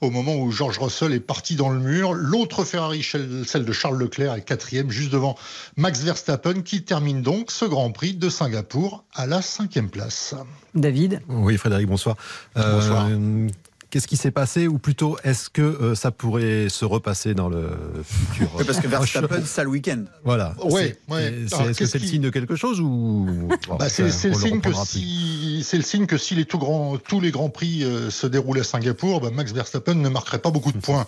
au 0.00 0.10
moment 0.10 0.36
où 0.36 0.52
George 0.52 0.78
Russell 0.78 1.12
est 1.12 1.20
parti 1.20 1.56
dans 1.56 1.70
le 1.70 1.80
mur. 1.80 2.14
L'autre 2.14 2.64
Ferrari, 2.64 3.04
celle 3.46 3.64
de 3.64 3.72
Charles 3.72 3.98
Leclerc, 3.98 4.34
est 4.34 4.42
quatrième, 4.42 4.90
juste 4.90 5.10
devant 5.10 5.36
Max 5.76 6.00
Verstappen, 6.00 6.62
qui 6.62 6.84
termine 6.84 7.22
donc 7.22 7.50
ce 7.50 7.64
Grand 7.64 7.90
Prix 7.90 8.14
de 8.14 8.28
Singapour 8.28 8.91
à 9.14 9.26
la 9.26 9.42
cinquième 9.42 9.90
place. 9.90 10.34
David? 10.74 11.20
Oui, 11.28 11.56
Frédéric, 11.56 11.86
bonsoir. 11.88 12.16
Bonsoir. 12.54 13.08
Euh, 13.10 13.48
Qu'est-ce 13.92 14.06
qui 14.08 14.16
s'est 14.16 14.30
passé 14.30 14.66
ou 14.68 14.78
plutôt 14.78 15.18
est-ce 15.22 15.50
que 15.50 15.60
euh, 15.60 15.94
ça 15.94 16.10
pourrait 16.10 16.70
se 16.70 16.86
repasser 16.86 17.34
dans 17.34 17.50
le 17.50 17.68
futur? 18.02 18.48
Oui, 18.56 18.64
parce 18.64 18.80
que 18.80 18.88
Verstappen, 18.88 19.44
ça 19.44 19.64
le 19.64 19.68
week-end. 19.68 20.04
Voilà. 20.24 20.54
Ouais, 20.64 20.96
C'est- 21.08 21.14
ouais. 21.14 21.34
c'est- 21.46 21.54
Alors, 21.54 21.68
Est-ce 21.68 21.78
que 21.78 21.84
c'est 21.84 21.98
le 21.98 22.06
signe 22.06 22.22
de 22.22 22.30
quelque 22.30 22.56
chose 22.56 22.80
ou 22.80 23.28
Bah, 23.78 23.90
c'est 23.90 24.04
le 24.04 24.10
signe 24.10 24.62
que 24.62 24.72
si 24.72 25.62
c'est 25.62 25.76
le 25.76 25.82
signe 25.82 26.06
que 26.06 26.16
si 26.16 26.34
les 26.34 26.46
tout 26.46 26.56
grands, 26.58 26.96
tous 26.96 27.20
les 27.20 27.30
grands 27.30 27.50
prix 27.50 27.84
euh, 27.84 28.08
se 28.08 28.26
déroulent 28.26 28.60
à 28.60 28.64
Singapour, 28.64 29.20
bah, 29.20 29.28
Max 29.30 29.52
Verstappen 29.52 29.94
ne 29.96 30.08
marquerait 30.08 30.38
pas 30.38 30.50
beaucoup 30.50 30.72
de 30.72 30.78
points. 30.78 31.04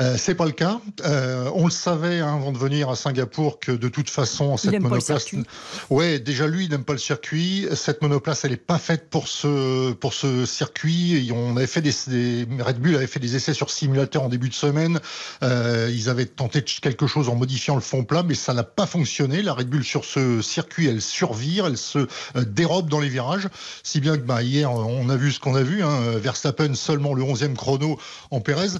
Euh, 0.00 0.16
c'est 0.18 0.34
pas 0.34 0.46
le 0.46 0.52
cas. 0.52 0.80
Euh, 1.04 1.50
on 1.54 1.66
le 1.66 1.70
savait 1.70 2.20
hein, 2.20 2.34
avant 2.36 2.50
de 2.52 2.56
venir 2.56 2.88
à 2.88 2.96
Singapour 2.96 3.60
que 3.60 3.72
de 3.72 3.88
toute 3.88 4.08
façon 4.08 4.56
cette 4.56 4.80
monoplace, 4.80 5.26
ouais, 5.90 6.18
déjà 6.18 6.46
lui 6.46 6.64
il 6.64 6.70
n'aime 6.70 6.84
pas 6.84 6.94
le 6.94 6.98
circuit. 6.98 7.66
Cette 7.74 8.00
monoplace 8.00 8.46
elle 8.46 8.52
est 8.52 8.56
pas 8.56 8.78
faite 8.78 9.10
pour 9.10 9.28
ce 9.28 9.92
pour 9.92 10.14
ce 10.14 10.46
circuit. 10.46 11.28
Et 11.28 11.32
on 11.32 11.58
avait 11.58 11.66
fait 11.66 11.82
des, 11.82 11.92
des 12.06 12.21
Red 12.60 12.78
Bull 12.78 12.96
avait 12.96 13.06
fait 13.06 13.20
des 13.20 13.36
essais 13.36 13.54
sur 13.54 13.70
simulateur 13.70 14.22
en 14.22 14.28
début 14.28 14.48
de 14.48 14.54
semaine. 14.54 15.00
Euh, 15.42 15.90
ils 15.92 16.08
avaient 16.08 16.26
tenté 16.26 16.62
quelque 16.62 17.06
chose 17.06 17.28
en 17.28 17.34
modifiant 17.34 17.74
le 17.74 17.80
fond 17.80 18.04
plat, 18.04 18.22
mais 18.22 18.34
ça 18.34 18.54
n'a 18.54 18.62
pas 18.64 18.86
fonctionné. 18.86 19.42
La 19.42 19.54
Red 19.54 19.68
Bull 19.68 19.84
sur 19.84 20.04
ce 20.04 20.42
circuit, 20.42 20.88
elle 20.88 21.02
survire, 21.02 21.66
elle 21.66 21.78
se 21.78 21.98
euh, 21.98 22.44
dérobe 22.46 22.88
dans 22.88 23.00
les 23.00 23.08
virages, 23.08 23.48
si 23.82 24.00
bien 24.00 24.16
que 24.16 24.22
bah, 24.22 24.42
hier 24.42 24.72
on 24.72 25.08
a 25.08 25.16
vu 25.16 25.32
ce 25.32 25.40
qu'on 25.40 25.54
a 25.54 25.62
vu. 25.62 25.82
Hein, 25.82 26.18
Verstappen 26.18 26.74
seulement 26.74 27.14
le 27.14 27.22
11e 27.22 27.54
chrono 27.54 27.98
en 28.30 28.40
Pérez 28.40 28.78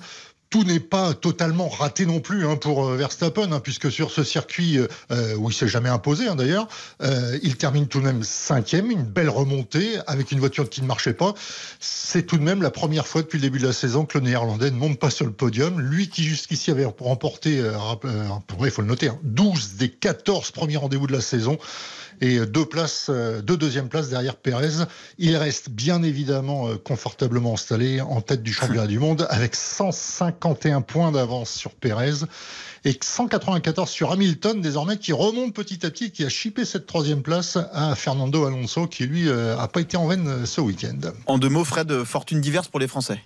tout 0.53 0.65
n'est 0.65 0.81
pas 0.81 1.15
totalement 1.15 1.69
raté 1.69 2.05
non 2.05 2.21
plus 2.21 2.47
hein, 2.47 2.57
pour 2.57 2.85
euh, 2.85 2.97
Verstappen, 2.97 3.51
hein, 3.51 3.61
puisque 3.61 3.91
sur 3.91 4.11
ce 4.11 4.23
circuit 4.23 4.79
euh, 4.79 5.35
où 5.37 5.51
il 5.51 5.55
s'est 5.55 5.67
jamais 5.67 5.89
imposé 5.89 6.29
hein, 6.29 6.37
d'ailleurs, 6.37 6.69
euh, 7.03 7.39
il 7.43 7.57
termine 7.57 7.89
tout 7.89 8.01
de 8.01 8.05
même 8.05 8.23
cinquième, 8.23 8.91
une 8.91 9.03
belle 9.03 9.31
remontée 9.31 9.97
avec 10.07 10.31
une 10.31 10.39
voiture 10.39 10.69
qui 10.69 10.83
ne 10.83 10.87
marchait 10.87 11.15
pas. 11.15 11.35
C'est 11.81 12.27
tout 12.27 12.37
de 12.37 12.43
même 12.43 12.63
la 12.63 12.71
première 12.71 13.07
fois 13.07 13.23
depuis 13.23 13.39
le 13.39 13.43
début 13.43 13.59
de 13.59 13.67
la 13.67 13.73
saison 13.73 14.05
que 14.05 14.19
le 14.19 14.25
Néerlandais 14.25 14.71
ne 14.71 14.77
monte 14.77 14.99
pas 14.99 15.11
sur 15.11 15.25
le 15.25 15.33
podium. 15.33 15.81
Lui 15.81 16.09
qui 16.09 16.23
jusqu'ici 16.23 16.71
avait 16.71 16.85
remporté, 16.85 17.59
euh, 17.59 17.73
euh, 18.05 18.29
il 18.65 18.71
faut 18.71 18.83
le 18.83 18.89
noter, 18.89 19.09
hein, 19.09 19.19
12 19.23 19.77
des 19.77 19.89
14 19.89 20.51
premiers 20.51 20.77
rendez-vous 20.77 21.07
de 21.07 21.13
la 21.13 21.23
saison 21.23 21.59
et 22.21 22.45
deux 22.47 22.67
places, 22.67 23.07
euh, 23.09 23.41
deux 23.43 23.57
deuxièmes 23.57 23.89
places 23.89 24.09
derrière 24.09 24.37
Pérez. 24.37 24.85
Il 25.19 25.37
reste 25.37 25.71
bien 25.71 26.03
évidemment 26.03 26.69
euh, 26.69 26.77
confortablement 26.77 27.55
installé 27.55 28.01
en 28.01 28.21
tête 28.21 28.43
du 28.43 28.53
championnat 28.53 28.87
du 28.87 28.99
monde 28.99 29.27
avec 29.31 29.55
151 29.55 30.83
points 30.83 31.13
d'avance 31.13 31.51
sur 31.51 31.73
Pérez 31.73 32.25
et 32.85 32.99
194 33.01 33.89
sur 33.89 34.13
Hamilton 34.13 34.61
désormais 34.61 34.99
qui 34.99 35.13
remonte 35.13 35.55
petit 35.55 35.87
à 35.87 35.91
petit, 35.91 36.11
qui 36.11 36.25
a 36.25 36.29
chippé 36.29 36.65
cette 36.65 36.87
troisième 36.87 37.23
place 37.23 37.59
à 37.73 37.95
Fernando 37.95 38.45
Alonso 38.45 38.87
qui 38.87 39.07
lui 39.07 39.29
euh, 39.29 39.59
a 39.59 39.69
pas 39.69 39.81
été 39.81 39.97
en 39.97 40.07
veine 40.07 40.47
ce 40.47 40.61
week-end. 40.61 40.99
En 41.27 41.39
deux 41.39 41.49
mots, 41.49 41.65
Fred, 41.65 42.05
fortune 42.05 42.41
diverse 42.41 42.69
pour 42.69 42.81
les 42.81 42.89
Français. 42.89 43.21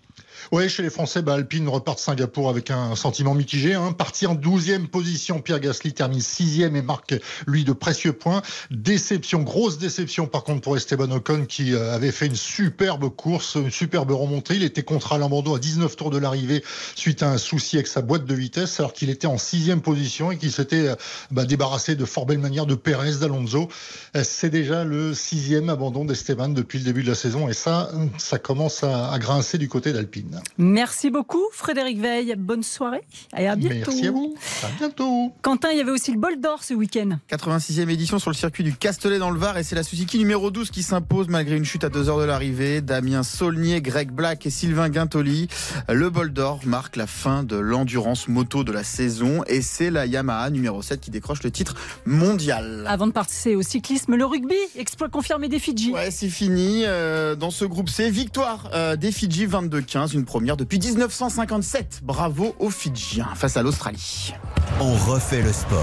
Oui, 0.53 0.69
chez 0.69 0.85
les 0.85 0.91
Français, 0.91 1.23
bah, 1.23 1.35
Alpine 1.35 1.69
repart 1.69 1.99
de 1.99 2.03
Singapour 2.03 2.49
avec 2.49 2.71
un 2.71 2.95
sentiment 2.95 3.35
mitigé. 3.35 3.75
Hein. 3.75 3.93
Parti 3.93 4.27
en 4.27 4.37
12e 4.37 4.87
position, 4.87 5.41
Pierre 5.41 5.59
Gasly 5.59 5.93
termine 5.93 6.21
6e 6.21 6.77
et 6.77 6.83
marque, 6.83 7.17
lui, 7.49 7.65
de 7.65 7.73
précieux 7.73 8.13
points. 8.13 8.43
Déception, 8.71 9.43
grosse 9.43 9.79
déception 9.79 10.27
par 10.27 10.45
contre 10.45 10.61
pour 10.61 10.77
Esteban 10.77 11.11
Ocon 11.11 11.47
qui 11.47 11.75
euh, 11.75 11.95
avait 11.95 12.13
fait 12.13 12.27
une 12.27 12.37
superbe 12.37 13.09
course, 13.09 13.57
une 13.57 13.73
superbe 13.73 14.13
remontée. 14.13 14.55
Il 14.55 14.63
était 14.63 14.85
contre 14.85 15.13
Alain 15.13 15.29
Bordeaux 15.29 15.57
à 15.57 15.59
19 15.59 15.97
tours 15.97 16.11
de 16.11 16.19
l'arrivée 16.19 16.63
suite 16.95 17.25
à 17.25 17.31
un 17.31 17.39
souci 17.39 17.77
avec 17.77 17.89
sa 17.89 18.01
boîte 18.01 18.25
de 18.25 18.35
vitesse 18.35 18.79
alors 18.79 18.93
qu'il 18.93 19.11
était 19.11 19.27
en 19.27 19.37
6e 19.37 19.81
position 19.81 20.31
et 20.31 20.39
qu'il 20.39 20.53
s'était 20.53 20.89
euh, 20.89 20.95
bah, 21.33 21.45
débarrassé 21.45 21.97
de 21.97 22.05
fort 22.05 22.25
belle 22.25 22.39
manière 22.39 22.67
de 22.67 22.77
Pérez, 22.77 23.17
d'Alonso. 23.21 23.69
Euh, 24.17 24.23
C'est 24.25 24.51
déjà 24.51 24.85
le 24.85 25.13
sixième 25.13 25.71
abandon 25.71 26.05
d'Esteban 26.05 26.51
depuis 26.51 26.79
le 26.79 26.85
début 26.85 27.03
de 27.03 27.09
la 27.09 27.17
saison 27.17 27.49
et 27.49 27.55
ça, 27.55 27.91
ça 28.19 28.39
commence 28.39 28.85
à, 28.85 29.11
à 29.11 29.19
grincer 29.19 29.59
du 29.59 29.69
côté 29.69 29.93
d'Alpine. 29.93 30.36
Merci 30.59 31.11
beaucoup, 31.11 31.45
Frédéric 31.53 31.99
Veil. 31.99 32.35
Bonne 32.37 32.63
soirée 32.63 33.03
et 33.37 33.49
à 33.49 33.57
bientôt. 33.57 33.91
Merci 33.91 34.07
à 34.07 34.11
vous. 34.11 34.35
À 34.63 34.69
bientôt. 34.79 35.33
Quentin, 35.43 35.71
il 35.73 35.79
y 35.79 35.81
avait 35.81 35.91
aussi 35.91 36.13
le 36.13 36.19
bol 36.19 36.41
d'or 36.41 36.63
ce 36.63 36.75
week-end. 36.75 37.19
86e 37.31 37.89
édition 37.89 38.19
sur 38.19 38.31
le 38.31 38.37
circuit 38.37 38.65
du 38.65 38.75
Castellet 38.75 39.19
dans 39.19 39.31
le 39.31 39.39
Var 39.39 39.59
et 39.59 39.63
c'est 39.63 39.77
la 39.77 39.83
Suzuki 39.83 40.19
numéro 40.19 40.51
12 40.51 40.71
qui 40.71 40.83
s'impose 40.83 41.29
malgré 41.29 41.57
une 41.57 41.65
chute 41.65 41.85
à 41.85 41.89
deux 41.89 42.09
heures 42.09 42.19
de 42.19 42.25
l'arrivée. 42.25 42.81
Damien 42.81 43.23
Saulnier, 43.23 43.81
Greg 43.81 44.11
Black 44.11 44.47
et 44.47 44.51
Sylvain 44.51 44.89
Guintoli. 44.89 45.49
Le 45.89 46.11
bol 46.11 46.33
d'or 46.33 46.61
marque 46.65 46.97
la 46.97 47.07
fin 47.07 47.43
de 47.43 47.57
l'endurance 47.57 48.29
moto 48.29 48.65
de 48.65 48.73
la 48.73 48.85
saison 48.85 49.43
et 49.47 49.63
c'est 49.63 49.91
la 49.91 50.07
Yamaha 50.07 50.51
numéro 50.51 50.83
7 50.83 51.01
qui 51.01 51.11
décroche 51.11 51.43
le 51.43 51.51
titre 51.51 51.75
mondial. 52.05 52.85
Avant 52.87 53.07
de 53.07 53.13
passer 53.13 53.55
au 53.55 53.63
cyclisme, 53.63 54.15
le 54.15 54.25
rugby, 54.25 54.55
exploit 54.77 55.09
confirmé 55.09 55.49
des 55.49 55.59
Fidji. 55.59 55.93
Ouais, 55.93 56.11
c'est 56.11 56.29
fini. 56.29 56.83
Euh, 56.85 57.35
dans 57.35 57.51
ce 57.51 57.65
groupe 57.65 57.89
C, 57.89 58.11
victoire 58.11 58.71
euh, 58.75 58.97
des 58.97 59.13
Fidji 59.13 59.47
22-15, 59.47 60.15
une 60.15 60.25
première 60.27 60.59
depuis 60.59 60.79
1957. 60.79 62.01
Bravo 62.03 62.55
aux 62.59 62.69
Fidjiens 62.69 63.29
face 63.35 63.57
à 63.57 63.63
l'Australie. 63.63 64.35
On 64.81 64.93
refait 64.93 65.41
le 65.41 65.53
sport. 65.53 65.81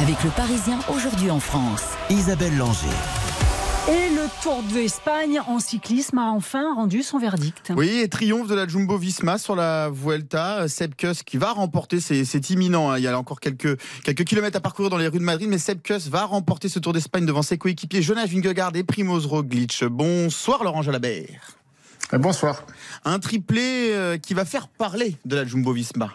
Avec 0.00 0.24
le 0.24 0.30
Parisien 0.30 0.78
aujourd'hui 0.88 1.30
en 1.30 1.40
France. 1.40 1.82
Isabelle 2.08 2.56
Langer. 2.56 2.88
Et 3.88 4.14
le 4.14 4.28
Tour 4.42 4.62
d'Espagne 4.72 5.40
en 5.46 5.58
cyclisme 5.58 6.18
a 6.18 6.30
enfin 6.30 6.74
rendu 6.74 7.02
son 7.02 7.18
verdict. 7.18 7.72
Oui, 7.76 7.88
et 7.88 8.08
triomphe 8.08 8.46
de 8.46 8.54
la 8.54 8.68
Jumbo 8.68 8.96
Visma 8.96 9.36
sur 9.36 9.56
la 9.56 9.90
Vuelta. 9.90 10.68
Seb 10.68 10.94
Kuss 10.94 11.22
qui 11.22 11.38
va 11.38 11.52
remporter, 11.52 11.98
c'est 12.00 12.50
imminent. 12.50 12.90
Hein. 12.90 12.98
Il 12.98 13.04
y 13.04 13.08
a 13.08 13.18
encore 13.18 13.40
quelques, 13.40 13.80
quelques 14.04 14.24
kilomètres 14.24 14.56
à 14.56 14.60
parcourir 14.60 14.90
dans 14.90 14.98
les 14.98 15.08
rues 15.08 15.18
de 15.18 15.24
Madrid, 15.24 15.48
mais 15.48 15.58
Seb 15.58 15.82
Kuss 15.82 16.08
va 16.08 16.24
remporter 16.24 16.68
ce 16.68 16.78
Tour 16.78 16.92
d'Espagne 16.92 17.26
devant 17.26 17.42
ses 17.42 17.58
coéquipiers 17.58 18.02
Jonas 18.02 18.26
Vingegaard 18.26 18.76
et 18.76 18.84
Primoz 18.84 19.26
Roglic. 19.26 19.84
Bonsoir 19.84 20.62
Laurent 20.62 20.82
Jalabert. 20.82 21.59
Bonsoir. 22.18 22.64
Un 23.04 23.20
triplé 23.20 23.92
euh, 23.92 24.18
qui 24.18 24.34
va 24.34 24.44
faire 24.44 24.66
parler 24.66 25.16
de 25.24 25.36
la 25.36 25.44
Jumbo 25.44 25.72
Visma. 25.72 26.10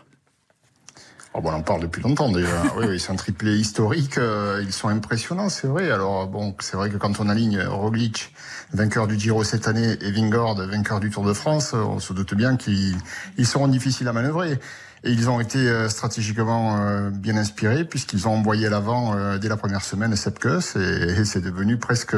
Oh 1.33 1.41
bon, 1.41 1.51
on 1.51 1.53
en 1.53 1.61
parle 1.61 1.81
depuis 1.81 2.01
longtemps 2.01 2.29
déjà. 2.29 2.63
oui, 2.77 2.85
oui 2.89 2.99
c'est 2.99 3.13
un 3.13 3.15
triplé 3.15 3.57
historique. 3.57 4.17
Euh, 4.17 4.61
ils 4.65 4.73
sont 4.73 4.89
impressionnants, 4.89 5.47
c'est 5.47 5.67
vrai. 5.67 5.91
Alors 5.91 6.27
bon, 6.27 6.53
c'est 6.59 6.75
vrai 6.75 6.89
que 6.89 6.97
quand 6.97 7.21
on 7.21 7.29
aligne 7.29 7.61
Roglic, 7.61 8.33
vainqueur 8.73 9.07
du 9.07 9.17
Giro 9.17 9.45
cette 9.45 9.69
année, 9.69 9.97
et 10.01 10.11
Vingord, 10.11 10.55
vainqueur 10.55 10.99
du 10.99 11.09
Tour 11.09 11.23
de 11.23 11.33
France, 11.33 11.73
on 11.73 11.99
se 11.99 12.11
doute 12.11 12.33
bien 12.33 12.57
qu'ils 12.57 12.97
seront 13.45 13.69
difficiles 13.69 14.09
à 14.09 14.13
manœuvrer. 14.13 14.59
Et 15.05 15.11
ils 15.11 15.29
ont 15.29 15.39
été 15.39 15.59
euh, 15.59 15.87
stratégiquement 15.87 16.77
euh, 16.77 17.09
bien 17.09 17.37
inspirés 17.37 17.85
puisqu'ils 17.85 18.27
ont 18.27 18.33
envoyé 18.33 18.67
à 18.67 18.69
l'avant 18.69 19.37
dès 19.37 19.47
la 19.47 19.57
première 19.57 19.83
semaine 19.83 20.15
Sepkus 20.15 20.75
et, 20.75 21.19
et 21.19 21.25
c'est 21.25 21.41
devenu 21.41 21.77
presque 21.77 22.15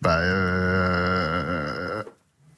bah, 0.00 0.20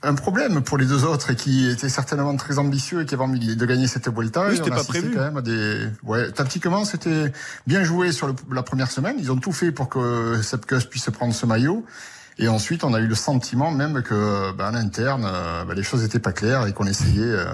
un 0.02 0.14
problème 0.14 0.62
pour 0.62 0.78
les 0.78 0.86
deux 0.86 1.04
autres 1.04 1.30
et 1.30 1.36
qui 1.36 1.68
étaient 1.68 1.88
certainement 1.88 2.34
très 2.36 2.58
ambitieux 2.58 3.02
et 3.02 3.06
qui 3.06 3.14
avaient 3.14 3.24
envie 3.24 3.56
de 3.56 3.66
gagner 3.66 3.86
cette 3.86 4.08
Vuelta. 4.08 4.48
Oui, 4.48 4.56
c'était 4.56 4.70
pas 4.70 4.84
prévu. 4.84 5.12
Quand 5.14 5.30
même 5.30 5.42
des... 5.42 5.86
ouais, 6.04 6.30
tactiquement, 6.32 6.84
c'était 6.84 7.32
bien 7.66 7.84
joué 7.84 8.12
sur 8.12 8.34
la 8.50 8.62
première 8.62 8.90
semaine. 8.90 9.16
Ils 9.18 9.30
ont 9.30 9.36
tout 9.36 9.52
fait 9.52 9.72
pour 9.72 9.88
que 9.88 10.40
Sepkus 10.42 10.86
puisse 10.88 11.10
prendre 11.10 11.34
ce 11.34 11.44
maillot. 11.46 11.84
Et 12.38 12.48
ensuite, 12.48 12.84
on 12.84 12.94
a 12.94 13.00
eu 13.00 13.06
le 13.06 13.14
sentiment 13.14 13.70
même 13.70 14.02
que, 14.02 14.52
ben, 14.52 14.66
à 14.66 14.70
l'interne, 14.70 15.26
euh, 15.26 15.64
ben, 15.66 15.74
les 15.74 15.82
choses 15.82 16.02
n'étaient 16.02 16.20
pas 16.20 16.32
claires 16.32 16.66
et 16.66 16.72
qu'on 16.72 16.86
essayait 16.86 17.20
euh, 17.20 17.44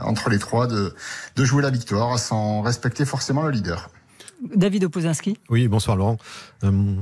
entre 0.00 0.30
les 0.30 0.38
trois 0.38 0.66
de, 0.66 0.94
de 1.36 1.44
jouer 1.44 1.62
la 1.62 1.68
victoire 1.68 2.18
sans 2.18 2.62
respecter 2.62 3.04
forcément 3.04 3.42
le 3.42 3.50
leader. 3.50 3.90
David 4.56 4.84
Opozinski. 4.84 5.36
Oui, 5.50 5.68
bonsoir 5.68 5.96
Laurent. 5.96 6.16
Euh, 6.64 6.96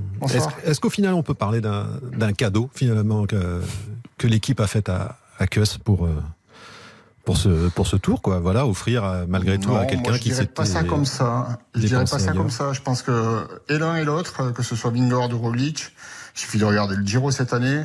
est-ce 0.64 0.80
qu'au 0.80 0.90
final 0.90 1.14
on 1.14 1.22
peut 1.22 1.34
parler 1.34 1.60
d'un 1.60 2.32
cadeau 2.36 2.68
finalement 2.74 3.26
que, 3.26 3.60
que 4.20 4.26
l'équipe 4.26 4.60
a 4.60 4.66
fait 4.66 4.90
à, 4.90 5.16
à 5.38 5.46
Kuss 5.46 5.78
pour 5.78 6.04
euh, 6.04 6.22
pour 7.24 7.38
ce 7.38 7.70
pour 7.70 7.86
ce 7.86 7.96
tour 7.96 8.20
quoi 8.20 8.38
voilà 8.38 8.66
offrir 8.66 9.02
euh, 9.02 9.24
malgré 9.26 9.58
tout 9.58 9.74
à 9.74 9.86
quelqu'un 9.86 10.18
qui 10.18 10.34
s'est 10.34 10.44
pas 10.44 10.66
ça 10.66 10.84
comme 10.84 11.06
ça 11.06 11.58
je 11.74 11.86
dirais 11.86 12.04
pas 12.04 12.18
ça 12.18 12.32
comme 12.32 12.50
ça 12.50 12.74
je 12.74 12.82
pense 12.82 13.00
que 13.00 13.46
et 13.70 13.78
l'un 13.78 13.96
et 13.96 14.04
l'autre 14.04 14.50
que 14.52 14.62
ce 14.62 14.76
soit 14.76 14.90
Vingord 14.90 15.32
ou 15.32 15.38
Roglic 15.38 15.92
il 16.36 16.38
suffit 16.38 16.58
de 16.58 16.66
regarder 16.66 16.96
le 16.96 17.04
Giro 17.04 17.30
cette 17.30 17.54
année 17.54 17.82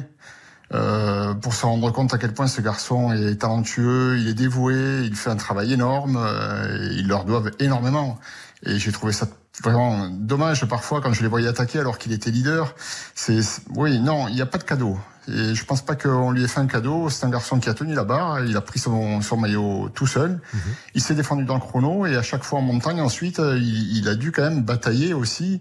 euh, 0.74 1.34
pour 1.36 1.54
se 1.54 1.65
rendre 1.65 1.91
compte 1.91 2.13
à 2.13 2.17
quel 2.17 2.34
point 2.34 2.48
ce 2.48 2.60
garçon 2.60 3.13
est 3.13 3.41
talentueux, 3.41 4.17
il 4.17 4.28
est 4.28 4.34
dévoué, 4.34 5.02
il 5.04 5.15
fait 5.15 5.30
un 5.30 5.36
travail 5.36 5.71
énorme, 5.71 6.17
euh, 6.19 6.89
ils 6.93 7.08
leur 7.08 7.24
doivent 7.24 7.52
énormément. 7.60 8.19
Et 8.63 8.80
j'ai 8.80 8.91
trouvé 8.91 9.13
ça 9.13 9.28
vraiment 9.63 10.10
dommage 10.10 10.65
parfois 10.65 11.02
quand 11.02 11.13
je 11.13 11.21
les 11.21 11.28
voyais 11.28 11.48
attaquer 11.48 11.80
alors 11.80 12.00
qu'il 12.00 12.13
était 12.13 12.32
leader. 12.32 12.74
C'est 13.13 13.39
oui, 13.76 14.00
non, 14.00 14.28
il 14.28 14.36
n'y 14.36 14.41
a 14.41 14.48
pas 14.48 14.58
de 14.58 14.63
cadeau. 14.63 14.98
Et 15.28 15.56
je 15.56 15.66
pense 15.66 15.84
pas 15.84 15.96
qu'on 15.96 16.32
lui 16.32 16.44
ait 16.44 16.48
fait 16.48 16.60
un 16.60 16.68
cadeau. 16.68 17.10
C'est 17.10 17.26
un 17.26 17.30
garçon 17.30 17.60
qui 17.60 17.70
a 17.70 17.74
tenu 17.74 17.94
la 17.94 18.04
barre. 18.04 18.44
Il 18.46 18.56
a 18.56 18.62
pris 18.62 18.80
son, 18.80 19.22
son 19.22 19.38
maillot 19.38 19.90
tout 19.94 20.08
seul. 20.08 20.40
Mhm. 20.54 20.60
Il 20.94 21.02
s'est 21.02 21.16
défendu 21.16 21.46
dans 21.46 21.56
le 21.56 21.62
chrono 21.62 22.06
et 22.06 22.16
à 22.16 22.22
chaque 22.22 22.44
fois 22.44 22.60
en 22.60 22.62
montagne 22.62 23.02
ensuite, 23.02 23.40
il, 23.40 23.98
il, 23.98 24.08
a 24.08 24.16
dû 24.16 24.32
quand 24.32 24.44
même 24.44 24.64
batailler 24.64 25.14
aussi. 25.14 25.60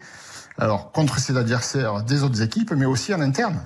Alors 0.59 0.92
contre 0.92 1.18
ses 1.18 1.37
adversaires 1.37 2.03
des 2.03 2.22
autres 2.22 2.42
équipes, 2.42 2.72
mais 2.72 2.85
aussi 2.85 3.12
en 3.14 3.20
interne. 3.20 3.61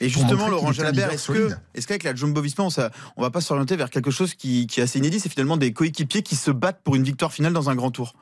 Et 0.00 0.08
justement, 0.08 0.48
Laurent 0.48 0.72
Jalabert, 0.72 1.12
est-ce 1.12 1.30
que, 1.30 1.50
est-ce 1.74 1.86
qu'avec 1.86 2.04
la 2.04 2.14
Jumbo 2.14 2.40
Visma, 2.40 2.64
on, 2.64 2.70
on 3.16 3.22
va 3.22 3.30
pas 3.30 3.42
s'orienter 3.42 3.76
vers 3.76 3.90
quelque 3.90 4.10
chose 4.10 4.34
qui, 4.34 4.66
qui 4.66 4.80
est 4.80 4.82
assez 4.82 4.98
inédit, 4.98 5.20
c'est 5.20 5.28
finalement 5.28 5.58
des 5.58 5.74
coéquipiers 5.74 6.22
qui 6.22 6.36
se 6.36 6.50
battent 6.50 6.80
pour 6.82 6.96
une 6.96 7.02
victoire 7.02 7.32
finale 7.32 7.52
dans 7.52 7.68
un 7.68 7.74
grand 7.74 7.90
tour? 7.90 8.14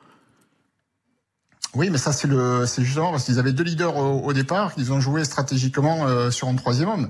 Oui, 1.75 1.89
mais 1.91 1.97
ça 1.97 2.11
c'est 2.11 2.27
le, 2.27 2.65
c'est 2.65 2.83
justement 2.83 3.11
parce 3.11 3.25
qu'ils 3.25 3.37
avaient 3.37 3.53
deux 3.53 3.63
leaders 3.63 3.95
au, 3.95 4.33
départ, 4.33 4.71
ils 4.77 4.91
ont 4.91 4.99
joué 4.99 5.23
stratégiquement 5.23 6.07
euh, 6.07 6.31
sur 6.31 6.47
un 6.47 6.55
troisième 6.55 6.89
homme. 6.89 7.09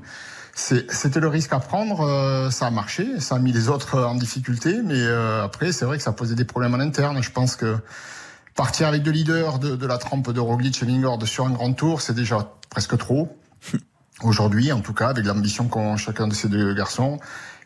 C'était 0.53 1.21
le 1.21 1.29
risque 1.29 1.53
à 1.53 1.59
prendre, 1.59 2.01
euh, 2.01 2.49
ça 2.49 2.67
a 2.67 2.71
marché, 2.71 3.21
ça 3.21 3.35
a 3.35 3.39
mis 3.39 3.53
les 3.53 3.69
autres 3.69 4.03
en 4.03 4.15
difficulté, 4.15 4.81
mais 4.83 4.97
euh, 4.97 5.43
après 5.43 5.71
c'est 5.71 5.85
vrai 5.85 5.97
que 5.97 6.03
ça 6.03 6.11
posait 6.11 6.35
des 6.35 6.43
problèmes 6.43 6.73
en 6.73 6.79
interne. 6.79 7.23
Je 7.23 7.31
pense 7.31 7.55
que 7.55 7.77
partir 8.55 8.87
avec 8.87 9.03
deux 9.03 9.11
leaders 9.11 9.59
de, 9.59 9.77
de 9.77 9.87
la 9.87 9.97
trempe 9.97 10.31
de 10.31 10.39
Roglic 10.41 10.83
et 10.83 10.85
Vingord 10.85 11.25
sur 11.25 11.45
un 11.45 11.51
grand 11.51 11.71
tour, 11.71 12.01
c'est 12.01 12.15
déjà 12.15 12.51
presque 12.69 12.97
trop. 12.97 13.37
Aujourd'hui, 14.21 14.73
en 14.73 14.81
tout 14.81 14.93
cas, 14.93 15.07
avec 15.07 15.25
l'ambition 15.25 15.69
qu'ont 15.69 15.95
chacun 15.95 16.27
de 16.27 16.33
ces 16.33 16.49
deux 16.49 16.73
garçons, 16.73 17.19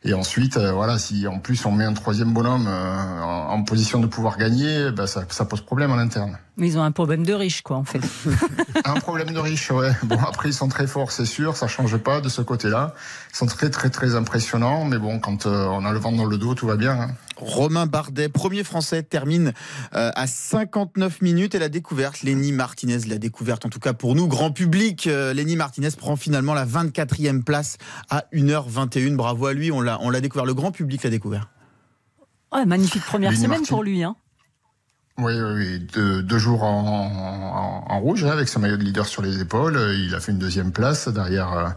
et 0.05 0.13
ensuite, 0.13 0.57
euh, 0.57 0.73
voilà, 0.73 0.99
si 0.99 1.27
en 1.27 1.39
plus 1.39 1.65
on 1.65 1.71
met 1.71 1.85
un 1.85 1.93
troisième 1.93 2.33
bonhomme 2.33 2.67
euh, 2.67 3.21
en, 3.21 3.63
position 3.63 4.01
de 4.01 4.07
pouvoir 4.07 4.37
gagner, 4.37 4.91
ben 4.91 5.07
ça, 5.07 5.23
ça, 5.29 5.45
pose 5.45 5.61
problème 5.61 5.91
en 5.91 5.97
interne. 5.97 6.37
Ils 6.57 6.77
ont 6.77 6.83
un 6.83 6.91
problème 6.91 7.25
de 7.25 7.33
riche, 7.33 7.61
quoi, 7.61 7.77
en 7.77 7.85
fait. 7.85 8.01
un 8.85 8.95
problème 8.95 9.31
de 9.31 9.39
riche, 9.39 9.71
ouais. 9.71 9.91
Bon, 10.03 10.17
après, 10.27 10.49
ils 10.49 10.53
sont 10.53 10.67
très 10.67 10.87
forts, 10.87 11.11
c'est 11.11 11.25
sûr, 11.25 11.55
ça 11.55 11.67
change 11.67 11.95
pas 11.97 12.19
de 12.19 12.27
ce 12.27 12.41
côté-là. 12.41 12.93
Ils 13.31 13.37
sont 13.37 13.45
très, 13.45 13.69
très, 13.69 13.89
très 13.89 14.15
impressionnants, 14.15 14.83
mais 14.83 14.97
bon, 14.97 15.19
quand 15.19 15.45
euh, 15.45 15.67
on 15.67 15.85
a 15.85 15.93
le 15.93 15.99
vent 15.99 16.11
dans 16.11 16.25
le 16.25 16.37
dos, 16.37 16.53
tout 16.53 16.67
va 16.67 16.75
bien. 16.75 16.99
Hein. 16.99 17.07
Romain 17.45 17.85
Bardet, 17.85 18.29
premier 18.29 18.63
français, 18.63 19.03
termine 19.03 19.53
à 19.91 20.27
59 20.27 21.21
minutes 21.21 21.55
et 21.55 21.59
la 21.59 21.69
découverte, 21.69 22.23
Lenny 22.23 22.51
Martinez, 22.51 22.99
la 23.07 23.17
découverte 23.17 23.65
en 23.65 23.69
tout 23.69 23.79
cas 23.79 23.93
pour 23.93 24.15
nous, 24.15 24.27
grand 24.27 24.51
public, 24.51 25.05
Lenny 25.05 25.55
Martinez 25.55 25.89
prend 25.97 26.15
finalement 26.15 26.53
la 26.53 26.65
24e 26.65 27.43
place 27.43 27.77
à 28.09 28.25
1h21. 28.33 29.15
Bravo 29.15 29.45
à 29.45 29.53
lui, 29.53 29.71
on 29.71 29.81
l'a 29.81 29.99
on 30.01 30.09
l'a 30.09 30.21
découvert, 30.21 30.45
le 30.45 30.53
grand 30.53 30.71
public 30.71 31.03
l'a 31.03 31.09
découvert. 31.09 31.49
magnifique 32.65 33.03
première 33.03 33.35
semaine 33.35 33.65
pour 33.65 33.83
lui. 33.83 34.03
Hein. 34.03 34.15
Oui, 35.19 35.33
oui, 35.39 35.79
Deux, 35.79 36.37
jours 36.39 36.63
en, 36.63 37.99
rouge, 37.99 38.23
hein, 38.25 38.31
avec 38.31 38.49
son 38.49 38.59
maillot 38.59 38.77
de 38.77 38.83
leader 38.83 39.05
sur 39.05 39.21
les 39.21 39.41
épaules. 39.41 39.77
Il 39.95 40.15
a 40.15 40.19
fait 40.19 40.31
une 40.31 40.39
deuxième 40.39 40.71
place 40.71 41.07
derrière, 41.07 41.53
euh, 41.53 41.69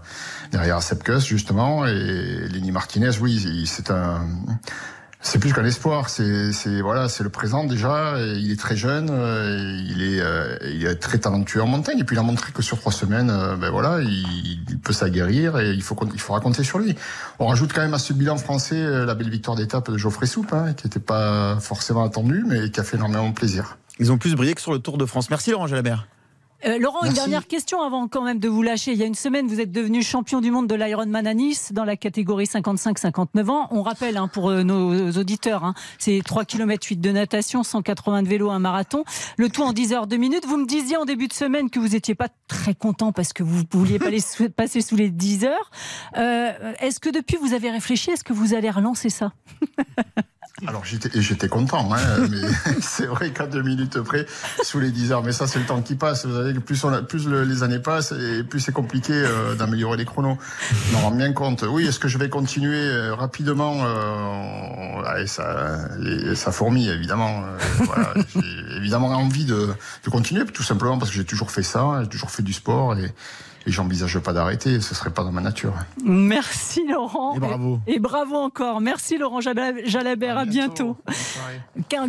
derrière 0.52 0.83
Sepkus, 0.83 1.20
justement. 1.20 1.87
Et 1.87 2.48
Lenny 2.48 2.72
Martinez, 2.72 3.11
oui, 3.20 3.66
c'est 3.66 3.90
un, 3.90 4.26
c'est 5.27 5.41
plus 5.41 5.53
qu'un 5.53 5.65
espoir, 5.65 6.09
c'est 6.09 6.81
voilà, 6.81 7.09
c'est 7.09 7.25
le 7.25 7.31
présent 7.31 7.65
déjà. 7.65 8.15
il 8.19 8.53
est 8.53 8.61
très 8.61 8.77
jeune, 8.77 9.09
euh, 9.11 9.77
il 9.89 10.03
est 10.03 10.21
euh, 10.21 10.57
il 10.62 10.87
est 10.87 10.95
très 10.97 11.19
talentueux 11.19 11.62
en 11.62 11.67
montagne. 11.67 11.99
Et 11.99 12.05
puis 12.05 12.15
il 12.15 12.19
a 12.19 12.23
montré 12.23 12.53
que 12.53 12.62
sur 12.62 12.79
trois 12.79 12.93
semaines, 12.93 13.31
euh, 13.31 13.57
ben 13.57 13.71
voilà, 13.71 14.01
il, 14.01 14.79
peut 14.83 14.93
s'aguerrir 14.93 15.59
et 15.59 15.73
il 15.73 15.83
faut 15.83 15.97
il 16.12 16.21
faut 16.21 16.33
raconter 16.33 16.62
sur 16.62 16.79
lui. 16.79 16.95
On 17.41 17.47
rajoute 17.49 17.73
quand 17.73 17.81
même 17.81 17.95
à 17.95 17.99
ce 17.99 18.12
bilan 18.12 18.37
français 18.37 18.81
la 18.81 19.15
belle 19.15 19.31
victoire 19.31 19.57
d'étape 19.57 19.91
de 19.91 19.99
Geoffrey 19.99 20.27
Soupe, 20.27 20.53
hein, 20.53 20.75
qui 20.75 20.87
n'était 20.87 21.01
pas 21.01 21.59
forcément 21.61 22.05
attendue, 22.05 22.45
mais 22.47 22.71
qui 22.71 22.79
a 22.79 22.85
fait 22.85 22.97
énormément 22.97 23.33
plaisir. 23.33 23.79
Ils 23.99 24.12
ont 24.12 24.19
plus 24.19 24.35
brillé 24.37 24.55
que 24.55 24.61
sur 24.61 24.73
le 24.73 24.79
Tour 24.79 24.97
de 24.97 25.07
France. 25.07 25.29
Merci 25.31 25.51
Laurent 25.51 25.67
Jalabert. 25.67 26.07
Euh, 26.64 26.79
Laurent, 26.79 27.05
une 27.05 27.12
dernière 27.12 27.47
question 27.47 27.83
avant 27.83 28.09
quand 28.09 28.23
même 28.23 28.38
de 28.38 28.49
vous 28.49 28.62
lâcher. 28.62 28.92
Il 28.92 28.99
y 28.99 29.03
a 29.03 29.07
une 29.07 29.14
semaine, 29.14 29.47
vous 29.47 29.61
êtes 29.61 29.73
devenu 29.73 30.03
champion 30.03 30.40
du 30.40 30.51
monde 30.51 30.66
de 30.66 30.75
l'Ironman 30.75 31.27
à 31.27 31.35
Nice 31.35 31.73
dans 31.73 31.85
la 31.85 31.97
catégorie 31.97 32.47
55-59 32.47 33.51
ans. 33.51 33.69
On 33.71 33.83
rappelle 33.83 34.16
hein, 34.16 34.29
pour 34.29 34.49
euh, 34.49 34.62
nos 34.62 35.11
auditeurs, 35.12 35.64
hein, 35.64 35.75
c'est 35.99 36.21
3 36.25 36.45
km 36.45 36.87
8 36.87 36.97
de 36.97 37.11
natation, 37.11 37.62
180 37.62 38.23
de 38.23 38.29
vélo, 38.29 38.51
un 38.51 38.59
marathon. 38.59 39.05
Le 39.37 39.49
tout 39.49 39.62
en 39.62 39.73
10 39.73 39.92
heures 39.92 40.07
2 40.07 40.16
minutes. 40.16 40.47
Vous 40.47 40.57
me 40.57 40.66
disiez 40.66 40.97
en 40.97 41.05
début 41.05 41.29
de 41.29 41.35
semaine 41.35 41.69
que 41.69 41.79
vous 41.79 41.88
n'étiez 41.88 42.14
pas 42.14 42.29
très 42.49 42.75
content 42.75 43.12
parce 43.12 43.33
que 43.33 43.42
vous 43.42 43.59
ne 43.59 43.79
vouliez 43.79 43.99
pas 43.99 44.11
les 44.11 44.23
passer 44.57 44.81
sous 44.81 44.97
les 44.97 45.11
10 45.11 45.45
heures. 45.45 45.71
Euh, 46.16 46.73
est-ce 46.81 47.01
que 47.01 47.11
depuis 47.11 47.37
vous 47.37 47.53
avez 47.53 47.71
réfléchi? 47.71 48.11
Est-ce 48.11 48.25
que 48.25 48.33
vous 48.33 48.55
allez 48.55 48.71
relancer 48.71 49.11
ça? 49.11 49.33
alors 50.66 50.85
j'étais 50.85 51.49
content, 51.49 51.92
hein, 51.92 51.99
mais 52.31 52.49
c'est 52.81 53.07
vrai 53.07 53.31
qu'à 53.31 53.47
deux 53.47 53.62
minutes 53.62 54.01
près, 54.01 54.27
sous 54.62 54.81
les 54.81 54.90
10 54.90 55.12
heures, 55.12 55.23
mais 55.23 55.33
ça 55.33 55.47
c'est 55.47 55.59
le 55.59 55.66
temps 55.66 55.83
qui 55.83 55.97
passe. 55.97 56.25
Vous 56.25 56.35
savez, 56.35 56.55
plus, 56.55 56.83
on 56.85 57.05
plus 57.05 57.29
les 57.29 57.62
années 57.62 57.79
passent 57.79 58.12
et 58.12 58.42
plus 58.42 58.61
c'est 58.61 58.73
compliqué 58.73 59.12
euh, 59.12 59.55
d'améliorer 59.55 59.99
les 59.99 60.07
chronos. 60.07 60.38
On 60.95 60.99
rend 60.99 61.11
bien 61.11 61.33
compte. 61.33 61.62
Oui, 61.69 61.87
est-ce 61.87 61.99
que 61.99 62.09
je 62.09 62.16
vais 62.16 62.31
continuer 62.31 62.79
euh, 62.79 63.14
rapidement 63.14 63.85
euh, 63.85 65.27
ça, 65.27 65.79
ça 66.35 66.53
fourmille 66.53 66.88
évidemment. 66.88 67.45
voilà, 67.81 68.14
j'ai 68.35 68.77
évidemment 68.77 69.09
envie 69.09 69.45
de, 69.45 69.69
de 70.05 70.11
continuer, 70.11 70.45
tout 70.47 70.62
simplement 70.62 70.99
parce 70.99 71.11
que 71.11 71.16
j'ai 71.16 71.25
toujours 71.25 71.51
fait 71.51 71.62
ça, 71.62 72.01
j'ai 72.03 72.09
toujours 72.09 72.31
fait 72.31 72.42
du 72.42 72.53
sport 72.53 72.97
et 72.97 73.12
et 73.66 73.72
j'envisage 73.72 74.18
pas 74.20 74.33
d'arrêter. 74.33 74.81
Ce 74.81 74.94
serait 74.94 75.11
pas 75.11 75.24
dans 75.24 75.33
ma 75.33 75.40
nature. 75.40 75.74
Merci 76.05 76.87
Laurent. 76.88 77.35
Et 77.35 77.40
bravo. 77.40 77.81
Et, 77.87 77.98
bravo 77.98 78.37
encore. 78.37 78.81
Merci 78.81 79.18
Laurent 79.18 79.40
Jalabert. 79.40 80.38
À, 80.38 80.44
bientôt. 80.44 80.96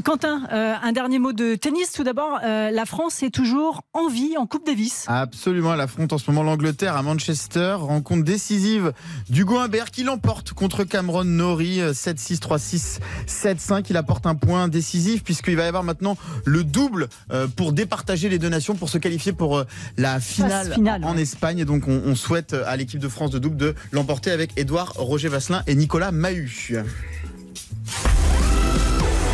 Quentin, 0.03 0.43
euh, 0.51 0.75
un 0.81 0.91
dernier 0.91 1.17
mot 1.17 1.33
de 1.33 1.55
tennis. 1.55 1.91
Tout 1.91 2.03
d'abord, 2.03 2.39
euh, 2.43 2.69
la 2.69 2.85
France 2.85 3.23
est 3.23 3.31
toujours 3.31 3.81
en 3.93 4.07
vie 4.07 4.37
en 4.37 4.45
Coupe 4.45 4.65
Davis. 4.65 5.05
Absolument. 5.07 5.73
Elle 5.73 5.81
affronte 5.81 6.13
en 6.13 6.17
ce 6.19 6.29
moment 6.29 6.43
l'Angleterre 6.43 6.95
à 6.95 7.01
Manchester. 7.01 7.77
Rencontre 7.79 8.23
décisive 8.23 8.93
d'Hugo 9.29 9.57
Humbert 9.57 9.89
qui 9.89 10.03
l'emporte 10.03 10.53
contre 10.53 10.83
Cameron 10.83 11.23
Norrie 11.23 11.79
7-6, 11.79 12.39
3-6, 12.39 12.99
7-5. 13.27 13.85
Il 13.89 13.97
apporte 13.97 14.27
un 14.27 14.35
point 14.35 14.67
décisif 14.67 15.23
puisqu'il 15.23 15.55
va 15.55 15.63
y 15.63 15.67
avoir 15.67 15.83
maintenant 15.83 16.17
le 16.45 16.63
double 16.63 17.07
euh, 17.31 17.47
pour 17.47 17.73
départager 17.73 18.29
les 18.29 18.37
deux 18.37 18.49
nations 18.49 18.75
pour 18.75 18.89
se 18.89 18.99
qualifier 18.99 19.33
pour 19.33 19.63
la 19.97 20.19
finale, 20.19 20.75
en 21.03 21.17
Espagne. 21.17 21.46
Et 21.55 21.65
donc 21.65 21.87
on, 21.87 22.01
on 22.05 22.15
souhaite 22.15 22.53
à 22.53 22.75
l'équipe 22.75 22.99
de 22.99 23.07
France 23.07 23.31
de 23.31 23.39
double 23.39 23.55
de 23.55 23.75
l'emporter 23.91 24.31
avec 24.31 24.51
Edouard 24.57 24.93
Roger 24.95 25.29
Vasselin 25.29 25.63
et 25.65 25.75
Nicolas 25.75 26.11
Mahut. 26.11 26.75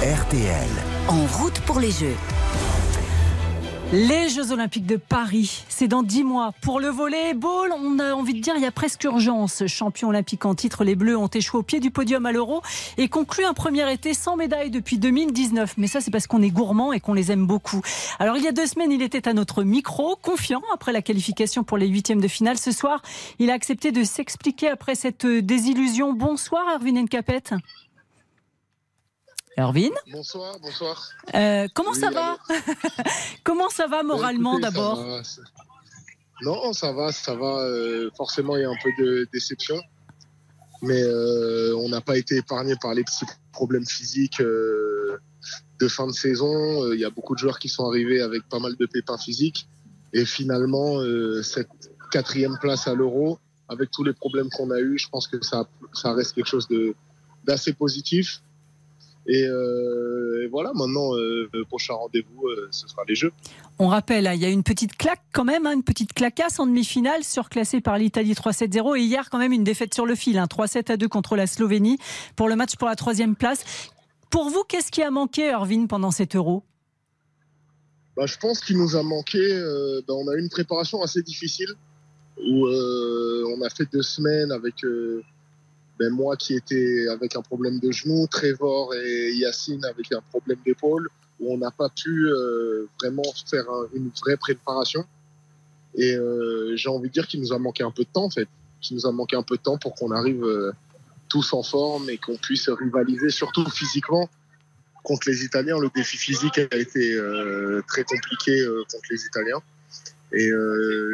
RTL. 0.04 0.69
En 1.08 1.26
route 1.26 1.60
pour 1.62 1.80
les 1.80 1.91
Jeux. 1.91 2.15
Les 3.95 4.27
Jeux 4.27 4.51
Olympiques 4.51 4.88
de 4.88 4.95
Paris, 4.95 5.65
c'est 5.69 5.88
dans 5.88 6.01
dix 6.01 6.23
mois. 6.23 6.52
Pour 6.62 6.79
le 6.79 6.87
volleyball, 6.87 7.71
on 7.77 8.00
a 8.00 8.15
envie 8.15 8.33
de 8.33 8.39
dire 8.39 8.56
il 8.56 8.63
y 8.63 8.65
a 8.65 8.71
presque 8.71 9.04
urgence. 9.04 9.67
Champion 9.67 10.10
olympique 10.10 10.46
en 10.46 10.56
titre, 10.56 10.83
les 10.83 10.96
Bleus 10.96 11.15
ont 11.15 11.27
échoué 11.27 11.60
au 11.60 11.62
pied 11.62 11.79
du 11.79 11.91
podium 11.91 12.25
à 12.25 12.31
l'Euro 12.31 12.63
et 12.98 13.08
conclu 13.08 13.46
un 13.46 13.54
premier 13.54 13.94
été 13.94 14.15
sans 14.15 14.35
médaille 14.35 14.71
depuis 14.71 14.98
2019. 14.98 15.75
Mais 15.77 15.85
ça, 15.85 16.02
c'est 16.02 16.10
parce 16.10 16.25
qu'on 16.25 16.41
est 16.41 16.50
gourmand 16.50 16.91
et 16.91 17.00
qu'on 17.00 17.13
les 17.13 17.31
aime 17.31 17.46
beaucoup. 17.46 17.81
Alors, 18.17 18.35
il 18.35 18.44
y 18.44 18.48
a 18.48 18.52
deux 18.52 18.65
semaines, 18.65 18.91
il 18.91 19.04
était 19.04 19.27
à 19.27 19.33
notre 19.33 19.62
micro, 19.62 20.15
confiant 20.15 20.63
après 20.73 20.91
la 20.91 21.04
qualification 21.04 21.63
pour 21.63 21.77
les 21.77 21.85
huitièmes 21.85 22.19
de 22.19 22.27
finale. 22.27 22.58
Ce 22.58 22.71
soir, 22.71 23.04
il 23.37 23.52
a 23.52 23.54
accepté 23.54 23.91
de 23.91 24.04
s'expliquer 24.04 24.69
après 24.69 24.96
cette 24.96 25.27
désillusion. 25.27 26.13
Bonsoir, 26.13 26.63
Erwin 26.79 27.08
Capet. 27.08 27.44
Erwin 29.58 29.91
Bonsoir, 30.12 30.60
bonsoir. 30.60 31.10
Euh, 31.35 31.67
comment 31.75 31.93
ça 31.93 32.10
va 32.10 32.37
Comment 33.43 33.69
ça 33.69 33.87
va 33.87 34.01
moralement 34.01 34.60
d'abord 34.60 35.06
Non, 36.41 36.73
ça 36.73 36.91
va, 36.91 37.12
ça 37.12 37.35
va. 37.35 37.60
Euh, 37.60 38.10
forcément, 38.17 38.56
il 38.56 38.63
y 38.63 38.65
a 38.65 38.69
un 38.69 38.77
peu 38.81 38.89
de 38.97 39.27
déception. 39.31 39.79
Mais 40.81 41.01
euh, 41.01 41.75
on 41.77 41.89
n'a 41.89 42.01
pas 42.01 42.17
été 42.17 42.37
épargné 42.37 42.75
par 42.81 42.93
les 42.93 43.04
petits 43.04 43.25
problèmes 43.51 43.85
physiques 43.85 44.41
de 44.41 45.87
fin 45.87 46.08
de 46.08 46.12
saison. 46.13 46.91
Il 46.91 46.99
y 46.99 47.06
a 47.06 47.10
beaucoup 47.10 47.35
de 47.35 47.39
joueurs 47.39 47.60
qui 47.60 47.69
sont 47.69 47.87
arrivés 47.87 48.21
avec 48.21 48.43
pas 48.49 48.60
mal 48.60 48.75
de 48.75 48.85
pépins 48.87 49.17
physiques. 49.17 49.67
Et 50.13 50.25
finalement, 50.25 50.99
cette 51.43 51.69
quatrième 52.12 52.58
place 52.60 52.87
à 52.87 52.95
l'euro, 52.95 53.39
avec 53.69 53.91
tous 53.91 54.04
les 54.04 54.13
problèmes 54.13 54.49
qu'on 54.49 54.71
a 54.71 54.79
eus, 54.79 54.97
je 54.97 55.10
pense 55.10 55.27
que 55.27 55.43
ça, 55.43 55.67
ça 55.93 56.13
reste 56.13 56.33
quelque 56.33 56.49
chose 56.49 56.67
d'assez 57.45 57.73
positif. 57.73 58.41
Euh, 59.30 60.44
et, 60.44 60.48
voilà, 60.48 60.71
maintenant, 60.74 61.15
euh, 61.15 61.50
le 61.54 61.65
prochain 61.65 61.94
rendez-vous, 61.94 62.48
euh, 62.48 62.67
ce 62.71 62.88
sera 62.88 63.04
les 63.08 63.15
Jeux. 63.15 63.32
On 63.80 63.88
rappelle, 63.88 64.28
hein, 64.28 64.34
il 64.34 64.42
y 64.42 64.46
a 64.46 64.50
une 64.50 64.63
petite 64.63 64.96
claque 64.98 65.21
quand 65.32 65.46
même, 65.46 65.65
hein, 65.65 65.74
une 65.74 65.84
petite 65.84 66.13
clacasse 66.13 66.60
en 66.60 66.67
demi-finale, 66.67 67.24
surclassée 67.24 67.82
par 67.82 67.98
l'Italie 67.98 68.34
3-7-0. 68.34 68.98
Et 68.98 69.02
hier, 69.02 69.30
quand 69.30 69.38
même, 69.38 69.54
une 69.54 69.63
défaite 69.63 69.94
sur 69.94 70.06
le 70.06 70.15
fil, 70.15 70.38
3-7 70.38 70.78
hein, 70.78 70.94
à 70.94 70.98
2 70.98 71.08
contre 71.08 71.36
la 71.36 71.48
Slovénie 71.48 71.98
pour 72.36 72.50
le 72.50 72.56
match 72.56 72.76
pour 72.76 72.88
la 72.88 72.96
troisième 72.96 73.36
place. 73.36 73.63
Pour 74.30 74.50
vous, 74.50 74.63
qu'est-ce 74.67 74.92
qui 74.92 75.02
a 75.02 75.12
manqué, 75.12 75.48
Irvine, 75.48 75.88
pendant 75.88 76.12
cet 76.12 76.36
Euro? 76.36 76.63
Bah, 78.17 78.26
Je 78.26 78.38
pense 78.38 78.60
qu'il 78.60 78.78
nous 78.78 78.96
a 78.96 79.04
manqué. 79.04 79.40
Bah, 80.08 80.13
on 80.15 80.28
a 80.28 80.36
eu 80.36 80.40
une 80.40 80.50
préparation 80.50 81.02
assez 81.02 81.21
difficile 81.21 81.69
où 82.38 82.67
on 82.67 83.62
a 83.62 83.69
fait 83.69 83.86
deux 83.92 84.02
semaines 84.02 84.52
avec 84.52 84.84
ben 86.04 86.13
moi 86.13 86.35
qui 86.35 86.56
étais 86.56 87.08
avec 87.08 87.35
un 87.35 87.41
problème 87.41 87.79
de 87.79 87.91
genou, 87.91 88.27
Trevor 88.27 88.93
et 88.93 89.33
Yacine 89.35 89.85
avec 89.85 90.12
un 90.12 90.21
problème 90.31 90.58
d'épaule, 90.65 91.08
où 91.39 91.54
on 91.54 91.58
n'a 91.58 91.71
pas 91.71 91.89
pu 91.89 92.27
euh, 92.27 92.87
vraiment 92.99 93.23
faire 93.49 93.65
une 93.93 94.10
vraie 94.21 94.35
préparation. 94.35 95.06
Et 95.95 96.15
euh, 96.15 96.75
j'ai 96.75 96.89
envie 96.89 97.08
de 97.08 97.13
dire 97.13 97.27
qu'il 97.27 97.39
nous 97.39 97.54
a 97.54 97.60
manqué 97.60 97.83
un 97.83 97.91
peu 97.91 98.04
de 98.04 98.10
temps 98.12 98.25
en 98.25 98.29
fait, 98.29 98.49
qu'il 98.81 98.97
nous 98.97 99.06
a 99.06 99.12
manqué 99.12 99.35
un 99.35 99.43
peu 99.43 99.56
de 99.56 99.62
temps 99.62 99.77
pour 99.77 99.95
qu'on 99.95 100.12
arrive 100.12 100.43
euh, 100.43 100.73
tous 101.29 101.54
en 101.54 101.63
forme 101.63 102.10
et 102.10 102.17
qu'on 102.17 102.35
puisse 102.35 102.67
rivaliser, 102.67 103.29
surtout 103.29 103.69
physiquement, 103.69 104.29
contre 105.04 105.29
les 105.29 105.45
Italiens. 105.45 105.79
Le 105.79 105.89
défi 105.95 106.17
physique 106.17 106.58
a 106.58 106.75
été 106.75 107.17
très 107.87 108.04
compliqué 108.04 108.63
contre 108.91 109.08
les 109.10 109.25
Italiens. 109.25 109.62
Et 110.31 110.49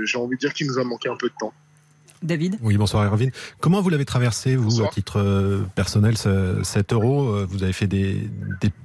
j'ai 0.03 0.17
envie 0.17 0.35
de 0.35 0.39
dire 0.39 0.53
qu'il 0.53 0.67
nous 0.67 0.77
a 0.77 0.83
manqué 0.83 1.09
un 1.09 1.15
peu 1.15 1.29
de 1.29 1.33
temps. 1.39 1.53
David 2.21 2.57
Oui, 2.61 2.77
bonsoir 2.77 3.05
Erwin. 3.05 3.31
Comment 3.59 3.81
vous 3.81 3.89
l'avez 3.89 4.05
traversé, 4.05 4.55
vous, 4.55 4.83
à 4.83 4.89
titre 4.89 5.19
euh, 5.19 5.61
personnel, 5.75 6.15
cet 6.63 6.91
euro 6.91 7.29
euh, 7.29 7.47
Vous 7.49 7.63
avez 7.63 7.73
fait 7.73 7.87
des, 7.87 8.29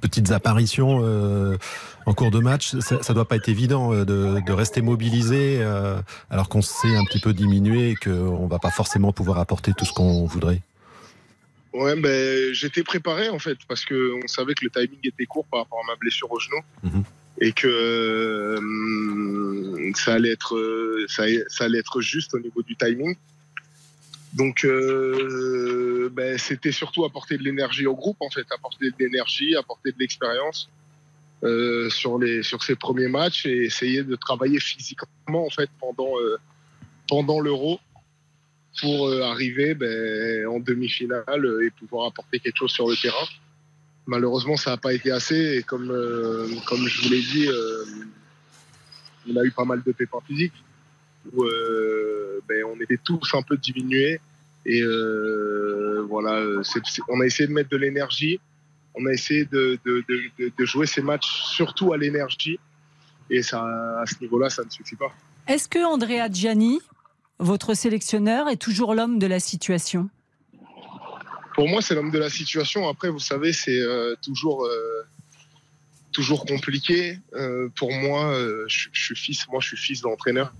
petites 0.01 0.31
apparitions 0.31 1.01
euh, 1.03 1.57
en 2.05 2.13
cours 2.13 2.31
de 2.31 2.39
match. 2.39 2.77
Ça 2.79 2.97
ne 2.97 3.13
doit 3.13 3.27
pas 3.27 3.35
être 3.35 3.49
évident 3.49 3.91
de, 3.93 4.51
rester 4.51 4.81
mobilisé 4.81 5.61
alors 6.29 6.47
qu'on 6.47 6.61
s'est 6.61 6.95
un 6.95 7.03
petit 7.05 7.19
peu 7.19 7.33
diminué 7.33 7.91
et 7.91 7.95
qu'on 7.95 8.45
ne 8.45 8.49
va 8.49 8.59
pas 8.59 8.71
forcément 8.71 9.11
pouvoir 9.11 9.39
apporter 9.39 9.73
tout 9.77 9.85
ce 9.85 9.93
qu'on 9.93 10.25
voudrait. 10.25 10.61
Ouais, 11.73 11.99
ben, 11.99 12.53
j'étais 12.53 12.83
préparé 12.83 13.27
en 13.27 13.39
fait 13.39 13.57
parce 13.67 13.83
qu'on 13.83 14.27
savait 14.27 14.53
que 14.53 14.63
le 14.63 14.69
timing 14.69 14.99
était 15.03 15.25
court 15.25 15.45
par 15.51 15.61
rapport 15.61 15.79
à 15.83 15.91
ma 15.91 15.97
blessure 15.97 16.31
au 16.31 16.39
genou. 16.39 16.61
Mhm. 16.83 17.03
Et 17.41 17.51
que 17.51 18.57
ça 19.95 20.13
allait 20.13 20.31
être 20.31 21.05
ça, 21.07 21.23
ça, 21.47 21.65
allait 21.65 21.79
être 21.79 22.01
juste 22.01 22.33
au 22.33 22.39
niveau 22.39 22.61
du 22.61 22.75
timing. 22.75 23.15
Donc, 24.35 24.65
euh, 24.65 26.09
ben, 26.11 26.37
c'était 26.37 26.73
surtout 26.73 27.05
apporter 27.05 27.37
de 27.37 27.43
l'énergie 27.43 27.87
au 27.87 27.95
groupe, 27.95 28.17
en 28.19 28.29
fait, 28.29 28.45
apporter 28.51 28.89
de 28.89 28.95
l'énergie, 28.99 29.55
apporter 29.55 29.93
de 29.93 29.97
l'expérience 29.97 30.69
euh, 31.43 31.89
sur 31.89 32.19
les 32.19 32.43
sur 32.43 32.61
ces 32.61 32.75
premiers 32.75 33.07
matchs 33.07 33.45
et 33.45 33.63
essayer 33.63 34.03
de 34.03 34.15
travailler 34.15 34.59
physiquement, 34.59 35.45
en 35.45 35.49
fait, 35.49 35.69
pendant 35.79 36.19
euh, 36.19 36.37
pendant 37.07 37.39
l'Euro 37.39 37.79
pour 38.81 39.07
euh, 39.07 39.21
arriver 39.21 39.73
ben, 39.73 40.47
en 40.47 40.59
demi-finale 40.59 41.63
et 41.63 41.69
pouvoir 41.69 42.07
apporter 42.07 42.39
quelque 42.39 42.57
chose 42.57 42.71
sur 42.71 42.89
le 42.89 42.97
terrain. 42.97 43.27
Malheureusement, 44.07 44.55
ça 44.55 44.71
n'a 44.71 44.77
pas 44.77 44.93
été 44.93 45.11
assez 45.11 45.57
et 45.57 45.63
comme 45.63 45.87
comme 46.65 46.87
je 46.87 47.01
vous 47.01 47.09
l'ai 47.09 47.21
dit, 47.21 47.47
on 49.27 49.35
a 49.35 49.43
eu 49.43 49.51
pas 49.51 49.65
mal 49.65 49.81
de 49.83 49.91
pépins 49.91 50.19
physiques 50.27 50.53
où 51.33 51.43
euh, 51.43 52.41
ben, 52.47 52.63
on 52.65 52.79
était 52.81 52.99
tous 53.03 53.33
un 53.33 53.41
peu 53.41 53.57
diminués. 53.57 54.19
Et 54.65 54.81
euh, 54.81 56.05
voilà, 56.09 56.43
on 57.09 57.21
a 57.21 57.25
essayé 57.25 57.47
de 57.47 57.53
mettre 57.53 57.69
de 57.69 57.77
l'énergie. 57.77 58.39
On 58.95 59.05
a 59.05 59.11
essayé 59.11 59.45
de, 59.45 59.79
jouer 60.59 60.87
ces 60.87 61.01
matchs 61.01 61.43
surtout 61.43 61.93
à 61.93 61.97
l'énergie. 61.97 62.59
Et 63.29 63.41
ça, 63.41 63.63
à 63.99 64.05
ce 64.05 64.15
niveau-là, 64.21 64.49
ça 64.49 64.63
ne 64.63 64.69
suffit 64.69 64.95
pas. 64.95 65.11
Est-ce 65.47 65.67
que 65.67 65.83
Andrea 65.83 66.31
Gianni, 66.31 66.79
votre 67.39 67.73
sélectionneur, 67.73 68.47
est 68.47 68.57
toujours 68.57 68.95
l'homme 68.95 69.19
de 69.19 69.27
la 69.27 69.39
situation? 69.39 70.09
Pour 71.55 71.67
moi, 71.67 71.81
c'est 71.81 71.95
l'homme 71.95 72.11
de 72.11 72.19
la 72.19 72.29
situation. 72.29 72.87
Après, 72.87 73.09
vous 73.09 73.19
savez, 73.19 73.53
c'est 73.53 73.79
euh, 73.79 74.15
toujours 74.21 74.69
toujours 76.11 76.45
compliqué. 76.45 77.19
pour 77.75 77.91
moi, 77.91 78.33
je, 78.67 78.87
suis 78.93 79.15
fils, 79.15 79.47
moi 79.49 79.59
je 79.59 79.67
suis 79.67 79.77
fils 79.77 80.01
d'entraîneur. 80.01 80.53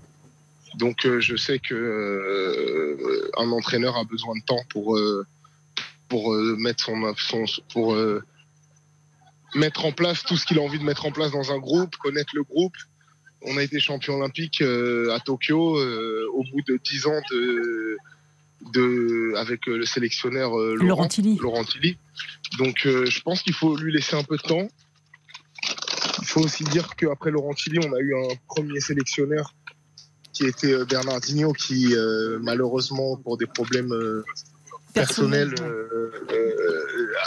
Donc 0.76 1.06
euh, 1.06 1.20
je 1.20 1.36
sais 1.36 1.58
que 1.58 1.74
euh, 1.74 3.30
un 3.38 3.50
entraîneur 3.50 3.96
a 3.96 4.04
besoin 4.04 4.36
de 4.36 4.44
temps 4.44 4.62
pour 4.68 4.96
euh, 4.96 5.26
pour 6.08 6.32
mettre 6.34 6.92
son, 7.18 7.44
pour 7.72 7.96
mettre 9.56 9.84
en 9.86 9.90
place 9.90 10.22
tout 10.22 10.36
ce 10.36 10.46
qu'il 10.46 10.56
a 10.60 10.62
envie 10.62 10.78
de 10.78 10.84
mettre 10.84 11.04
en 11.04 11.10
place 11.10 11.32
dans 11.32 11.50
un 11.50 11.58
groupe, 11.58 11.96
connaître 11.96 12.30
le 12.36 12.44
groupe. 12.44 12.76
On 13.42 13.56
a 13.56 13.62
été 13.64 13.80
champion 13.80 14.14
olympique 14.14 14.62
à 14.62 15.18
Tokyo 15.18 15.80
au 15.80 16.44
bout 16.44 16.62
de 16.68 16.78
dix 16.84 17.06
ans 17.06 17.20
de, 17.32 17.96
de 18.72 19.34
avec 19.36 19.66
le 19.66 19.84
sélectionneur 19.84 20.56
Laurent, 20.56 21.08
Laurent 21.40 21.64
Tilly. 21.64 21.98
Donc 22.58 22.80
je 22.84 23.20
pense 23.20 23.42
qu'il 23.42 23.54
faut 23.54 23.76
lui 23.76 23.92
laisser 23.92 24.16
un 24.16 24.24
peu 24.24 24.36
de 24.36 24.42
temps. 24.42 24.68
Il 26.20 26.26
faut 26.26 26.40
aussi 26.40 26.64
dire 26.64 26.96
qu'après 26.96 27.30
Laurent 27.30 27.54
Tilly, 27.54 27.78
on 27.86 27.92
a 27.92 28.00
eu 28.00 28.14
un 28.14 28.34
premier 28.48 28.80
sélectionneur 28.80 29.52
qui 30.36 30.44
était 30.44 30.72
euh, 30.72 30.84
Bernardinho, 30.84 31.52
qui 31.52 31.94
euh, 31.94 32.38
malheureusement 32.42 33.16
pour 33.16 33.38
des 33.38 33.46
problèmes 33.46 33.92
euh, 33.92 34.22
personnels 34.92 35.54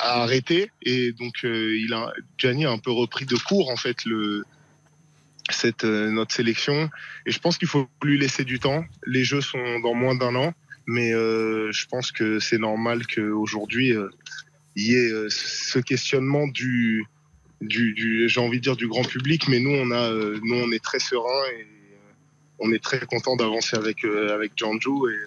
a 0.01 0.21
arrêté 0.23 0.71
et 0.81 1.11
donc 1.11 1.43
il 1.43 1.93
a 1.93 2.11
Gianni 2.37 2.65
a 2.65 2.71
un 2.71 2.79
peu 2.79 2.91
repris 2.91 3.25
de 3.25 3.35
court 3.35 3.69
en 3.69 3.75
fait 3.75 4.05
le 4.05 4.43
cette 5.51 5.83
notre 5.83 6.33
sélection 6.33 6.89
et 7.27 7.31
je 7.31 7.39
pense 7.39 7.59
qu'il 7.59 7.67
faut 7.67 7.87
lui 8.03 8.17
laisser 8.17 8.43
du 8.43 8.59
temps. 8.59 8.85
Les 9.05 9.23
jeux 9.23 9.41
sont 9.41 9.79
dans 9.83 9.93
moins 9.93 10.15
d'un 10.15 10.33
an, 10.35 10.53
mais 10.89 11.11
je 11.11 11.85
pense 11.85 12.11
que 12.11 12.39
c'est 12.39 12.57
normal 12.57 13.05
qu'aujourd'hui 13.05 13.93
il 14.75 14.83
y 14.83 14.95
ait 14.95 15.29
ce 15.29 15.77
questionnement 15.79 16.47
du 16.47 17.05
du, 17.61 17.93
du 17.93 18.27
j'ai 18.27 18.39
envie 18.39 18.57
de 18.57 18.63
dire 18.63 18.75
du 18.75 18.87
grand 18.87 19.03
public, 19.03 19.47
mais 19.47 19.59
nous 19.59 19.69
on 19.69 19.91
a 19.91 20.11
nous 20.11 20.55
on 20.55 20.71
est 20.71 20.83
très 20.83 20.99
serein 20.99 21.43
et 21.59 21.67
on 22.59 22.71
est 22.71 22.83
très 22.83 22.99
content 23.05 23.35
d'avancer 23.35 23.77
avec 23.77 24.03
avec 24.03 24.53
Janju 24.55 24.89
et 25.11 25.17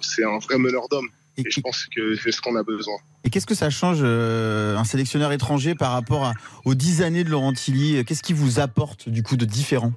c'est 0.00 0.24
un 0.24 0.38
vrai 0.38 0.58
meneur 0.58 0.88
d'hommes. 0.88 1.08
Et, 1.38 1.44
je 1.48 1.60
pense 1.60 1.86
que 1.94 2.16
c'est 2.16 2.32
ce 2.32 2.40
qu'on 2.40 2.56
a 2.56 2.62
besoin. 2.62 2.96
Et 3.22 3.30
qu'est-ce 3.30 3.46
que 3.46 3.54
ça 3.54 3.70
change 3.70 4.02
un 4.02 4.84
sélectionneur 4.84 5.30
étranger 5.32 5.74
par 5.74 5.92
rapport 5.92 6.32
aux 6.64 6.74
dix 6.74 7.02
années 7.02 7.24
de 7.24 7.30
Laurent 7.30 7.52
Tilly? 7.52 8.04
Qu'est-ce 8.04 8.22
qui 8.22 8.32
vous 8.32 8.58
apporte 8.58 9.08
du 9.08 9.22
coup 9.22 9.36
de 9.36 9.44
différent? 9.44 9.92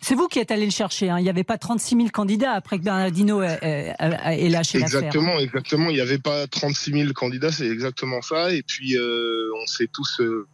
C'est 0.00 0.14
vous 0.14 0.28
qui 0.28 0.38
êtes 0.38 0.50
allé 0.50 0.64
le 0.64 0.70
chercher. 0.70 1.10
Hein. 1.10 1.18
Il 1.18 1.24
n'y 1.24 1.30
avait 1.30 1.44
pas 1.44 1.58
36 1.58 1.96
000 1.96 2.08
candidats 2.08 2.52
après 2.52 2.78
que 2.78 2.84
Bernardino 2.84 3.42
ait, 3.42 4.48
lâché. 4.48 4.78
Exactement, 4.78 5.38
exactement. 5.38 5.90
Il 5.90 5.94
n'y 5.94 6.00
avait 6.00 6.18
pas 6.18 6.46
36 6.46 6.92
000 6.92 7.12
candidats, 7.12 7.50
c'est 7.50 7.68
exactement 7.68 8.22
ça. 8.22 8.52
Et 8.52 8.62
puis, 8.62 8.96
euh, 8.96 9.50
on 9.62 9.66
s'est 9.66 9.88
tous 9.92 10.20
euh, 10.20 10.46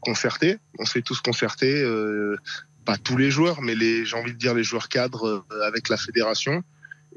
concertés. 0.00 0.58
On 0.78 0.86
s'est 0.86 1.02
tous 1.02 1.20
concertés. 1.20 1.82
Euh, 1.82 2.36
pas 2.84 2.96
tous 2.96 3.18
les 3.18 3.30
joueurs, 3.30 3.60
mais 3.60 3.74
j'ai 3.76 4.16
envie 4.16 4.32
de 4.32 4.38
dire 4.38 4.54
les 4.54 4.64
joueurs 4.64 4.88
cadres 4.88 5.44
avec 5.66 5.90
la 5.90 5.98
fédération. 5.98 6.62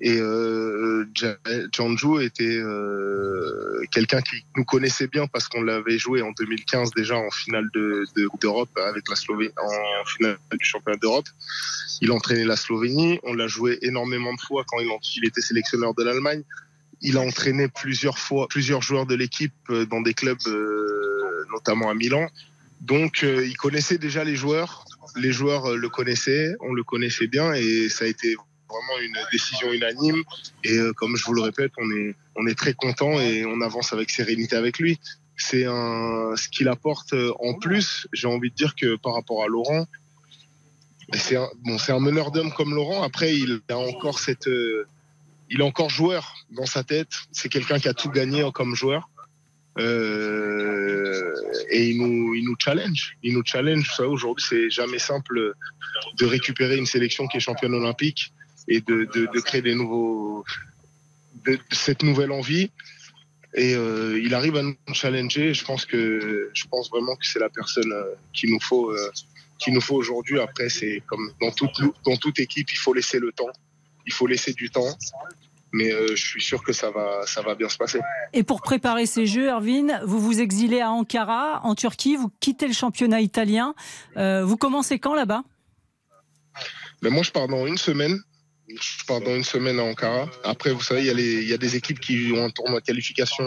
Et 0.03 0.19
euh, 0.19 1.05
Janju 1.71 2.23
était 2.23 2.57
euh, 2.57 3.83
quelqu'un 3.91 4.21
qui 4.21 4.43
nous 4.57 4.65
connaissait 4.65 5.05
bien 5.05 5.27
parce 5.27 5.47
qu'on 5.47 5.61
l'avait 5.61 5.99
joué 5.99 6.23
en 6.23 6.31
2015 6.31 6.89
déjà 6.95 7.15
en 7.17 7.29
finale 7.29 7.69
de, 7.75 8.05
d'Europe 8.41 8.75
avec 8.77 9.07
la 9.07 9.15
Slovénie, 9.15 9.53
en 9.61 10.05
finale 10.05 10.37
du 10.51 10.65
championnat 10.65 10.97
d'Europe. 10.97 11.27
Il 12.01 12.11
entraînait 12.11 12.45
la 12.45 12.55
Slovénie. 12.55 13.19
On 13.21 13.33
l'a 13.33 13.47
joué 13.47 13.77
énormément 13.83 14.33
de 14.33 14.41
fois 14.41 14.65
quand 14.67 14.79
il, 14.79 15.25
était 15.25 15.41
sélectionneur 15.41 15.93
de 15.93 16.03
l'Allemagne. 16.03 16.41
Il 17.01 17.17
a 17.17 17.21
entraîné 17.21 17.67
plusieurs 17.67 18.17
fois 18.17 18.47
plusieurs 18.47 18.81
joueurs 18.81 19.05
de 19.05 19.13
l'équipe 19.15 19.53
euh, 19.69 19.85
dans 19.85 20.01
des 20.01 20.15
clubs, 20.15 20.37
euh, 20.47 21.45
notamment 21.51 21.91
à 21.91 21.93
Milan. 21.93 22.27
Donc, 22.81 23.23
euh, 23.23 23.45
il 23.45 23.55
connaissait 23.55 23.99
déjà 23.99 24.23
les 24.23 24.35
joueurs. 24.35 24.85
Les 25.15 25.31
joueurs 25.31 25.75
le 25.75 25.89
connaissaient, 25.89 26.55
on 26.61 26.73
le 26.73 26.83
connaissait 26.83 27.27
bien 27.27 27.53
et 27.53 27.89
ça 27.89 28.05
a 28.05 28.07
été 28.07 28.35
vraiment 28.71 28.99
une 29.01 29.17
décision 29.31 29.71
unanime. 29.71 30.23
Et 30.63 30.77
euh, 30.77 30.93
comme 30.93 31.15
je 31.15 31.25
vous 31.25 31.33
le 31.33 31.41
répète, 31.41 31.71
on 31.77 31.89
est, 31.91 32.15
on 32.35 32.47
est 32.47 32.55
très 32.55 32.73
content 32.73 33.19
et 33.19 33.45
on 33.45 33.61
avance 33.61 33.93
avec 33.93 34.09
sérénité 34.09 34.55
avec 34.55 34.79
lui. 34.79 34.99
C'est 35.37 35.63
ce 35.63 36.49
qu'il 36.49 36.67
apporte 36.67 37.13
euh, 37.13 37.31
en 37.39 37.53
plus. 37.55 38.07
J'ai 38.13 38.27
envie 38.27 38.51
de 38.51 38.55
dire 38.55 38.75
que 38.75 38.95
par 38.95 39.13
rapport 39.13 39.43
à 39.43 39.47
Laurent, 39.47 39.87
c'est 41.13 41.35
un, 41.35 41.49
bon, 41.63 41.77
un 41.87 41.99
meneur 41.99 42.31
d'hommes 42.31 42.53
comme 42.53 42.75
Laurent. 42.75 43.03
Après, 43.03 43.35
il 43.35 43.61
a 43.69 43.77
encore 43.77 44.19
cette, 44.19 44.47
euh, 44.47 44.85
il 45.49 45.59
est 45.59 45.63
encore 45.63 45.89
joueur 45.89 46.35
dans 46.51 46.67
sa 46.67 46.83
tête. 46.83 47.11
C'est 47.31 47.49
quelqu'un 47.49 47.79
qui 47.79 47.87
a 47.87 47.93
tout 47.93 48.09
gagné 48.09 48.47
comme 48.53 48.75
joueur. 48.75 49.09
Et 49.77 51.89
il 51.89 51.97
nous, 51.97 52.35
il 52.35 52.45
nous 52.45 52.55
challenge. 52.59 53.17
Il 53.23 53.33
nous 53.33 53.43
challenge. 53.43 53.99
Aujourd'hui, 53.99 54.45
c'est 54.47 54.69
jamais 54.69 54.99
simple 54.99 55.55
de 56.17 56.25
récupérer 56.25 56.77
une 56.77 56.85
sélection 56.85 57.27
qui 57.27 57.37
est 57.37 57.39
championne 57.39 57.73
olympique 57.73 58.33
et 58.71 58.79
de, 58.81 59.05
de, 59.13 59.27
de 59.33 59.39
créer 59.41 59.61
des 59.61 59.75
nouveaux, 59.75 60.45
de, 61.45 61.59
cette 61.71 62.03
nouvelle 62.03 62.31
envie. 62.31 62.71
Et 63.53 63.75
euh, 63.75 64.19
il 64.23 64.33
arrive 64.33 64.55
à 64.55 64.63
nous 64.63 64.75
challenger. 64.93 65.53
Je 65.53 65.65
pense 65.65 65.85
que, 65.85 66.49
je 66.53 66.63
pense 66.67 66.89
vraiment 66.89 67.15
que 67.17 67.25
c'est 67.25 67.39
la 67.39 67.49
personne 67.49 67.91
euh, 67.91 68.15
qu'il 68.33 68.49
nous 68.49 68.61
faut, 68.61 68.91
euh, 68.91 69.11
qu'il 69.59 69.73
nous 69.73 69.81
faut 69.81 69.95
aujourd'hui. 69.95 70.39
Après, 70.39 70.69
c'est 70.69 71.03
comme 71.05 71.33
dans 71.41 71.51
toute, 71.51 71.81
dans 72.05 72.15
toute 72.15 72.39
équipe, 72.39 72.71
il 72.71 72.77
faut 72.77 72.93
laisser 72.93 73.19
le 73.19 73.33
temps. 73.33 73.51
Il 74.07 74.13
faut 74.13 74.27
laisser 74.27 74.53
du 74.53 74.69
temps 74.69 74.97
mais 75.73 75.89
je 75.89 76.21
suis 76.21 76.41
sûr 76.41 76.61
que 76.65 76.73
ça 76.73 76.91
va, 76.91 77.25
ça 77.25 77.41
va 77.41 77.55
bien 77.55 77.69
se 77.69 77.77
passer. 77.77 78.01
Et 78.33 78.43
pour 78.43 78.59
préparer 78.59 79.05
ces 79.05 79.25
Jeux, 79.25 79.47
Erwin, 79.47 80.01
vous 80.03 80.19
vous 80.19 80.41
exilez 80.41 80.81
à 80.81 80.91
Ankara, 80.91 81.61
en 81.63 81.75
Turquie, 81.75 82.17
vous 82.17 82.29
quittez 82.41 82.67
le 82.67 82.73
championnat 82.73 83.21
italien. 83.21 83.73
vous 84.17 84.57
commencez 84.57 84.99
quand 84.99 85.15
là-bas? 85.15 85.45
Ben 87.01 87.13
Moi, 87.13 87.23
je 87.23 87.31
pars 87.31 87.47
dans 87.47 87.65
une 87.67 87.77
semaine 87.77 88.21
je 88.79 89.05
pars 89.05 89.21
dans 89.21 89.35
une 89.35 89.43
semaine 89.43 89.79
à 89.79 89.83
Ankara. 89.83 90.29
Après, 90.43 90.71
vous 90.71 90.81
savez, 90.81 91.01
il 91.01 91.07
y, 91.07 91.09
a 91.09 91.13
il 91.13 91.49
y 91.49 91.53
a 91.53 91.57
des 91.57 91.75
équipes 91.75 91.99
qui 91.99 92.31
ont 92.33 92.45
un 92.45 92.49
tournoi 92.49 92.79
de 92.79 92.85
qualification 92.85 93.43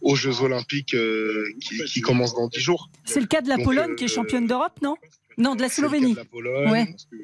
aux 0.00 0.16
Jeux 0.16 0.42
Olympiques 0.42 0.94
euh, 0.94 1.44
qui, 1.60 1.84
qui 1.84 2.00
commencent 2.00 2.34
dans 2.34 2.48
10 2.48 2.60
jours. 2.60 2.90
C'est 3.04 3.20
le 3.20 3.26
cas 3.26 3.40
de 3.40 3.48
la 3.48 3.58
Pologne 3.58 3.94
qui 3.94 4.04
est 4.04 4.10
euh, 4.10 4.14
championne 4.14 4.46
d'Europe, 4.46 4.80
non? 4.82 4.96
Non, 5.38 5.54
de 5.54 5.62
la 5.62 5.68
Slovénie. 5.68 6.16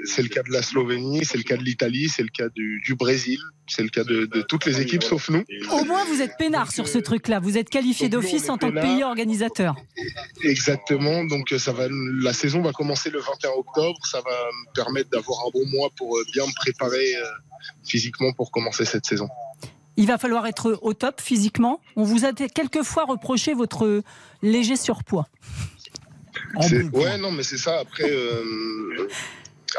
C'est 0.05 0.23
le 0.23 0.29
cas 0.29 0.43
de 0.43 0.53
la 0.53 0.63
Slovénie, 0.63 1.25
c'est 1.25 1.37
le 1.37 1.43
cas 1.43 1.57
de 1.57 1.63
l'Italie, 1.63 2.09
c'est 2.09 2.23
le 2.23 2.29
cas 2.29 2.49
du, 2.55 2.81
du 2.85 2.95
Brésil, 2.95 3.39
c'est 3.67 3.83
le 3.83 3.89
cas 3.89 4.05
de, 4.05 4.27
de, 4.27 4.43
toutes 4.43 4.65
les 4.67 4.81
équipes 4.81 5.03
sauf 5.03 5.29
nous. 5.31 5.45
Au 5.71 5.85
moins, 5.85 6.05
vous 6.07 6.23
êtes 6.23 6.37
peinard 6.39 6.73
sur 6.73 6.89
ce 6.89 6.99
truc-là. 6.99 7.41
Vous 7.41 7.59
êtes 7.59 7.69
qualifié 7.69 8.09
d'office 8.09 8.49
en 8.49 8.59
tant 8.59 8.71
que 8.71 8.81
pays 8.81 9.03
organisateur. 9.05 9.77
Exactement. 10.43 11.25
Donc, 11.25 11.55
ça 11.59 11.73
va, 11.73 11.87
la 11.89 12.33
saison 12.33 12.63
va 12.63 12.73
commencer 12.73 13.11
le 13.11 13.21
21 13.21 13.51
octobre. 13.51 13.99
Ça 14.07 14.21
va 14.21 14.31
me 14.31 14.75
permettre 14.75 15.11
d'avoir 15.11 15.41
un 15.47 15.51
bon 15.53 15.67
mois 15.67 15.91
pour 15.97 16.17
euh, 16.17 16.25
bien 16.33 16.47
me 16.47 16.55
préparer 16.55 17.15
euh, 17.17 17.25
physiquement 17.85 18.33
pour 18.33 18.51
commencer 18.51 18.85
cette 18.85 19.07
saison. 19.07 19.29
Il 19.97 20.07
va 20.07 20.17
falloir 20.17 20.47
être 20.47 20.79
au 20.83 20.95
top 20.95 21.21
physiquement. 21.21 21.81
On 21.97 22.05
vous 22.05 22.25
a 22.25 22.33
quelquefois 22.33 23.05
reproché 23.05 23.53
votre 23.53 24.03
léger 24.43 24.77
surpoids. 24.77 25.27
Ouais, 26.93 27.19
non, 27.19 27.31
mais 27.31 27.43
c'est 27.43 27.59
ça. 27.59 27.81
Après, 27.81 28.11
euh, 28.11 29.09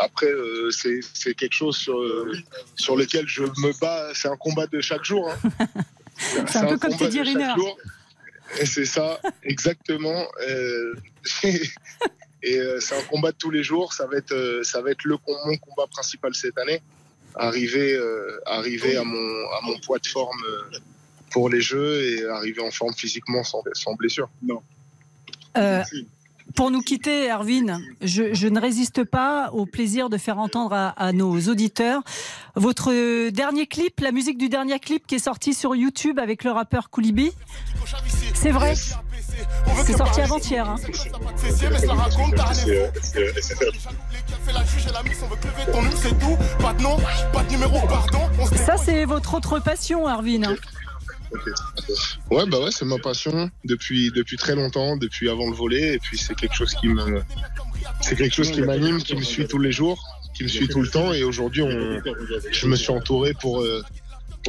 après 0.02 0.28
euh, 0.28 0.70
c'est 0.72 1.34
quelque 1.34 1.54
chose 1.54 1.78
sur, 1.78 2.00
euh, 2.00 2.32
sur 2.76 2.95
lequel 2.95 3.28
je 3.28 3.43
me 3.43 3.80
bats. 3.80 4.12
C'est 4.14 4.28
un 4.28 4.38
combat 4.38 4.68
de 4.68 4.82
chaque 4.82 5.04
jour. 5.04 5.30
Hein. 5.30 5.68
c'est 6.47 6.58
un, 6.58 6.68
peu 6.68 6.78
comme 6.78 6.95
Teddy 6.95 7.22
Riner. 7.22 7.54
Et 8.60 8.66
c'est 8.66 8.86
ça, 8.86 9.20
exactement. 9.43 10.26
et 11.43 12.60
c'est 12.80 12.97
un 12.97 13.04
combat 13.10 13.32
de 13.32 13.38
tous 13.38 13.52
les 13.52 13.64
jours. 13.64 13.93
Ça 13.93 14.08
va 14.08 14.18
être, 14.18 14.62
ça 14.64 14.82
va 14.82 14.91
être 14.91 15.04
le, 15.04 15.18
mon 15.45 15.58
combat 15.58 15.88
principal 15.88 16.34
cette 16.34 16.58
année. 16.58 16.82
Arriver, 17.36 17.97
arriver 18.47 18.97
à, 18.97 19.04
mon, 19.04 19.50
à 19.52 19.62
mon 19.64 19.80
poids 19.80 20.00
de 20.00 20.08
forme 20.08 20.43
pour 21.30 21.47
les 21.50 21.62
Jeux 21.62 22.02
et 22.04 22.26
arriver 22.26 22.62
en 22.62 22.72
forme 22.72 22.93
physiquement 22.93 23.43
sans, 23.43 23.62
sans 23.74 23.93
blessure. 23.93 24.30
Non. 24.41 24.64
Pour 26.56 26.72
nous 26.72 26.82
quitter, 26.82 27.30
Erwin, 27.32 27.82
je, 28.02 28.47
ne 28.47 28.60
résiste 28.60 29.04
pas 29.04 29.52
au 29.52 29.66
plaisir 29.66 30.10
de 30.10 30.18
faire 30.18 30.39
entendre 30.39 30.93
à, 30.95 31.14
nos 31.14 31.39
auditeurs 31.47 32.02
votre 32.56 33.30
dernier 33.30 33.68
clip, 33.68 34.00
la 34.00 34.12
musique 34.12 34.38
du 34.38 34.50
dernier 34.50 34.80
clip 34.80 35.06
qui 35.08 35.16
est 35.16 35.20
sorti 35.20 35.54
sur 35.54 35.76
YouTube 35.76 36.20
avec 36.20 36.43
le 36.43 36.52
rappeur 36.52 36.89
Koulibi. 36.89 37.32
C'est 38.34 38.52
vrai 38.52 38.74
C'est 39.86 39.97
sorti 39.97 40.22
avant-hier. 40.22 40.70
Hein. 40.70 40.76
Ça, 48.66 48.78
c'est 48.78 49.06
votre 49.06 49.34
autre 49.36 49.60
passion, 49.60 50.08
Erwin. 50.08 50.56
Ouais, 52.32 52.46
bah 52.48 52.60
ouais, 52.60 52.72
c'est 52.72 52.86
ma 52.86 52.98
passion 52.98 53.50
depuis, 53.66 54.12
depuis 54.12 54.38
très 54.38 54.56
longtemps, 54.56 54.98
depuis 54.98 55.30
avant 55.30 55.50
le 55.50 55.56
volet. 55.56 55.96
Et 55.96 56.00
puis 56.00 56.18
c'est 56.18 56.36
quelque 56.36 56.56
chose 56.56 56.74
qui 56.76 56.88
me, 56.88 57.22
c'est 58.02 58.16
quelque 58.16 58.34
chose 58.34 58.52
qui 58.52 58.62
m'anime, 58.62 59.02
qui 59.02 59.16
me 59.16 59.22
suit 59.22 59.48
tous 59.48 59.60
les 59.60 59.72
jours, 59.72 60.04
qui 60.36 60.44
me 60.44 60.48
suit 60.48 60.68
tout 60.68 60.82
le 60.82 60.90
temps. 60.90 61.14
Et 61.14 61.24
aujourd'hui, 61.24 61.64
je 62.52 62.68
me 62.68 62.76
suis 62.76 62.92
entouré 62.92 63.34
pour, 63.34 63.62
euh, 63.62 63.84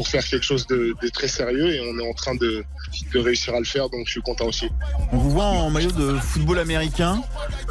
pour 0.00 0.08
faire 0.08 0.24
quelque 0.26 0.46
chose 0.46 0.66
de, 0.66 0.96
très 1.12 1.28
sérieux 1.28 1.74
et 1.74 1.80
on 1.82 1.98
est 1.98 2.08
en 2.08 2.14
train 2.14 2.34
de, 2.34 2.64
réussir 3.14 3.54
à 3.54 3.58
le 3.58 3.66
faire, 3.66 3.90
donc 3.90 4.06
je 4.06 4.12
suis 4.12 4.22
content 4.22 4.46
aussi. 4.46 4.70
On 5.12 5.18
vous 5.18 5.28
voit 5.28 5.44
en 5.44 5.68
maillot 5.68 5.90
de 5.90 6.16
football 6.16 6.58
américain. 6.58 7.20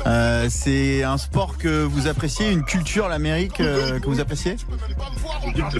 Euh, 0.05 0.45
c'est 0.47 1.01
un 1.01 1.17
sport 1.17 1.57
que 1.57 1.82
vous 1.82 2.05
appréciez, 2.05 2.51
une 2.51 2.63
culture, 2.63 3.07
l'Amérique, 3.07 3.59
euh, 3.61 3.99
que 3.99 4.05
vous 4.05 4.19
appréciez? 4.19 4.57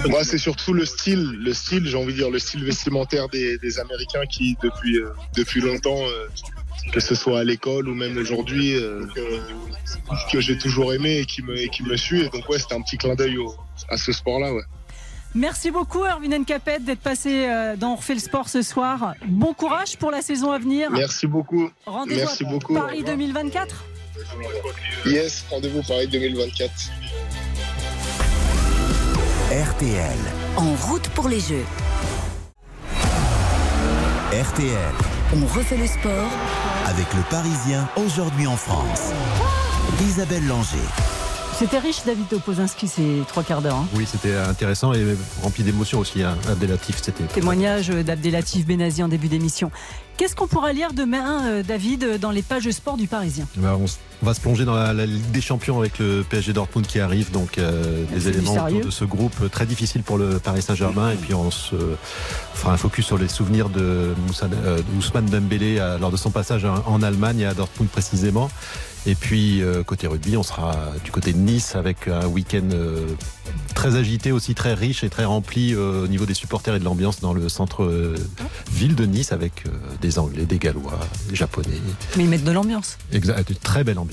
Moi, 0.10 0.24
c'est 0.24 0.40
surtout 0.40 0.74
le 0.74 0.86
style, 0.86 1.38
le 1.40 1.54
style, 1.54 1.86
j'ai 1.86 1.98
envie 1.98 2.14
de 2.14 2.18
dire, 2.18 2.32
le 2.32 2.40
style 2.40 2.64
vestimentaire 2.64 3.30
des, 3.30 3.80
Américains 3.80 4.26
qui, 4.26 4.58
depuis, 4.64 4.98
euh, 4.98 5.12
depuis 5.38 5.62
longtemps, 5.62 6.02
que 6.92 7.00
ce 7.00 7.14
soit 7.14 7.42
à 7.42 7.44
l'école 7.44 7.88
ou 7.88 7.94
même 7.94 8.18
aujourd'hui, 8.18 8.74
que 10.32 10.42
j'ai 10.42 10.58
toujours 10.58 10.96
aimé 10.96 11.20
et 11.20 11.26
qui 11.26 11.44
me, 11.44 11.56
et 11.56 11.70
qui 11.70 11.84
me 11.84 11.96
suit. 11.96 12.22
Et 12.22 12.30
donc, 12.30 12.50
ouais, 12.50 12.58
c'était 12.58 12.74
un 12.74 12.82
petit 12.82 12.98
clin 12.98 13.14
d'œil 13.14 13.38
à 13.90 13.98
ce 13.98 14.12
sport-là, 14.12 14.52
ouais. 14.52 14.64
Merci 15.36 15.70
beaucoup, 15.70 16.04
Erwin 16.04 16.40
Nkapet, 16.40 16.80
d'être 16.80 17.02
passé 17.02 17.46
euh, 17.48 17.76
dans 17.76 17.92
On 17.92 17.96
refait 17.96 18.16
le 18.16 18.20
sport 18.20 18.50
ce 18.50 18.62
soir. 18.62 19.14
Bon 19.28 19.54
courage 19.54 19.98
pour 19.98 20.10
la 20.12 20.22
saison 20.22 20.52
à 20.52 20.58
venir. 20.58 20.90
Merci 20.92 21.28
beaucoup. 21.28 21.70
Rendez-vous 21.86 22.46
à 22.46 22.50
beaucoup. 22.50 22.74
Paris 22.74 23.04
2024 23.04 23.86
Yes, 25.06 25.46
rendez-vous 25.50 25.82
Paris 25.88 26.08
2024. 26.08 26.72
RTL. 29.52 30.18
En 30.58 30.74
route 30.88 31.08
pour 31.10 31.28
les 31.28 31.40
Jeux. 31.40 31.66
RTL. 34.32 34.94
On 35.36 35.46
refait 35.58 35.78
le 35.78 35.88
sport. 35.88 36.30
Avec 36.88 37.12
le 37.14 37.22
Parisien, 37.30 37.88
aujourd'hui 37.96 38.48
en 38.48 38.58
France. 38.58 39.12
Isabelle 40.02 40.46
Langer. 40.48 40.78
C'était 41.60 41.80
riche, 41.80 42.04
David 42.06 42.32
Opozinski, 42.32 42.88
ces 42.88 43.22
trois 43.28 43.44
quarts 43.44 43.62
d'heure. 43.62 43.76
Hein. 43.76 43.88
Oui, 43.94 44.08
c'était 44.10 44.34
intéressant 44.34 44.94
et 44.94 45.06
rempli 45.44 45.62
d'émotions 45.62 46.00
aussi, 46.00 46.24
hein, 46.24 46.38
Abdelatif. 46.50 47.02
C'était 47.04 47.26
Témoignage 47.26 47.90
d'Abdelatif 47.90 48.66
Benazi 48.66 49.04
en 49.04 49.10
début 49.10 49.28
d'émission. 49.28 49.70
Qu'est-ce 50.16 50.38
qu'on 50.38 50.48
pourra 50.48 50.72
lire 50.72 50.94
demain, 50.94 51.46
euh, 51.48 51.62
David, 51.62 52.18
dans 52.18 52.32
les 52.32 52.44
pages 52.44 52.72
sport 52.72 52.96
du 52.96 53.08
Parisien? 53.08 53.46
Eh 53.58 53.60
ben, 53.60 53.74
on, 53.74 53.88
va 54.22 54.34
se 54.34 54.42
plonger 54.42 54.66
dans 54.66 54.76
la, 54.76 55.06
Ligue 55.06 55.32
des 55.32 55.42
Champions 55.42 55.80
avec 55.80 56.00
le 56.00 56.24
PSG 56.28 56.54
Dortmund 56.54 56.86
qui 56.86 57.00
arrive, 57.00 57.32
donc 57.32 57.58
euh, 57.58 58.04
des 58.14 58.28
éléments 58.28 58.66
autour 58.66 58.82
de 58.82 58.90
ce 58.90 59.06
groupe 59.06 59.50
très 59.50 59.66
difficile 59.66 60.04
pour 60.04 60.18
le 60.18 60.40
Paris 60.40 60.62
Saint-Germain. 60.62 61.12
Et 61.12 61.16
puis 61.16 61.34
on 61.34 61.52
se 61.52 61.76
fera 62.54 62.74
un 62.74 62.78
focus 62.78 63.06
sur 63.06 63.18
les 63.18 63.28
souvenirs 63.28 63.70
de 63.70 64.14
euh, 64.66 64.82
Ousmane 64.98 65.26
Dembélé 65.26 65.78
lors 66.00 66.12
de 66.12 66.18
son 66.18 66.32
passage 66.32 66.66
en 66.66 67.02
Allemagne 67.02 67.40
et 67.40 67.46
à 67.46 67.54
Dortmund 67.54 67.90
précisément. 67.90 68.50
Et 69.06 69.16
puis 69.16 69.62
euh, 69.62 69.84
côté 69.84 70.08
rugby, 70.08 70.36
on 70.36 70.44
sera 70.44 70.76
du 71.04 71.12
côté 71.12 71.32
de 71.32 71.38
Nice 71.38 71.76
avec 71.76 72.08
un 72.08 72.28
week-end 72.28 72.68
euh, 72.74 73.08
très 73.74 73.96
agité, 73.96 74.32
aussi 74.32 74.56
très 74.56 74.74
riche 74.74 75.04
et 75.04 75.10
très 75.10 75.26
rempli 75.26 75.74
euh, 75.74 76.04
au 76.04 76.08
niveau 76.08 76.26
des 76.26 76.34
supporters 76.34 76.76
et 76.76 76.80
de 76.80 76.84
l'ambiance 76.84 77.22
dans 77.22 77.34
le 77.34 77.48
centre 77.48 77.90
ville 78.72 78.96
de 78.96 79.06
Nice 79.06 79.32
avec 79.32 79.64
des 80.02 80.20
Anglais, 80.20 80.46
des 80.46 80.58
Gallois, 80.58 81.00
des 81.30 81.36
Japonais. 81.36 81.70
Mais 82.18 82.26
ils 82.26 82.30
mettent 82.30 82.44
de 82.44 82.52
l'ambiance. 82.52 82.98
Exact, 83.14 83.52
très 83.62 83.84
belle 83.84 84.00
ambiance. 84.00 84.09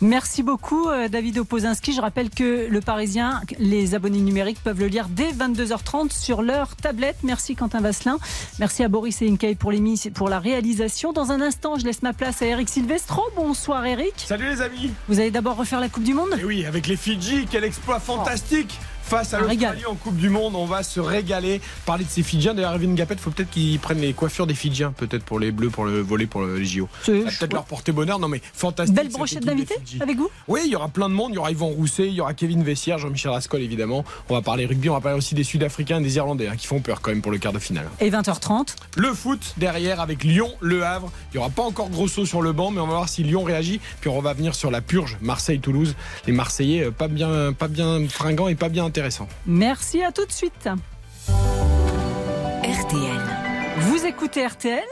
Merci 0.00 0.42
beaucoup 0.42 0.88
David 1.10 1.38
Opozinski. 1.38 1.92
Je 1.92 2.00
rappelle 2.00 2.30
que 2.30 2.68
le 2.68 2.80
Parisien, 2.80 3.40
les 3.58 3.94
abonnés 3.94 4.20
numériques 4.20 4.62
peuvent 4.62 4.80
le 4.80 4.86
lire 4.86 5.08
dès 5.08 5.32
22h30 5.32 6.12
sur 6.12 6.42
leur 6.42 6.76
tablette. 6.76 7.16
Merci 7.22 7.54
Quentin 7.54 7.80
Vasselin. 7.80 8.18
Merci 8.58 8.82
à 8.84 8.88
Boris 8.88 9.22
et 9.22 9.28
Inkay 9.28 9.54
pour, 9.54 9.72
pour 10.14 10.28
la 10.28 10.38
réalisation. 10.38 11.12
Dans 11.12 11.32
un 11.32 11.40
instant, 11.40 11.78
je 11.78 11.84
laisse 11.84 12.02
ma 12.02 12.12
place 12.12 12.42
à 12.42 12.46
Eric 12.46 12.68
Silvestro. 12.68 13.22
Bonsoir 13.36 13.84
Eric. 13.86 14.14
Salut 14.16 14.48
les 14.48 14.60
amis. 14.60 14.90
Vous 15.08 15.20
allez 15.20 15.30
d'abord 15.30 15.56
refaire 15.56 15.80
la 15.80 15.88
Coupe 15.88 16.04
du 16.04 16.14
Monde? 16.14 16.30
Et 16.36 16.40
eh 16.40 16.44
oui, 16.44 16.66
avec 16.66 16.86
les 16.86 16.96
Fidji, 16.96 17.46
quel 17.50 17.64
exploit 17.64 18.00
fantastique 18.00 18.78
face 19.12 19.34
à 19.34 19.40
l'Australie 19.40 19.84
en 19.84 19.94
Coupe 19.94 20.16
du 20.16 20.30
Monde. 20.30 20.54
On 20.56 20.64
va 20.64 20.82
se 20.82 20.98
régaler. 20.98 21.60
Parler 21.84 22.04
de 22.04 22.08
ces 22.08 22.22
Fidjiens. 22.22 22.54
D'ailleurs, 22.54 22.72
Erwin 22.72 22.94
Gapet, 22.94 23.16
faut 23.16 23.30
peut-être 23.30 23.50
qu'ils 23.50 23.78
prennent 23.78 24.00
les 24.00 24.14
coiffures 24.14 24.46
des 24.46 24.54
Fidjiens, 24.54 24.94
peut-être 24.96 25.22
pour 25.22 25.38
les 25.38 25.52
Bleus, 25.52 25.68
pour 25.68 25.84
le 25.84 26.00
voler 26.00 26.26
pour 26.26 26.46
les 26.46 26.64
JO. 26.64 26.88
Peut-être 27.04 27.52
leur 27.52 27.66
porter 27.66 27.92
bonheur. 27.92 28.18
Non, 28.18 28.28
mais 28.28 28.40
fantastique. 28.54 28.96
Belle 28.96 29.10
brochette 29.10 29.44
d'invités 29.44 29.74
avec 30.00 30.16
vous? 30.16 30.30
Oui, 30.48 30.62
il 30.64 30.72
y 30.72 30.76
aura 30.76 30.88
plein 30.88 31.10
de 31.10 31.14
monde. 31.14 31.32
Il 31.32 31.34
y 31.34 31.38
aura 31.38 31.50
Yvan 31.50 31.66
Rousset, 31.66 32.06
il 32.06 32.14
y 32.14 32.22
aura 32.22 32.32
Kevin 32.32 32.62
Vessière, 32.62 32.96
Jean-Michel 32.96 33.32
Rascol, 33.32 33.60
évidemment. 33.60 34.02
On 34.30 34.34
va 34.34 34.40
parler 34.40 34.64
rugby. 34.64 34.88
On 34.88 34.94
va 34.94 35.02
parler 35.02 35.18
aussi 35.18 35.34
des 35.34 35.44
Sud-Africains 35.44 36.00
et 36.00 36.02
des 36.02 36.16
Irlandais 36.16 36.48
hein, 36.48 36.56
qui 36.56 36.66
font 36.66 36.80
peur 36.80 37.02
quand 37.02 37.10
même 37.10 37.20
pour 37.20 37.32
le 37.32 37.38
quart 37.38 37.52
de 37.52 37.58
finale. 37.58 37.90
Et 38.00 38.10
20h30 38.10 38.76
Le 38.96 39.12
foot 39.12 39.52
derrière 39.58 40.00
avec 40.00 40.24
Lyon, 40.24 40.50
Le 40.62 40.84
Havre. 40.84 41.12
Il 41.32 41.36
n'y 41.36 41.40
aura 41.40 41.50
pas 41.50 41.64
encore 41.64 41.90
Grosso 41.90 42.24
sur 42.24 42.40
le 42.40 42.52
banc, 42.52 42.70
mais 42.70 42.80
on 42.80 42.86
va 42.86 42.94
voir 42.94 43.10
si 43.10 43.22
Lyon 43.22 43.42
réagit. 43.42 43.78
Puis 44.00 44.08
on 44.08 44.22
va 44.22 44.32
venir 44.32 44.54
sur 44.54 44.70
la 44.70 44.80
purge 44.80 45.18
Marseille-Toulouse. 45.20 45.96
Les 46.26 46.32
Marseillais, 46.32 46.84
euh, 46.84 46.90
pas 46.90 47.08
bien, 47.08 47.52
pas 47.52 47.68
bien 47.68 48.08
fringants 48.08 48.48
et 48.48 48.54
pas 48.54 48.70
bien 48.70 48.86
intéressants. 48.86 49.01
Merci. 49.02 49.28
Merci, 49.46 50.02
à 50.02 50.12
tout 50.12 50.26
de 50.26 50.32
suite. 50.32 50.68
RTL. 52.62 53.20
Vous 53.78 54.06
écoutez 54.06 54.46
RTL 54.46 54.84